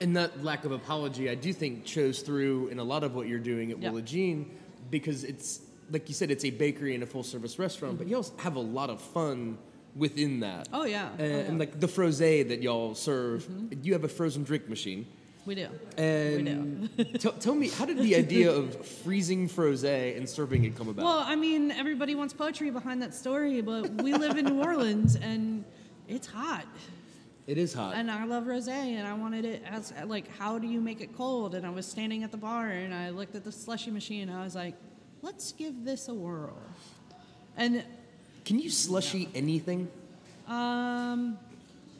And 0.00 0.16
that 0.16 0.42
lack 0.44 0.64
of 0.64 0.72
apology 0.72 1.28
i 1.30 1.34
do 1.34 1.52
think 1.52 1.86
shows 1.86 2.20
through 2.20 2.68
in 2.68 2.78
a 2.78 2.84
lot 2.84 3.02
of 3.04 3.14
what 3.14 3.26
you're 3.28 3.38
doing 3.38 3.70
at 3.70 3.78
Yeah. 3.78 3.90
willa 3.90 4.02
jean 4.02 4.50
because 4.90 5.24
it's 5.24 5.60
like 5.90 6.08
you 6.08 6.14
said 6.14 6.30
it's 6.30 6.44
a 6.44 6.50
bakery 6.50 6.94
and 6.94 7.02
a 7.02 7.06
full 7.06 7.22
service 7.22 7.58
restaurant 7.58 7.98
but 7.98 8.04
mm-hmm. 8.04 8.10
you 8.10 8.16
also 8.16 8.32
have 8.38 8.56
a 8.56 8.60
lot 8.60 8.90
of 8.90 9.00
fun 9.00 9.58
within 9.96 10.40
that 10.40 10.68
Oh, 10.72 10.84
yeah. 10.84 11.08
and, 11.12 11.20
Oh, 11.20 11.24
yeah. 11.24 11.36
and 11.48 11.58
like 11.58 11.80
the 11.80 11.88
frosé 11.88 12.46
that 12.48 12.62
y'all 12.62 12.94
serve 12.94 13.44
mm-hmm. 13.44 13.80
you 13.82 13.92
have 13.94 14.04
a 14.04 14.08
frozen 14.08 14.44
drink 14.44 14.68
machine 14.68 15.06
We 15.46 15.54
do. 15.54 15.68
And 15.96 16.90
tell 17.22 17.32
tell 17.32 17.54
me, 17.54 17.68
how 17.70 17.86
did 17.86 17.96
the 17.98 18.14
idea 18.16 18.50
of 18.52 18.84
freezing 18.86 19.48
frosé 19.48 20.14
and 20.16 20.28
serving 20.28 20.64
it 20.64 20.76
come 20.76 20.88
about? 20.92 21.04
Well, 21.06 21.24
I 21.24 21.36
mean, 21.36 21.70
everybody 21.70 22.14
wants 22.14 22.34
poetry 22.34 22.70
behind 22.70 23.00
that 23.00 23.14
story, 23.14 23.62
but 23.62 23.88
we 24.04 24.12
live 24.12 24.36
in 24.36 24.44
New 24.44 24.60
Orleans 24.62 25.16
and 25.16 25.64
it's 26.06 26.26
hot. 26.26 26.66
It 27.48 27.56
is 27.58 27.72
hot. 27.72 27.94
And 27.96 28.10
I 28.10 28.24
love 28.24 28.44
rosé, 28.44 28.68
and 28.68 29.08
I 29.08 29.14
wanted 29.14 29.44
it 29.44 29.62
as 29.66 29.92
like, 30.04 30.26
how 30.38 30.58
do 30.58 30.66
you 30.68 30.80
make 30.80 31.00
it 31.00 31.16
cold? 31.16 31.54
And 31.54 31.66
I 31.66 31.70
was 31.70 31.86
standing 31.86 32.22
at 32.22 32.30
the 32.30 32.36
bar, 32.36 32.68
and 32.68 32.94
I 32.94 33.08
looked 33.10 33.34
at 33.34 33.42
the 33.42 33.50
slushy 33.50 33.90
machine, 33.90 34.28
and 34.28 34.38
I 34.38 34.44
was 34.44 34.54
like, 34.54 34.74
let's 35.22 35.50
give 35.52 35.84
this 35.84 36.08
a 36.08 36.14
whirl. 36.14 36.56
And 37.56 37.82
Can 38.44 38.60
you 38.60 38.70
slushy 38.70 39.28
anything? 39.34 39.88
um, 40.46 41.38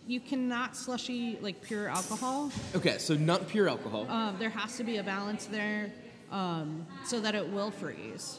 you 0.07 0.21
cannot 0.21 0.75
slushy 0.75 1.39
like 1.43 1.61
pure 1.61 1.89
alcohol. 1.89 2.51
Okay, 2.75 2.97
so 2.97 3.15
not 3.15 3.47
pure 3.49 3.69
alcohol. 3.69 4.07
Um, 4.11 4.37
there 4.39 4.49
has 4.49 4.77
to 4.79 4.85
be 4.85 4.97
a 4.97 5.03
balance 5.03 5.45
there 5.47 5.93
um, 6.31 6.87
so 7.05 7.21
that 7.21 7.35
it 7.35 7.47
will 7.47 7.71
freeze. 7.71 8.39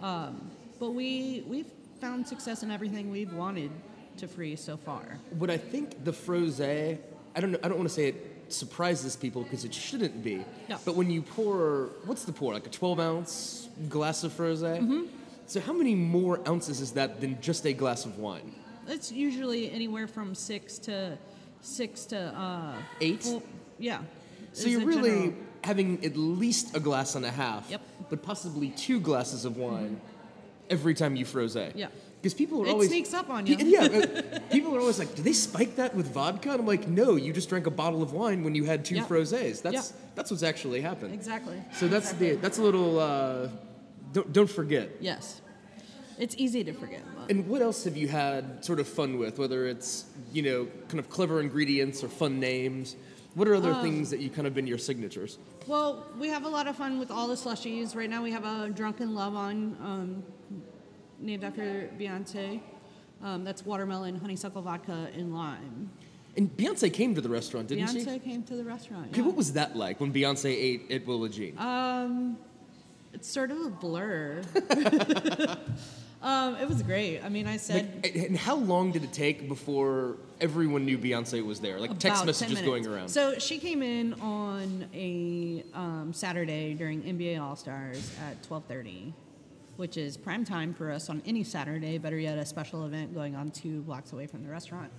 Um, 0.00 0.50
but 0.78 0.90
we 0.90 1.42
we've 1.48 1.70
found 2.00 2.24
success 2.28 2.62
in 2.62 2.70
everything 2.70 3.10
we've 3.10 3.32
wanted 3.32 3.72
to 4.18 4.28
freeze 4.28 4.60
so 4.60 4.76
far. 4.76 5.18
what 5.38 5.50
I 5.50 5.56
think 5.56 6.04
the 6.04 6.12
frosé, 6.12 6.98
I 7.34 7.40
don't 7.40 7.52
know, 7.52 7.58
I 7.62 7.68
don't 7.68 7.78
want 7.78 7.88
to 7.88 7.94
say 7.94 8.08
it 8.08 8.34
surprises 8.48 9.16
people 9.16 9.42
because 9.42 9.64
it 9.64 9.74
shouldn't 9.74 10.22
be. 10.24 10.44
No. 10.68 10.78
But 10.84 10.94
when 10.96 11.10
you 11.10 11.22
pour, 11.22 11.90
what's 12.04 12.24
the 12.24 12.32
pour? 12.32 12.54
Like 12.54 12.66
a 12.66 12.70
12 12.70 13.00
ounce 13.00 13.68
glass 13.88 14.24
of 14.24 14.32
frosé? 14.32 14.80
Mm-hmm. 14.80 15.02
So 15.46 15.60
how 15.60 15.72
many 15.72 15.94
more 15.94 16.40
ounces 16.48 16.80
is 16.80 16.92
that 16.92 17.20
than 17.20 17.40
just 17.40 17.66
a 17.66 17.72
glass 17.72 18.04
of 18.04 18.18
wine? 18.18 18.54
It's 18.86 19.12
usually 19.12 19.70
anywhere 19.70 20.06
from 20.06 20.34
six 20.34 20.78
to 20.80 21.18
six 21.60 22.04
to 22.06 22.18
uh, 22.18 22.74
Eight? 23.00 23.22
full- 23.22 23.42
yeah. 23.78 24.00
So 24.52 24.68
you're 24.68 24.84
really 24.86 25.10
general. 25.10 25.34
having 25.62 26.04
at 26.04 26.16
least 26.16 26.74
a 26.76 26.80
glass 26.80 27.14
and 27.14 27.24
a 27.24 27.30
half, 27.30 27.70
Yep. 27.70 27.80
but 28.10 28.22
possibly 28.22 28.70
two 28.70 28.98
glasses 29.00 29.44
of 29.44 29.56
wine 29.58 30.00
every 30.70 30.94
time 30.94 31.16
you 31.16 31.24
frosé. 31.26 31.72
Yeah. 31.74 31.88
Because 32.20 32.34
people 32.34 32.62
are 32.62 32.66
It 32.66 32.70
always 32.70 32.88
sneaks 32.88 33.14
up 33.14 33.30
on 33.30 33.46
you. 33.46 33.56
Yeah, 33.56 33.82
uh, 33.84 34.38
people 34.50 34.74
are 34.74 34.80
always 34.80 34.98
like, 34.98 35.14
"Do 35.14 35.22
they 35.22 35.32
spike 35.32 35.76
that 35.76 35.94
with 35.94 36.12
vodka?" 36.12 36.50
And 36.50 36.60
I'm 36.60 36.66
like, 36.66 36.88
"No, 36.88 37.14
you 37.14 37.32
just 37.32 37.48
drank 37.48 37.66
a 37.66 37.70
bottle 37.70 38.02
of 38.02 38.12
wine 38.12 38.42
when 38.42 38.54
you 38.56 38.64
had 38.64 38.84
two 38.84 38.96
Yeah. 38.96 39.04
frosés. 39.06 39.62
That's 39.62 39.92
that's 40.16 40.30
what's 40.32 40.42
actually 40.42 40.80
happened." 40.80 41.14
exactly. 41.14 41.62
So 41.74 41.86
that's 41.86 42.12
the 42.14 42.32
that's 42.36 42.58
a 42.58 42.62
little. 42.62 42.98
Uh, 42.98 43.48
don't 44.12 44.32
don't 44.32 44.50
forget. 44.50 44.90
Yes, 45.00 45.40
it's 46.18 46.34
easy 46.38 46.64
to 46.64 46.72
forget. 46.72 47.02
but- 47.16 47.30
And 47.30 47.46
what 47.46 47.62
else 47.62 47.84
have 47.84 47.96
you 47.96 48.08
had 48.08 48.64
sort 48.64 48.80
of 48.80 48.88
fun 48.88 49.18
with? 49.18 49.38
Whether 49.38 49.68
it's 49.68 50.06
you 50.32 50.42
know 50.42 50.66
kind 50.88 50.98
of 50.98 51.08
clever 51.08 51.40
ingredients 51.40 52.02
or 52.02 52.08
fun 52.08 52.40
names. 52.40 52.96
What 53.34 53.46
are 53.46 53.54
other 53.54 53.72
Um, 53.74 53.82
things 53.82 54.10
that 54.10 54.18
you 54.18 54.30
kind 54.30 54.48
of 54.48 54.54
been 54.54 54.66
your 54.66 54.78
signatures? 54.78 55.38
Well, 55.68 56.04
we 56.18 56.28
have 56.30 56.44
a 56.44 56.48
lot 56.48 56.66
of 56.66 56.74
fun 56.74 56.98
with 56.98 57.12
all 57.12 57.28
the 57.28 57.36
slushies. 57.36 57.94
Right 57.94 58.10
now, 58.10 58.24
we 58.24 58.32
have 58.32 58.44
a 58.44 58.68
Drunk 58.70 59.00
in 59.00 59.14
Love 59.14 59.36
on, 59.36 59.76
um, 59.80 60.22
named 61.20 61.44
after 61.44 61.90
Beyonce. 61.98 62.60
Um, 63.22 63.44
that's 63.44 63.64
watermelon, 63.66 64.16
honeysuckle 64.20 64.62
vodka, 64.62 65.08
and 65.14 65.34
lime. 65.34 65.90
And 66.36 66.56
Beyonce 66.56 66.92
came 66.92 67.14
to 67.16 67.20
the 67.20 67.28
restaurant, 67.28 67.68
didn't 67.68 67.88
she? 67.88 68.04
Beyonce 68.04 68.22
came 68.22 68.42
to 68.44 68.54
the 68.54 68.64
restaurant. 68.64 69.08
Okay, 69.08 69.20
yeah. 69.20 69.26
what 69.26 69.34
was 69.34 69.54
that 69.54 69.74
like 69.74 70.00
when 70.00 70.12
Beyonce 70.12 70.46
ate 70.46 70.90
at 70.90 71.04
Willa 71.04 71.28
Jean? 71.28 71.58
Um, 71.58 72.38
it's 73.12 73.28
sort 73.28 73.50
of 73.50 73.60
a 73.60 73.70
blur. 73.70 74.42
um, 76.22 76.56
it 76.56 76.68
was 76.68 76.82
great. 76.82 77.20
I 77.24 77.28
mean, 77.28 77.48
I 77.48 77.56
said 77.56 78.00
Like, 78.04 78.14
and 78.14 78.36
how 78.36 78.54
long 78.54 78.92
did 78.92 79.02
it 79.02 79.12
take 79.12 79.48
before 79.48 80.16
everyone 80.40 80.84
knew 80.84 80.96
Beyonce 80.96 81.44
was 81.44 81.58
there? 81.58 81.80
Like 81.80 81.98
text 81.98 82.22
about 82.22 82.34
10 82.34 82.50
messages 82.50 82.60
going 82.60 82.86
around. 82.86 83.08
So 83.08 83.38
she 83.40 83.58
came 83.58 83.82
in 83.82 84.14
on 84.20 84.86
a 84.94 85.64
um, 85.74 86.12
Saturday 86.12 86.74
during 86.74 87.02
NBA 87.02 87.40
All 87.40 87.56
Stars 87.56 88.12
at 88.30 88.40
12:30, 88.48 89.12
which 89.78 89.96
is 89.96 90.16
prime 90.16 90.44
time 90.44 90.74
for 90.74 90.90
us 90.90 91.08
on 91.08 91.22
any 91.24 91.44
Saturday. 91.44 91.98
Better 91.98 92.18
yet, 92.18 92.36
a 92.36 92.44
special 92.44 92.84
event 92.84 93.14
going 93.14 93.36
on 93.36 93.48
two 93.50 93.80
blocks 93.82 94.12
away 94.12 94.26
from 94.26 94.42
the 94.42 94.50
restaurant. 94.50 94.90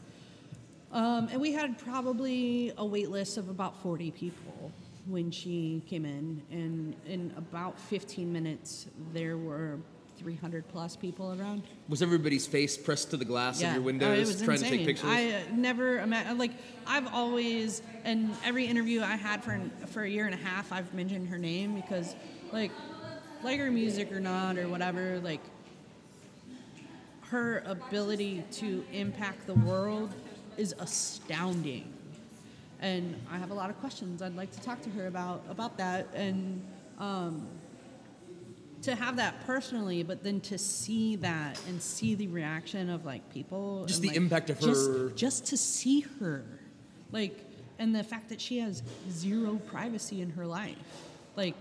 Um, 0.93 1.27
and 1.31 1.39
we 1.39 1.51
had 1.51 1.77
probably 1.77 2.71
a 2.77 2.85
wait 2.85 3.11
list 3.11 3.37
of 3.37 3.49
about 3.49 3.81
40 3.83 4.09
people 4.11 4.71
when 5.05 5.31
she 5.31 5.83
came 5.87 6.05
in, 6.05 6.41
and 6.49 6.95
in 7.05 7.33
about 7.35 7.77
15 7.77 8.31
minutes, 8.31 8.87
there 9.13 9.37
were 9.37 9.79
300 10.17 10.67
plus 10.69 10.95
people 10.95 11.35
around. 11.39 11.63
was 11.89 12.01
everybody's 12.01 12.47
face 12.47 12.77
pressed 12.77 13.09
to 13.11 13.17
the 13.17 13.25
glass 13.25 13.61
of 13.61 13.71
your 13.73 13.77
Oh, 13.77 13.81
windows 13.81 14.41
trying 14.41 14.59
to 14.59 14.69
take 14.69 14.85
pictures? 14.85 15.09
I 15.09 15.31
uh, 15.31 15.39
never 15.53 15.99
imagined, 15.99 16.39
like, 16.39 16.51
I've 16.87 17.07
always, 17.13 17.81
in 18.05 18.31
every 18.45 18.65
interview 18.65 19.01
I 19.01 19.15
had 19.17 19.43
for, 19.43 19.59
for 19.87 20.03
a 20.03 20.09
year 20.09 20.25
and 20.25 20.33
a 20.33 20.37
half, 20.37 20.71
I've 20.71 20.93
mentioned 20.93 21.27
her 21.27 21.37
name 21.37 21.75
because, 21.75 22.15
like, 22.53 22.71
like 23.43 23.59
her 23.59 23.71
music 23.71 24.11
or 24.11 24.19
not 24.19 24.57
or 24.57 24.67
whatever, 24.67 25.19
like, 25.19 25.41
her 27.29 27.63
ability 27.65 28.43
to 28.53 28.83
impact 28.91 29.45
the 29.45 29.53
world 29.53 30.11
is 30.57 30.73
astounding. 30.79 31.93
And 32.81 33.15
I 33.31 33.37
have 33.37 33.51
a 33.51 33.53
lot 33.53 33.69
of 33.69 33.79
questions 33.79 34.21
I'd 34.21 34.35
like 34.35 34.51
to 34.53 34.61
talk 34.61 34.81
to 34.83 34.89
her 34.91 35.07
about 35.07 35.43
about 35.49 35.77
that 35.77 36.07
and 36.15 36.61
um, 36.97 37.45
to 38.81 38.95
have 38.95 39.17
that 39.17 39.45
personally, 39.45 40.01
but 40.03 40.23
then 40.23 40.39
to 40.41 40.57
see 40.57 41.17
that 41.17 41.59
and 41.67 41.81
see 41.81 42.15
the 42.15 42.27
reaction 42.27 42.89
of 42.89 43.05
like 43.05 43.29
people, 43.33 43.85
Just 43.85 43.99
and, 43.99 44.05
the 44.05 44.07
like, 44.09 44.17
impact 44.17 44.49
of 44.49 44.59
just- 44.59 44.87
her- 44.89 45.09
just 45.09 45.45
to 45.47 45.57
see 45.57 46.01
her, 46.19 46.43
like, 47.11 47.37
and 47.77 47.93
the 47.93 48.03
fact 48.03 48.29
that 48.29 48.41
she 48.41 48.59
has 48.59 48.81
zero 49.11 49.55
privacy 49.67 50.21
in 50.21 50.31
her 50.31 50.47
life, 50.47 50.77
like, 51.35 51.55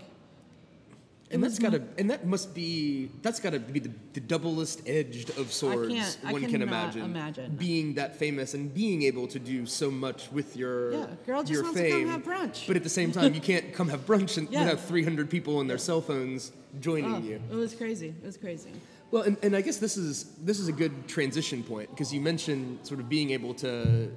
and 1.31 1.43
that's 1.43 1.59
was 1.59 1.59
gotta 1.59 1.83
and 1.97 2.09
that 2.09 2.25
must 2.25 2.53
be 2.55 3.09
that's 3.21 3.39
gotta 3.39 3.59
be 3.59 3.79
the, 3.79 3.91
the 4.13 4.19
doublest 4.19 4.81
edged 4.87 5.29
of 5.37 5.51
swords 5.53 6.17
I 6.25 6.31
one 6.31 6.41
can 6.45 6.61
imagine. 6.61 7.03
imagine. 7.03 7.55
Being 7.55 7.93
that 7.95 8.15
famous 8.15 8.53
and 8.53 8.73
being 8.73 9.03
able 9.03 9.27
to 9.27 9.39
do 9.39 9.65
so 9.65 9.91
much 9.91 10.31
with 10.31 10.55
your 10.57 10.91
Yeah, 10.93 11.05
girl 11.25 11.41
just 11.41 11.51
your 11.53 11.63
wants 11.63 11.79
to 11.79 11.89
come 11.89 11.99
fame. 11.99 12.07
have 12.09 12.23
brunch. 12.23 12.67
But 12.67 12.75
at 12.77 12.83
the 12.83 12.89
same 12.89 13.11
time 13.11 13.33
you 13.33 13.41
can't 13.41 13.73
come 13.77 13.89
have 13.89 14.05
brunch 14.05 14.37
and 14.37 14.49
Yeah. 14.49 14.75
three 14.75 15.03
hundred 15.03 15.29
people 15.29 15.57
on 15.57 15.67
their 15.67 15.77
cell 15.77 16.01
phones 16.01 16.51
joining 16.79 17.13
oh, 17.15 17.19
you. 17.19 17.41
it 17.51 17.55
was 17.55 17.73
crazy. 17.75 18.09
It 18.09 18.25
was 18.25 18.37
crazy. 18.37 18.71
Well, 19.11 19.23
and, 19.23 19.37
and 19.41 19.55
I 19.55 19.61
guess 19.61 19.77
this 19.77 19.97
is 19.97 20.25
this 20.43 20.59
is 20.59 20.67
a 20.67 20.71
good 20.71 21.07
transition 21.07 21.63
point 21.63 21.89
because 21.89 22.13
you 22.13 22.21
mentioned 22.21 22.79
sort 22.83 22.99
of 22.99 23.09
being 23.09 23.31
able 23.31 23.53
to 23.55 24.11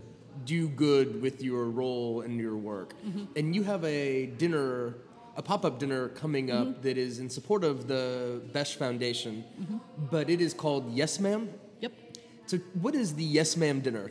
do 0.45 0.69
good 0.69 1.21
with 1.23 1.43
your 1.43 1.65
role 1.67 2.23
and 2.23 2.39
your 2.39 2.57
work, 2.57 2.95
Mm-hmm. 3.07 3.25
and 3.37 3.55
you 3.55 3.63
have 3.65 3.85
a 3.85 4.27
dinner, 4.39 4.95
a 5.37 5.43
pop 5.43 5.65
up 5.65 5.79
dinner 5.79 6.09
coming 6.09 6.51
up 6.51 6.67
Mm-hmm. 6.67 6.83
that 6.83 6.97
is 6.99 7.19
in 7.19 7.29
support 7.31 7.65
of 7.65 7.89
the 7.89 8.41
Besh 8.53 8.77
Foundation, 8.77 9.45
but 10.11 10.29
it 10.29 10.41
is 10.41 10.53
called 10.55 10.93
Yes 10.93 11.19
Ma'am. 11.21 11.49
Yep. 11.81 11.93
So, 12.47 12.59
what 12.81 12.95
is 12.95 13.15
the 13.15 13.25
Yes 13.25 13.57
Ma'am 13.57 13.81
dinner? 13.81 14.11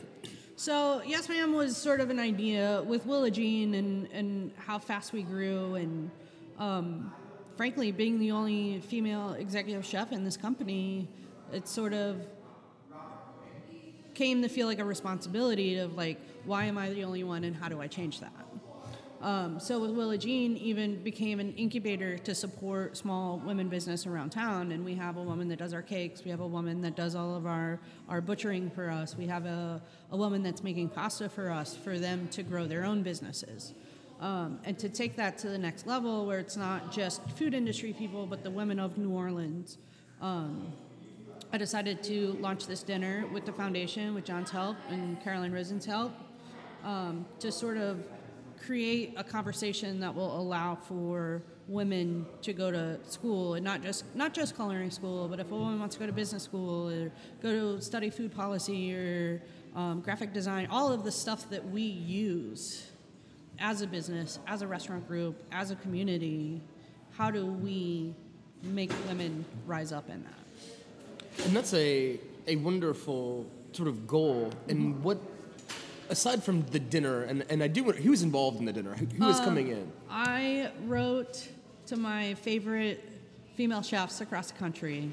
So 0.56 1.02
Yes 1.04 1.28
Ma'am 1.28 1.52
was 1.52 1.76
sort 1.76 2.00
of 2.00 2.10
an 2.10 2.18
idea 2.20 2.82
with 2.86 3.04
Willa 3.06 3.30
Jean 3.30 3.74
and, 3.74 4.08
and 4.12 4.52
how 4.56 4.78
fast 4.78 5.12
we 5.12 5.22
grew 5.22 5.74
and 5.76 6.10
um, 6.58 7.12
frankly 7.56 7.90
being 7.90 8.18
the 8.20 8.30
only 8.32 8.80
female 8.80 9.32
executive 9.32 9.84
chef 9.84 10.12
in 10.12 10.24
this 10.24 10.36
company, 10.36 11.08
it 11.52 11.66
sort 11.66 11.92
of 11.92 12.20
came 14.14 14.42
to 14.42 14.48
feel 14.48 14.66
like 14.66 14.78
a 14.78 14.84
responsibility 14.84 15.78
of 15.78 15.94
like 15.96 16.18
why 16.44 16.64
am 16.66 16.76
I 16.78 16.90
the 16.90 17.04
only 17.04 17.24
one 17.24 17.44
and 17.44 17.56
how 17.56 17.68
do 17.68 17.80
I 17.80 17.86
change 17.86 18.20
that? 18.20 18.32
Um, 19.22 19.60
so 19.60 19.78
with 19.78 19.92
Willa 19.92 20.18
Jean 20.18 20.56
even 20.56 21.00
became 21.04 21.38
an 21.38 21.54
incubator 21.54 22.18
to 22.18 22.34
support 22.34 22.96
small 22.96 23.38
women 23.38 23.68
business 23.68 24.04
around 24.04 24.30
town. 24.30 24.72
And 24.72 24.84
we 24.84 24.96
have 24.96 25.16
a 25.16 25.22
woman 25.22 25.46
that 25.48 25.60
does 25.60 25.72
our 25.72 25.80
cakes. 25.80 26.24
We 26.24 26.32
have 26.32 26.40
a 26.40 26.46
woman 26.46 26.80
that 26.80 26.96
does 26.96 27.14
all 27.14 27.36
of 27.36 27.46
our, 27.46 27.78
our 28.08 28.20
butchering 28.20 28.68
for 28.70 28.90
us. 28.90 29.16
We 29.16 29.28
have 29.28 29.46
a, 29.46 29.80
a 30.10 30.16
woman 30.16 30.42
that's 30.42 30.64
making 30.64 30.88
pasta 30.88 31.28
for 31.28 31.52
us 31.52 31.76
for 31.76 32.00
them 32.00 32.26
to 32.32 32.42
grow 32.42 32.66
their 32.66 32.84
own 32.84 33.04
businesses. 33.04 33.74
Um, 34.20 34.58
and 34.64 34.76
to 34.80 34.88
take 34.88 35.14
that 35.16 35.38
to 35.38 35.48
the 35.48 35.58
next 35.58 35.86
level 35.86 36.26
where 36.26 36.40
it's 36.40 36.56
not 36.56 36.92
just 36.92 37.28
food 37.30 37.54
industry 37.54 37.92
people 37.92 38.24
but 38.26 38.44
the 38.44 38.50
women 38.50 38.78
of 38.80 38.98
new 38.98 39.10
orleans. 39.10 39.78
Um, 40.20 40.72
I 41.52 41.58
decided 41.58 42.02
to 42.04 42.32
launch 42.40 42.66
this 42.66 42.82
dinner 42.82 43.24
with 43.32 43.46
the 43.46 43.52
foundation, 43.52 44.14
with 44.14 44.24
John's 44.24 44.50
help 44.50 44.76
and 44.90 45.20
Carolyn 45.22 45.52
Rosen's 45.52 45.84
help, 45.84 46.12
um, 46.84 47.26
to 47.40 47.50
sort 47.50 47.76
of 47.76 48.04
create 48.64 49.14
a 49.16 49.24
conversation 49.24 50.00
that 50.00 50.14
will 50.14 50.38
allow 50.38 50.74
for 50.74 51.42
women 51.68 52.26
to 52.42 52.52
go 52.52 52.70
to 52.70 52.98
school 53.08 53.54
and 53.54 53.64
not 53.64 53.82
just 53.82 54.04
not 54.14 54.34
just 54.34 54.54
culinary 54.54 54.90
school, 54.90 55.28
but 55.28 55.40
if 55.40 55.50
a 55.50 55.54
woman 55.54 55.78
wants 55.78 55.94
to 55.96 56.00
go 56.00 56.06
to 56.06 56.12
business 56.12 56.42
school 56.42 56.90
or 56.90 57.12
go 57.42 57.50
to 57.50 57.82
study 57.82 58.10
food 58.10 58.32
policy 58.32 58.94
or 58.94 59.42
um, 59.74 60.00
graphic 60.00 60.32
design, 60.32 60.66
all 60.70 60.92
of 60.92 61.04
the 61.04 61.12
stuff 61.12 61.48
that 61.50 61.64
we 61.70 61.82
use 61.82 62.90
as 63.58 63.82
a 63.82 63.86
business, 63.86 64.38
as 64.46 64.62
a 64.62 64.66
restaurant 64.66 65.06
group, 65.06 65.36
as 65.52 65.70
a 65.70 65.76
community, 65.76 66.60
how 67.12 67.30
do 67.30 67.46
we 67.46 68.14
make 68.62 68.90
women 69.08 69.44
rise 69.66 69.92
up 69.92 70.08
in 70.08 70.24
that? 70.24 71.46
And 71.46 71.56
that's 71.56 71.74
a 71.74 72.18
a 72.46 72.56
wonderful 72.56 73.46
sort 73.72 73.88
of 73.88 74.06
goal. 74.06 74.50
And 74.68 75.02
what, 75.02 75.18
aside 76.12 76.44
from 76.44 76.62
the 76.70 76.78
dinner, 76.78 77.22
and, 77.22 77.44
and 77.48 77.62
I 77.62 77.66
do, 77.66 77.82
who 77.84 78.10
was 78.10 78.22
involved 78.22 78.58
in 78.60 78.66
the 78.66 78.72
dinner? 78.72 78.94
Who, 78.94 79.06
who 79.06 79.26
was 79.26 79.40
coming 79.40 79.68
in? 79.68 79.90
I 80.10 80.70
wrote 80.84 81.48
to 81.86 81.96
my 81.96 82.34
favorite 82.34 83.02
female 83.56 83.82
chefs 83.82 84.20
across 84.20 84.50
the 84.52 84.58
country, 84.58 85.10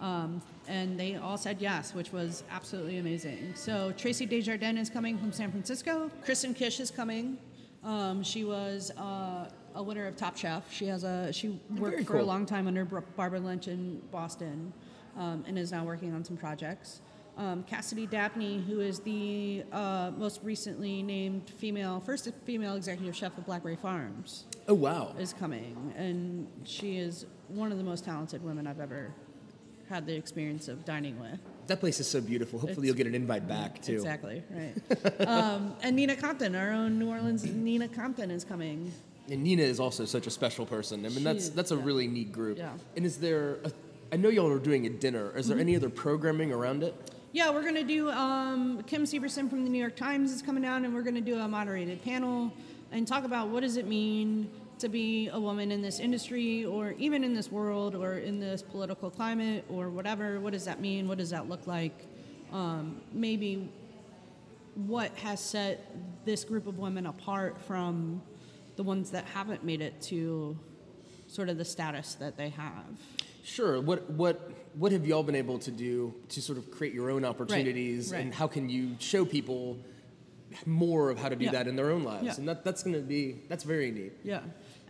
um, 0.00 0.42
and 0.66 0.98
they 0.98 1.16
all 1.16 1.38
said 1.38 1.60
yes, 1.60 1.94
which 1.94 2.12
was 2.12 2.42
absolutely 2.50 2.98
amazing. 2.98 3.52
So 3.54 3.92
Traci 3.96 4.28
Des 4.28 4.42
Jardins 4.42 4.78
is 4.78 4.90
coming 4.90 5.18
from 5.18 5.32
San 5.32 5.50
Francisco. 5.50 6.10
Kristen 6.24 6.54
Kish 6.54 6.80
is 6.80 6.90
coming. 6.90 7.38
Um, 7.84 8.22
she 8.22 8.44
was 8.44 8.90
uh, 8.92 9.48
a 9.74 9.82
winner 9.82 10.06
of 10.06 10.16
Top 10.16 10.36
Chef. 10.36 10.72
She 10.72 10.86
has 10.86 11.04
a 11.04 11.32
she 11.32 11.60
worked 11.76 11.94
Very 11.94 12.04
for 12.04 12.18
a 12.18 12.24
long 12.24 12.44
time 12.46 12.66
under 12.66 12.84
Barbara 12.84 13.40
Lynch 13.40 13.68
in 13.68 14.00
Boston, 14.10 14.72
um, 15.16 15.44
and 15.46 15.58
is 15.58 15.70
now 15.72 15.84
working 15.84 16.12
on 16.14 16.24
some 16.24 16.36
projects. 16.36 17.00
Um, 17.38 17.62
Cassidy 17.62 18.04
Dabney, 18.06 18.60
who 18.66 18.80
is 18.80 18.98
the 18.98 19.62
uh, 19.72 20.10
most 20.18 20.40
recently 20.42 21.02
named 21.04 21.48
female, 21.56 22.00
first 22.04 22.28
female 22.44 22.74
executive 22.74 23.14
chef 23.14 23.38
of 23.38 23.46
Blackberry 23.46 23.76
Farms 23.76 24.44
Oh, 24.66 24.74
wow. 24.74 25.14
is 25.20 25.32
coming, 25.34 25.94
and 25.96 26.48
she 26.64 26.98
is 26.98 27.26
one 27.46 27.70
of 27.70 27.78
the 27.78 27.84
most 27.84 28.04
talented 28.04 28.42
women 28.42 28.66
I've 28.66 28.80
ever 28.80 29.14
had 29.88 30.04
the 30.04 30.16
experience 30.16 30.66
of 30.66 30.84
dining 30.84 31.16
with. 31.20 31.38
That 31.68 31.78
place 31.78 32.00
is 32.00 32.08
so 32.08 32.20
beautiful. 32.20 32.58
Hopefully, 32.58 32.88
It's- 32.88 32.98
you'll 32.98 33.04
get 33.04 33.06
an 33.06 33.14
invite 33.14 33.46
back, 33.46 33.80
too. 33.82 33.92
Exactly, 33.94 34.42
right. 34.50 35.20
um, 35.28 35.76
and 35.82 35.94
Nina 35.94 36.16
Compton, 36.16 36.56
our 36.56 36.72
own 36.72 36.98
New 36.98 37.08
Orleans 37.08 37.44
Nina 37.44 37.86
Compton, 37.86 38.32
is 38.32 38.42
coming. 38.42 38.90
And 39.30 39.44
Nina 39.44 39.62
is 39.62 39.78
also 39.78 40.04
such 40.06 40.26
a 40.26 40.30
special 40.30 40.66
person. 40.66 41.06
I 41.06 41.10
mean, 41.10 41.18
She 41.18 41.22
that's 41.24 41.44
is, 41.44 41.50
that's 41.52 41.70
a 41.70 41.76
yeah. 41.76 41.84
really 41.84 42.08
neat 42.08 42.32
group. 42.32 42.58
Yeah. 42.58 42.72
And 42.96 43.06
is 43.06 43.18
there? 43.18 43.58
A, 43.64 43.70
I 44.12 44.16
know 44.16 44.28
y'all 44.28 44.50
are 44.50 44.58
doing 44.58 44.86
a 44.86 44.90
dinner. 44.90 45.30
Is 45.36 45.46
there 45.46 45.54
Mm-hmm. 45.56 45.60
any 45.60 45.76
other 45.76 45.88
programming 45.90 46.50
around 46.50 46.82
it? 46.82 46.94
Yeah, 47.30 47.50
we're 47.50 47.62
gonna 47.62 47.84
do. 47.84 48.10
Um, 48.10 48.82
Kim 48.86 49.04
Severson 49.04 49.50
from 49.50 49.62
the 49.62 49.68
New 49.68 49.78
York 49.78 49.96
Times 49.96 50.32
is 50.32 50.40
coming 50.40 50.62
down, 50.62 50.86
and 50.86 50.94
we're 50.94 51.02
gonna 51.02 51.20
do 51.20 51.38
a 51.38 51.46
moderated 51.46 52.02
panel 52.02 52.50
and 52.90 53.06
talk 53.06 53.24
about 53.24 53.48
what 53.48 53.60
does 53.60 53.76
it 53.76 53.86
mean 53.86 54.50
to 54.78 54.88
be 54.88 55.28
a 55.28 55.38
woman 55.38 55.70
in 55.70 55.82
this 55.82 56.00
industry, 56.00 56.64
or 56.64 56.92
even 56.92 57.22
in 57.22 57.34
this 57.34 57.52
world, 57.52 57.94
or 57.94 58.14
in 58.14 58.40
this 58.40 58.62
political 58.62 59.10
climate, 59.10 59.62
or 59.68 59.90
whatever. 59.90 60.40
What 60.40 60.54
does 60.54 60.64
that 60.64 60.80
mean? 60.80 61.06
What 61.06 61.18
does 61.18 61.28
that 61.28 61.50
look 61.50 61.66
like? 61.66 62.06
Um, 62.50 63.02
maybe 63.12 63.70
what 64.86 65.14
has 65.18 65.38
set 65.38 66.24
this 66.24 66.44
group 66.44 66.66
of 66.66 66.78
women 66.78 67.04
apart 67.04 67.60
from 67.60 68.22
the 68.76 68.82
ones 68.82 69.10
that 69.10 69.26
haven't 69.26 69.64
made 69.64 69.82
it 69.82 70.00
to 70.00 70.56
sort 71.26 71.50
of 71.50 71.58
the 71.58 71.64
status 71.64 72.14
that 72.14 72.38
they 72.38 72.48
have. 72.48 72.86
Sure. 73.48 73.80
What 73.80 74.10
what 74.10 74.50
what 74.74 74.92
have 74.92 75.06
y'all 75.06 75.22
been 75.22 75.34
able 75.34 75.58
to 75.60 75.70
do 75.70 76.14
to 76.28 76.42
sort 76.42 76.58
of 76.58 76.70
create 76.70 76.92
your 76.92 77.10
own 77.10 77.24
opportunities, 77.24 78.12
right. 78.12 78.20
and 78.20 78.34
how 78.34 78.46
can 78.46 78.68
you 78.68 78.94
show 78.98 79.24
people 79.24 79.78
more 80.66 81.10
of 81.10 81.18
how 81.18 81.28
to 81.28 81.36
do 81.36 81.46
Yeah. 81.46 81.52
that 81.52 81.66
in 81.66 81.74
their 81.74 81.90
own 81.90 82.04
lives? 82.04 82.24
Yeah. 82.24 82.34
And 82.36 82.48
that 82.48 82.64
that's 82.64 82.82
going 82.82 82.94
to 82.94 83.00
be 83.00 83.40
that's 83.48 83.64
very 83.64 83.90
neat. 83.90 84.12
Yeah. 84.22 84.40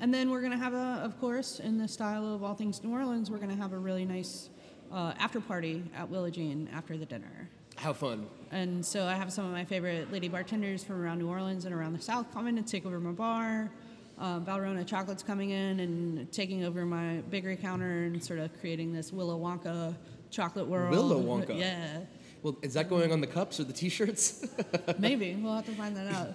And 0.01 0.13
then 0.13 0.31
we're 0.31 0.43
gonna 0.43 0.59
have 0.59 0.75
a, 0.75 1.01
of 1.05 1.19
course, 1.21 1.61
in 1.61 1.79
the 1.79 1.89
style 1.89 2.35
of 2.35 2.43
all 2.45 2.55
things 2.55 2.83
New 2.85 2.93
Orleans, 2.93 3.31
we're 3.31 3.39
gonna 3.39 3.57
have 3.57 3.73
a 3.73 3.79
really 3.79 4.05
nice 4.05 4.49
uh, 4.93 5.13
after 5.19 5.41
party 5.41 5.85
at 5.97 6.09
Willa 6.09 6.31
Jean 6.31 6.69
after 6.73 6.97
the 6.97 7.07
dinner. 7.07 7.49
How 7.77 7.93
fun. 7.93 8.27
And 8.51 8.85
so 8.85 9.07
I 9.07 9.15
have 9.15 9.33
some 9.33 9.47
of 9.47 9.53
my 9.53 9.65
favorite 9.65 10.11
lady 10.13 10.29
bartenders 10.29 10.83
from 10.83 11.01
around 11.01 11.19
New 11.19 11.29
Orleans 11.29 11.65
and 11.65 11.75
around 11.75 11.93
the 11.93 12.03
South 12.03 12.33
coming 12.33 12.57
to 12.57 12.63
take 12.63 12.87
over 12.87 12.99
my 12.99 13.13
bar. 13.13 13.71
Uh, 14.19 14.41
Valrhona 14.41 14.85
Chocolate's 14.87 15.23
coming 15.23 15.51
in 15.51 15.81
and 15.81 16.31
taking 16.33 16.65
over 16.65 16.85
my 16.85 17.19
bakery 17.31 17.57
counter 17.57 18.05
and 18.05 18.23
sort 18.23 18.41
of 18.41 18.51
creating 18.61 18.93
this 18.93 19.13
Willa 19.13 19.35
Wonka 19.35 19.95
chocolate 20.31 20.67
world. 20.67 20.91
Willa 20.91 21.15
Wonka? 21.15 21.57
Yeah, 21.59 22.01
Well, 22.43 22.57
is 22.63 22.75
that 22.75 22.89
going 22.89 23.13
on 23.13 23.21
the 23.21 23.27
cups 23.29 23.61
or 23.61 23.65
the 23.65 23.73
T-shirts? 23.73 24.47
maybe 24.99 25.35
we'll 25.37 25.55
have 25.55 25.67
to 25.67 25.73
find 25.73 25.97
that 25.97 26.13
out. 26.13 26.31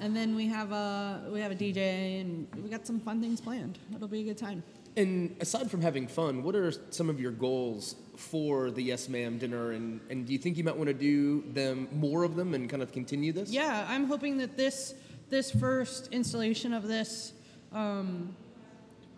And 0.00 0.14
then 0.14 0.36
we 0.36 0.46
have 0.46 0.72
a 0.72 1.22
we 1.32 1.40
have 1.40 1.50
a 1.52 1.54
DJ 1.54 2.20
and 2.20 2.46
we 2.62 2.68
got 2.68 2.86
some 2.86 3.00
fun 3.00 3.20
things 3.20 3.40
planned. 3.40 3.78
It'll 3.94 4.08
be 4.08 4.20
a 4.20 4.24
good 4.24 4.38
time. 4.38 4.62
and 4.96 5.34
aside 5.40 5.70
from 5.70 5.80
having 5.80 6.06
fun, 6.06 6.42
what 6.42 6.54
are 6.54 6.70
some 6.90 7.08
of 7.10 7.18
your 7.18 7.32
goals 7.32 7.96
for 8.16 8.70
the 8.70 8.82
Yes 8.82 9.08
Ma'am 9.08 9.38
dinner? 9.38 9.72
And, 9.72 10.00
and 10.10 10.26
do 10.26 10.32
you 10.32 10.38
think 10.38 10.56
you 10.58 10.64
might 10.64 10.76
want 10.76 10.88
to 10.88 10.94
do 10.94 11.42
them 11.52 11.88
more 11.92 12.24
of 12.24 12.36
them 12.36 12.54
and 12.54 12.68
kind 12.70 12.82
of 12.82 12.92
continue 12.92 13.32
this? 13.32 13.50
Yeah, 13.50 13.86
I'm 13.88 14.04
hoping 14.06 14.36
that 14.38 14.56
this 14.56 14.94
this 15.28 15.50
first 15.50 16.08
installation 16.12 16.72
of 16.72 16.86
this 16.86 17.32
um, 17.72 18.34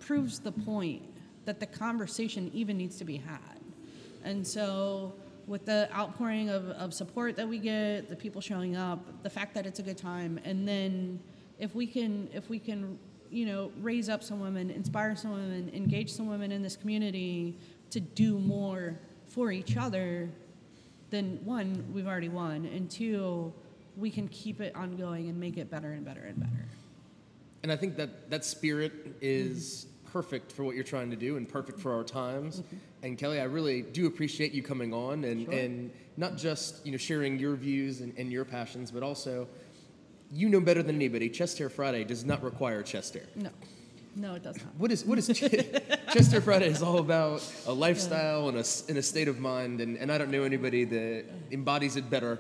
proves 0.01 0.39
the 0.39 0.53
point 0.53 1.03
that 1.45 1.61
the 1.61 1.67
conversation 1.67 2.51
even 2.53 2.77
needs 2.77 2.97
to 2.99 3.05
be 3.05 3.17
had. 3.17 3.61
And 4.25 4.47
so, 4.47 5.15
with 5.47 5.65
the 5.65 5.89
outpouring 5.95 6.51
of, 6.51 6.69
of 6.71 6.93
support 6.93 7.37
that 7.37 7.49
we 7.49 7.59
get, 7.59 8.09
the 8.09 8.17
people 8.17 8.41
showing 8.41 8.77
up, 8.77 9.23
the 9.23 9.31
fact 9.31 9.55
that 9.55 9.67
it's 9.67 9.79
a 9.79 9.83
good 9.83 9.97
time, 9.97 10.39
and 10.45 10.69
then 10.69 11.21
if 11.59 11.75
we 11.75 11.87
can 11.87 12.29
if 12.33 12.49
we 12.49 12.59
can 12.59 12.99
you 13.31 13.47
know 13.47 13.73
raise 13.81 14.09
up 14.09 14.23
some 14.23 14.41
women, 14.41 14.71
inspire 14.71 15.17
some 15.17 15.33
women, 15.33 15.71
engage 15.75 16.13
some 16.13 16.27
women 16.27 16.53
in 16.53 16.63
this 16.63 16.77
community 16.77 17.57
to 17.91 18.01
do 18.01 18.39
more 18.39 18.99
for 19.27 19.51
each 19.51 19.77
other, 19.77 20.29
then 21.11 21.39
one, 21.45 21.85
we've 21.93 22.07
already 22.07 22.29
won, 22.29 22.67
and 22.67 22.91
two, 22.91 23.53
we 23.99 24.11
can 24.11 24.29
keep 24.29 24.61
it 24.61 24.75
ongoing 24.77 25.29
and 25.29 25.39
make 25.39 25.57
it 25.57 25.71
better 25.71 25.93
and 25.93 26.05
better 26.05 26.23
and 26.23 26.39
better. 26.39 26.65
And 27.63 27.73
I 27.73 27.77
think 27.77 27.97
that 27.97 28.31
that 28.31 28.45
spirit 28.45 28.93
is 29.21 29.87
perfect 30.13 30.53
for 30.53 30.65
what 30.65 30.75
you're 30.75 30.85
trying 30.85 31.11
to 31.11 31.17
do 31.17 31.37
and 31.37 31.49
perfect 31.49 31.81
for 31.81 31.93
our 31.93 32.05
times. 32.05 32.61
Mm-hmm. 32.61 32.77
And 33.03 33.19
Kelly, 33.19 33.41
I 33.41 33.45
really 33.45 33.83
do 33.83 34.07
appreciate 34.07 34.53
you 34.53 34.63
coming 34.63 34.95
on 34.95 35.25
and, 35.25 35.45
Sure. 35.45 35.53
and 35.53 35.91
not 36.17 36.37
just 36.37 36.85
you 36.87 36.93
know 36.93 36.99
sharing 36.99 37.39
your 37.39 37.57
views 37.57 38.01
and, 38.01 38.17
and 38.17 38.31
your 38.33 38.45
passions, 38.45 38.91
but 38.91 39.03
also 39.03 39.49
you 40.33 40.49
know 40.49 40.61
better 40.61 40.83
than 40.83 40.97
anybody. 40.97 41.29
Chest 41.29 41.59
Hair 41.59 41.71
Friday 41.71 42.05
does 42.05 42.25
not 42.25 42.43
require 42.43 42.83
chest 42.83 43.15
hair. 43.15 43.25
No, 43.35 43.51
no, 44.17 44.35
it 44.35 44.43
does 44.43 44.57
not. 44.57 44.75
What 44.77 44.93
is 44.93 45.05
what 45.05 45.19
is 45.19 45.27
Chest 46.13 46.33
Hair 46.33 46.41
Friday 46.41 46.67
is 46.67 46.83
all 46.83 46.99
about 46.99 47.45
a 47.67 47.73
lifestyle 47.73 48.49
and 48.49 48.59
a, 48.59 48.65
and 48.89 48.99
a 48.99 49.03
state 49.03 49.29
of 49.29 49.39
mind, 49.39 49.81
and, 49.81 49.97
and 49.97 50.11
I 50.11 50.19
don't 50.19 50.31
know 50.31 50.43
anybody 50.43 50.85
that 50.85 51.25
embodies 51.51 51.97
it 51.97 52.09
better. 52.11 52.39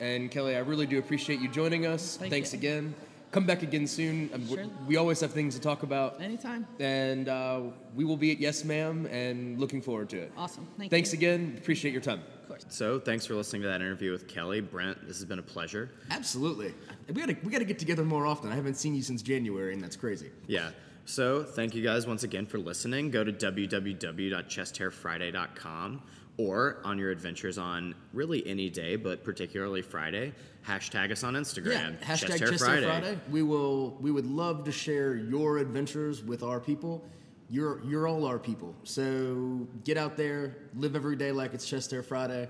And 0.00 0.30
Kelly, 0.30 0.56
I 0.56 0.60
really 0.60 0.86
do 0.86 0.98
appreciate 0.98 1.40
you 1.40 1.48
joining 1.48 1.86
us. 1.86 2.16
Thank 2.16 2.30
Thanks 2.32 2.52
you. 2.52 2.58
again. 2.58 2.94
Come 3.32 3.46
back 3.46 3.62
again 3.62 3.86
soon. 3.86 4.28
Um, 4.34 4.44
Sure. 4.48 4.64
We 4.88 4.96
always 4.96 5.20
have 5.20 5.30
things 5.30 5.54
to 5.54 5.60
talk 5.60 5.84
about, 5.84 6.20
Anytime. 6.20 6.66
and 6.80 7.28
uh, 7.28 7.60
we 7.94 8.04
will 8.04 8.16
be 8.16 8.32
at 8.32 8.40
Yes 8.40 8.64
Ma'am, 8.64 9.06
and 9.06 9.56
looking 9.60 9.80
forward 9.80 10.08
to 10.10 10.18
it. 10.18 10.32
Awesome. 10.36 10.66
Thank 10.76 10.90
Thanks 10.90 11.12
you. 11.12 11.18
again. 11.18 11.54
Appreciate 11.56 11.92
your 11.92 12.00
time. 12.00 12.22
Of 12.42 12.48
course. 12.48 12.64
So, 12.70 12.98
thanks 12.98 13.24
for 13.26 13.36
listening 13.36 13.62
to 13.62 13.68
that 13.68 13.80
interview 13.82 14.10
with 14.10 14.26
Kelly. 14.26 14.60
Brent, 14.60 15.06
this 15.06 15.18
has 15.18 15.24
been 15.26 15.38
a 15.38 15.42
pleasure. 15.42 15.90
Absolutely. 16.10 16.74
We 17.06 17.14
gotta 17.14 17.36
we 17.44 17.52
gotta 17.52 17.64
get 17.64 17.78
together 17.78 18.04
more 18.04 18.26
often. 18.26 18.50
I 18.50 18.56
haven't 18.56 18.74
seen 18.74 18.96
you 18.96 19.02
since 19.02 19.22
January, 19.22 19.72
and 19.74 19.80
that's 19.82 19.94
crazy. 19.96 20.30
Yeah. 20.48 20.70
So, 21.04 21.44
thank 21.44 21.76
you 21.76 21.84
guys 21.84 22.08
once 22.08 22.24
again 22.24 22.46
for 22.46 22.58
listening. 22.58 23.12
Go 23.12 23.22
to 23.22 23.30
www.chesthairfriday.com 23.32 26.02
or 26.46 26.78
on 26.84 26.98
your 26.98 27.10
adventures 27.10 27.58
on 27.58 27.94
really 28.12 28.46
any 28.46 28.70
day, 28.70 28.96
but 28.96 29.22
particularly 29.22 29.82
Friday, 29.82 30.32
hashtag 30.66 31.12
us 31.12 31.22
on 31.22 31.34
Instagram. 31.34 31.96
Yeah, 32.00 32.06
hashtag 32.06 32.38
Chest 32.38 32.64
Hair 32.64 32.80
Hair 32.80 32.82
Friday. 32.82 33.18
We 33.30 33.42
will. 33.42 33.96
We 34.00 34.10
would 34.10 34.26
love 34.26 34.64
to 34.64 34.72
share 34.72 35.16
your 35.16 35.58
adventures 35.58 36.22
with 36.22 36.42
our 36.42 36.60
people. 36.60 37.04
You're 37.48 37.82
you're 37.84 38.06
all 38.06 38.24
our 38.24 38.38
people. 38.38 38.74
So 38.84 39.66
get 39.84 39.96
out 39.96 40.16
there, 40.16 40.56
live 40.74 40.96
every 40.96 41.16
day 41.16 41.32
like 41.32 41.52
it's 41.52 41.66
Chest 41.66 41.90
Hair 41.90 42.02
Friday. 42.02 42.48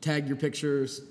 Tag 0.00 0.26
your 0.26 0.36
pictures, 0.36 1.02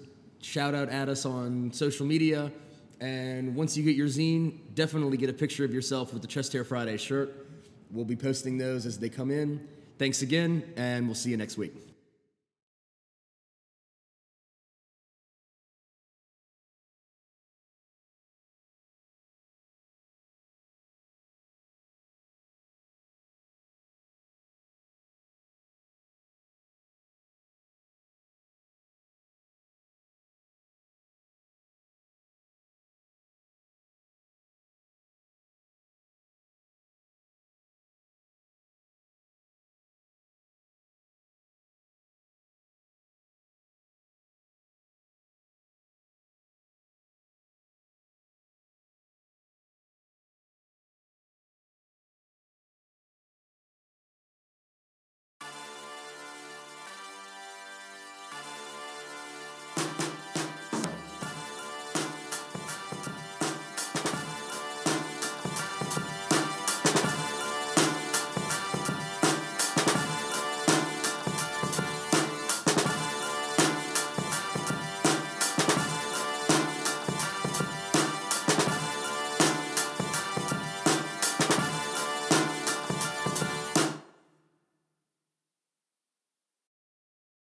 shout 0.42 0.74
out 0.76 0.90
at 0.90 1.10
us 1.10 1.26
on 1.26 1.72
social 1.74 2.06
media, 2.06 2.52
and 3.00 3.56
once 3.56 3.76
you 3.76 3.84
get 3.84 3.96
your 3.96 4.08
zine, 4.08 4.60
definitely 4.76 5.18
get 5.18 5.30
a 5.30 5.34
picture 5.34 5.66
of 5.66 5.74
yourself 5.74 6.14
with 6.14 6.22
the 6.22 6.28
Chest 6.28 6.54
Hair 6.54 6.64
Friday 6.64 6.98
shirt. 6.98 7.48
We'll 7.90 8.06
be 8.06 8.16
posting 8.16 8.58
those 8.58 8.86
as 8.86 9.00
they 9.00 9.10
come 9.10 9.32
in. 9.32 9.68
Thanks 10.02 10.24
again, 10.24 10.64
and 10.78 11.06
we'll 11.06 11.14
see 11.14 11.30
you 11.30 11.38
next 11.38 11.60
week. 11.60 11.91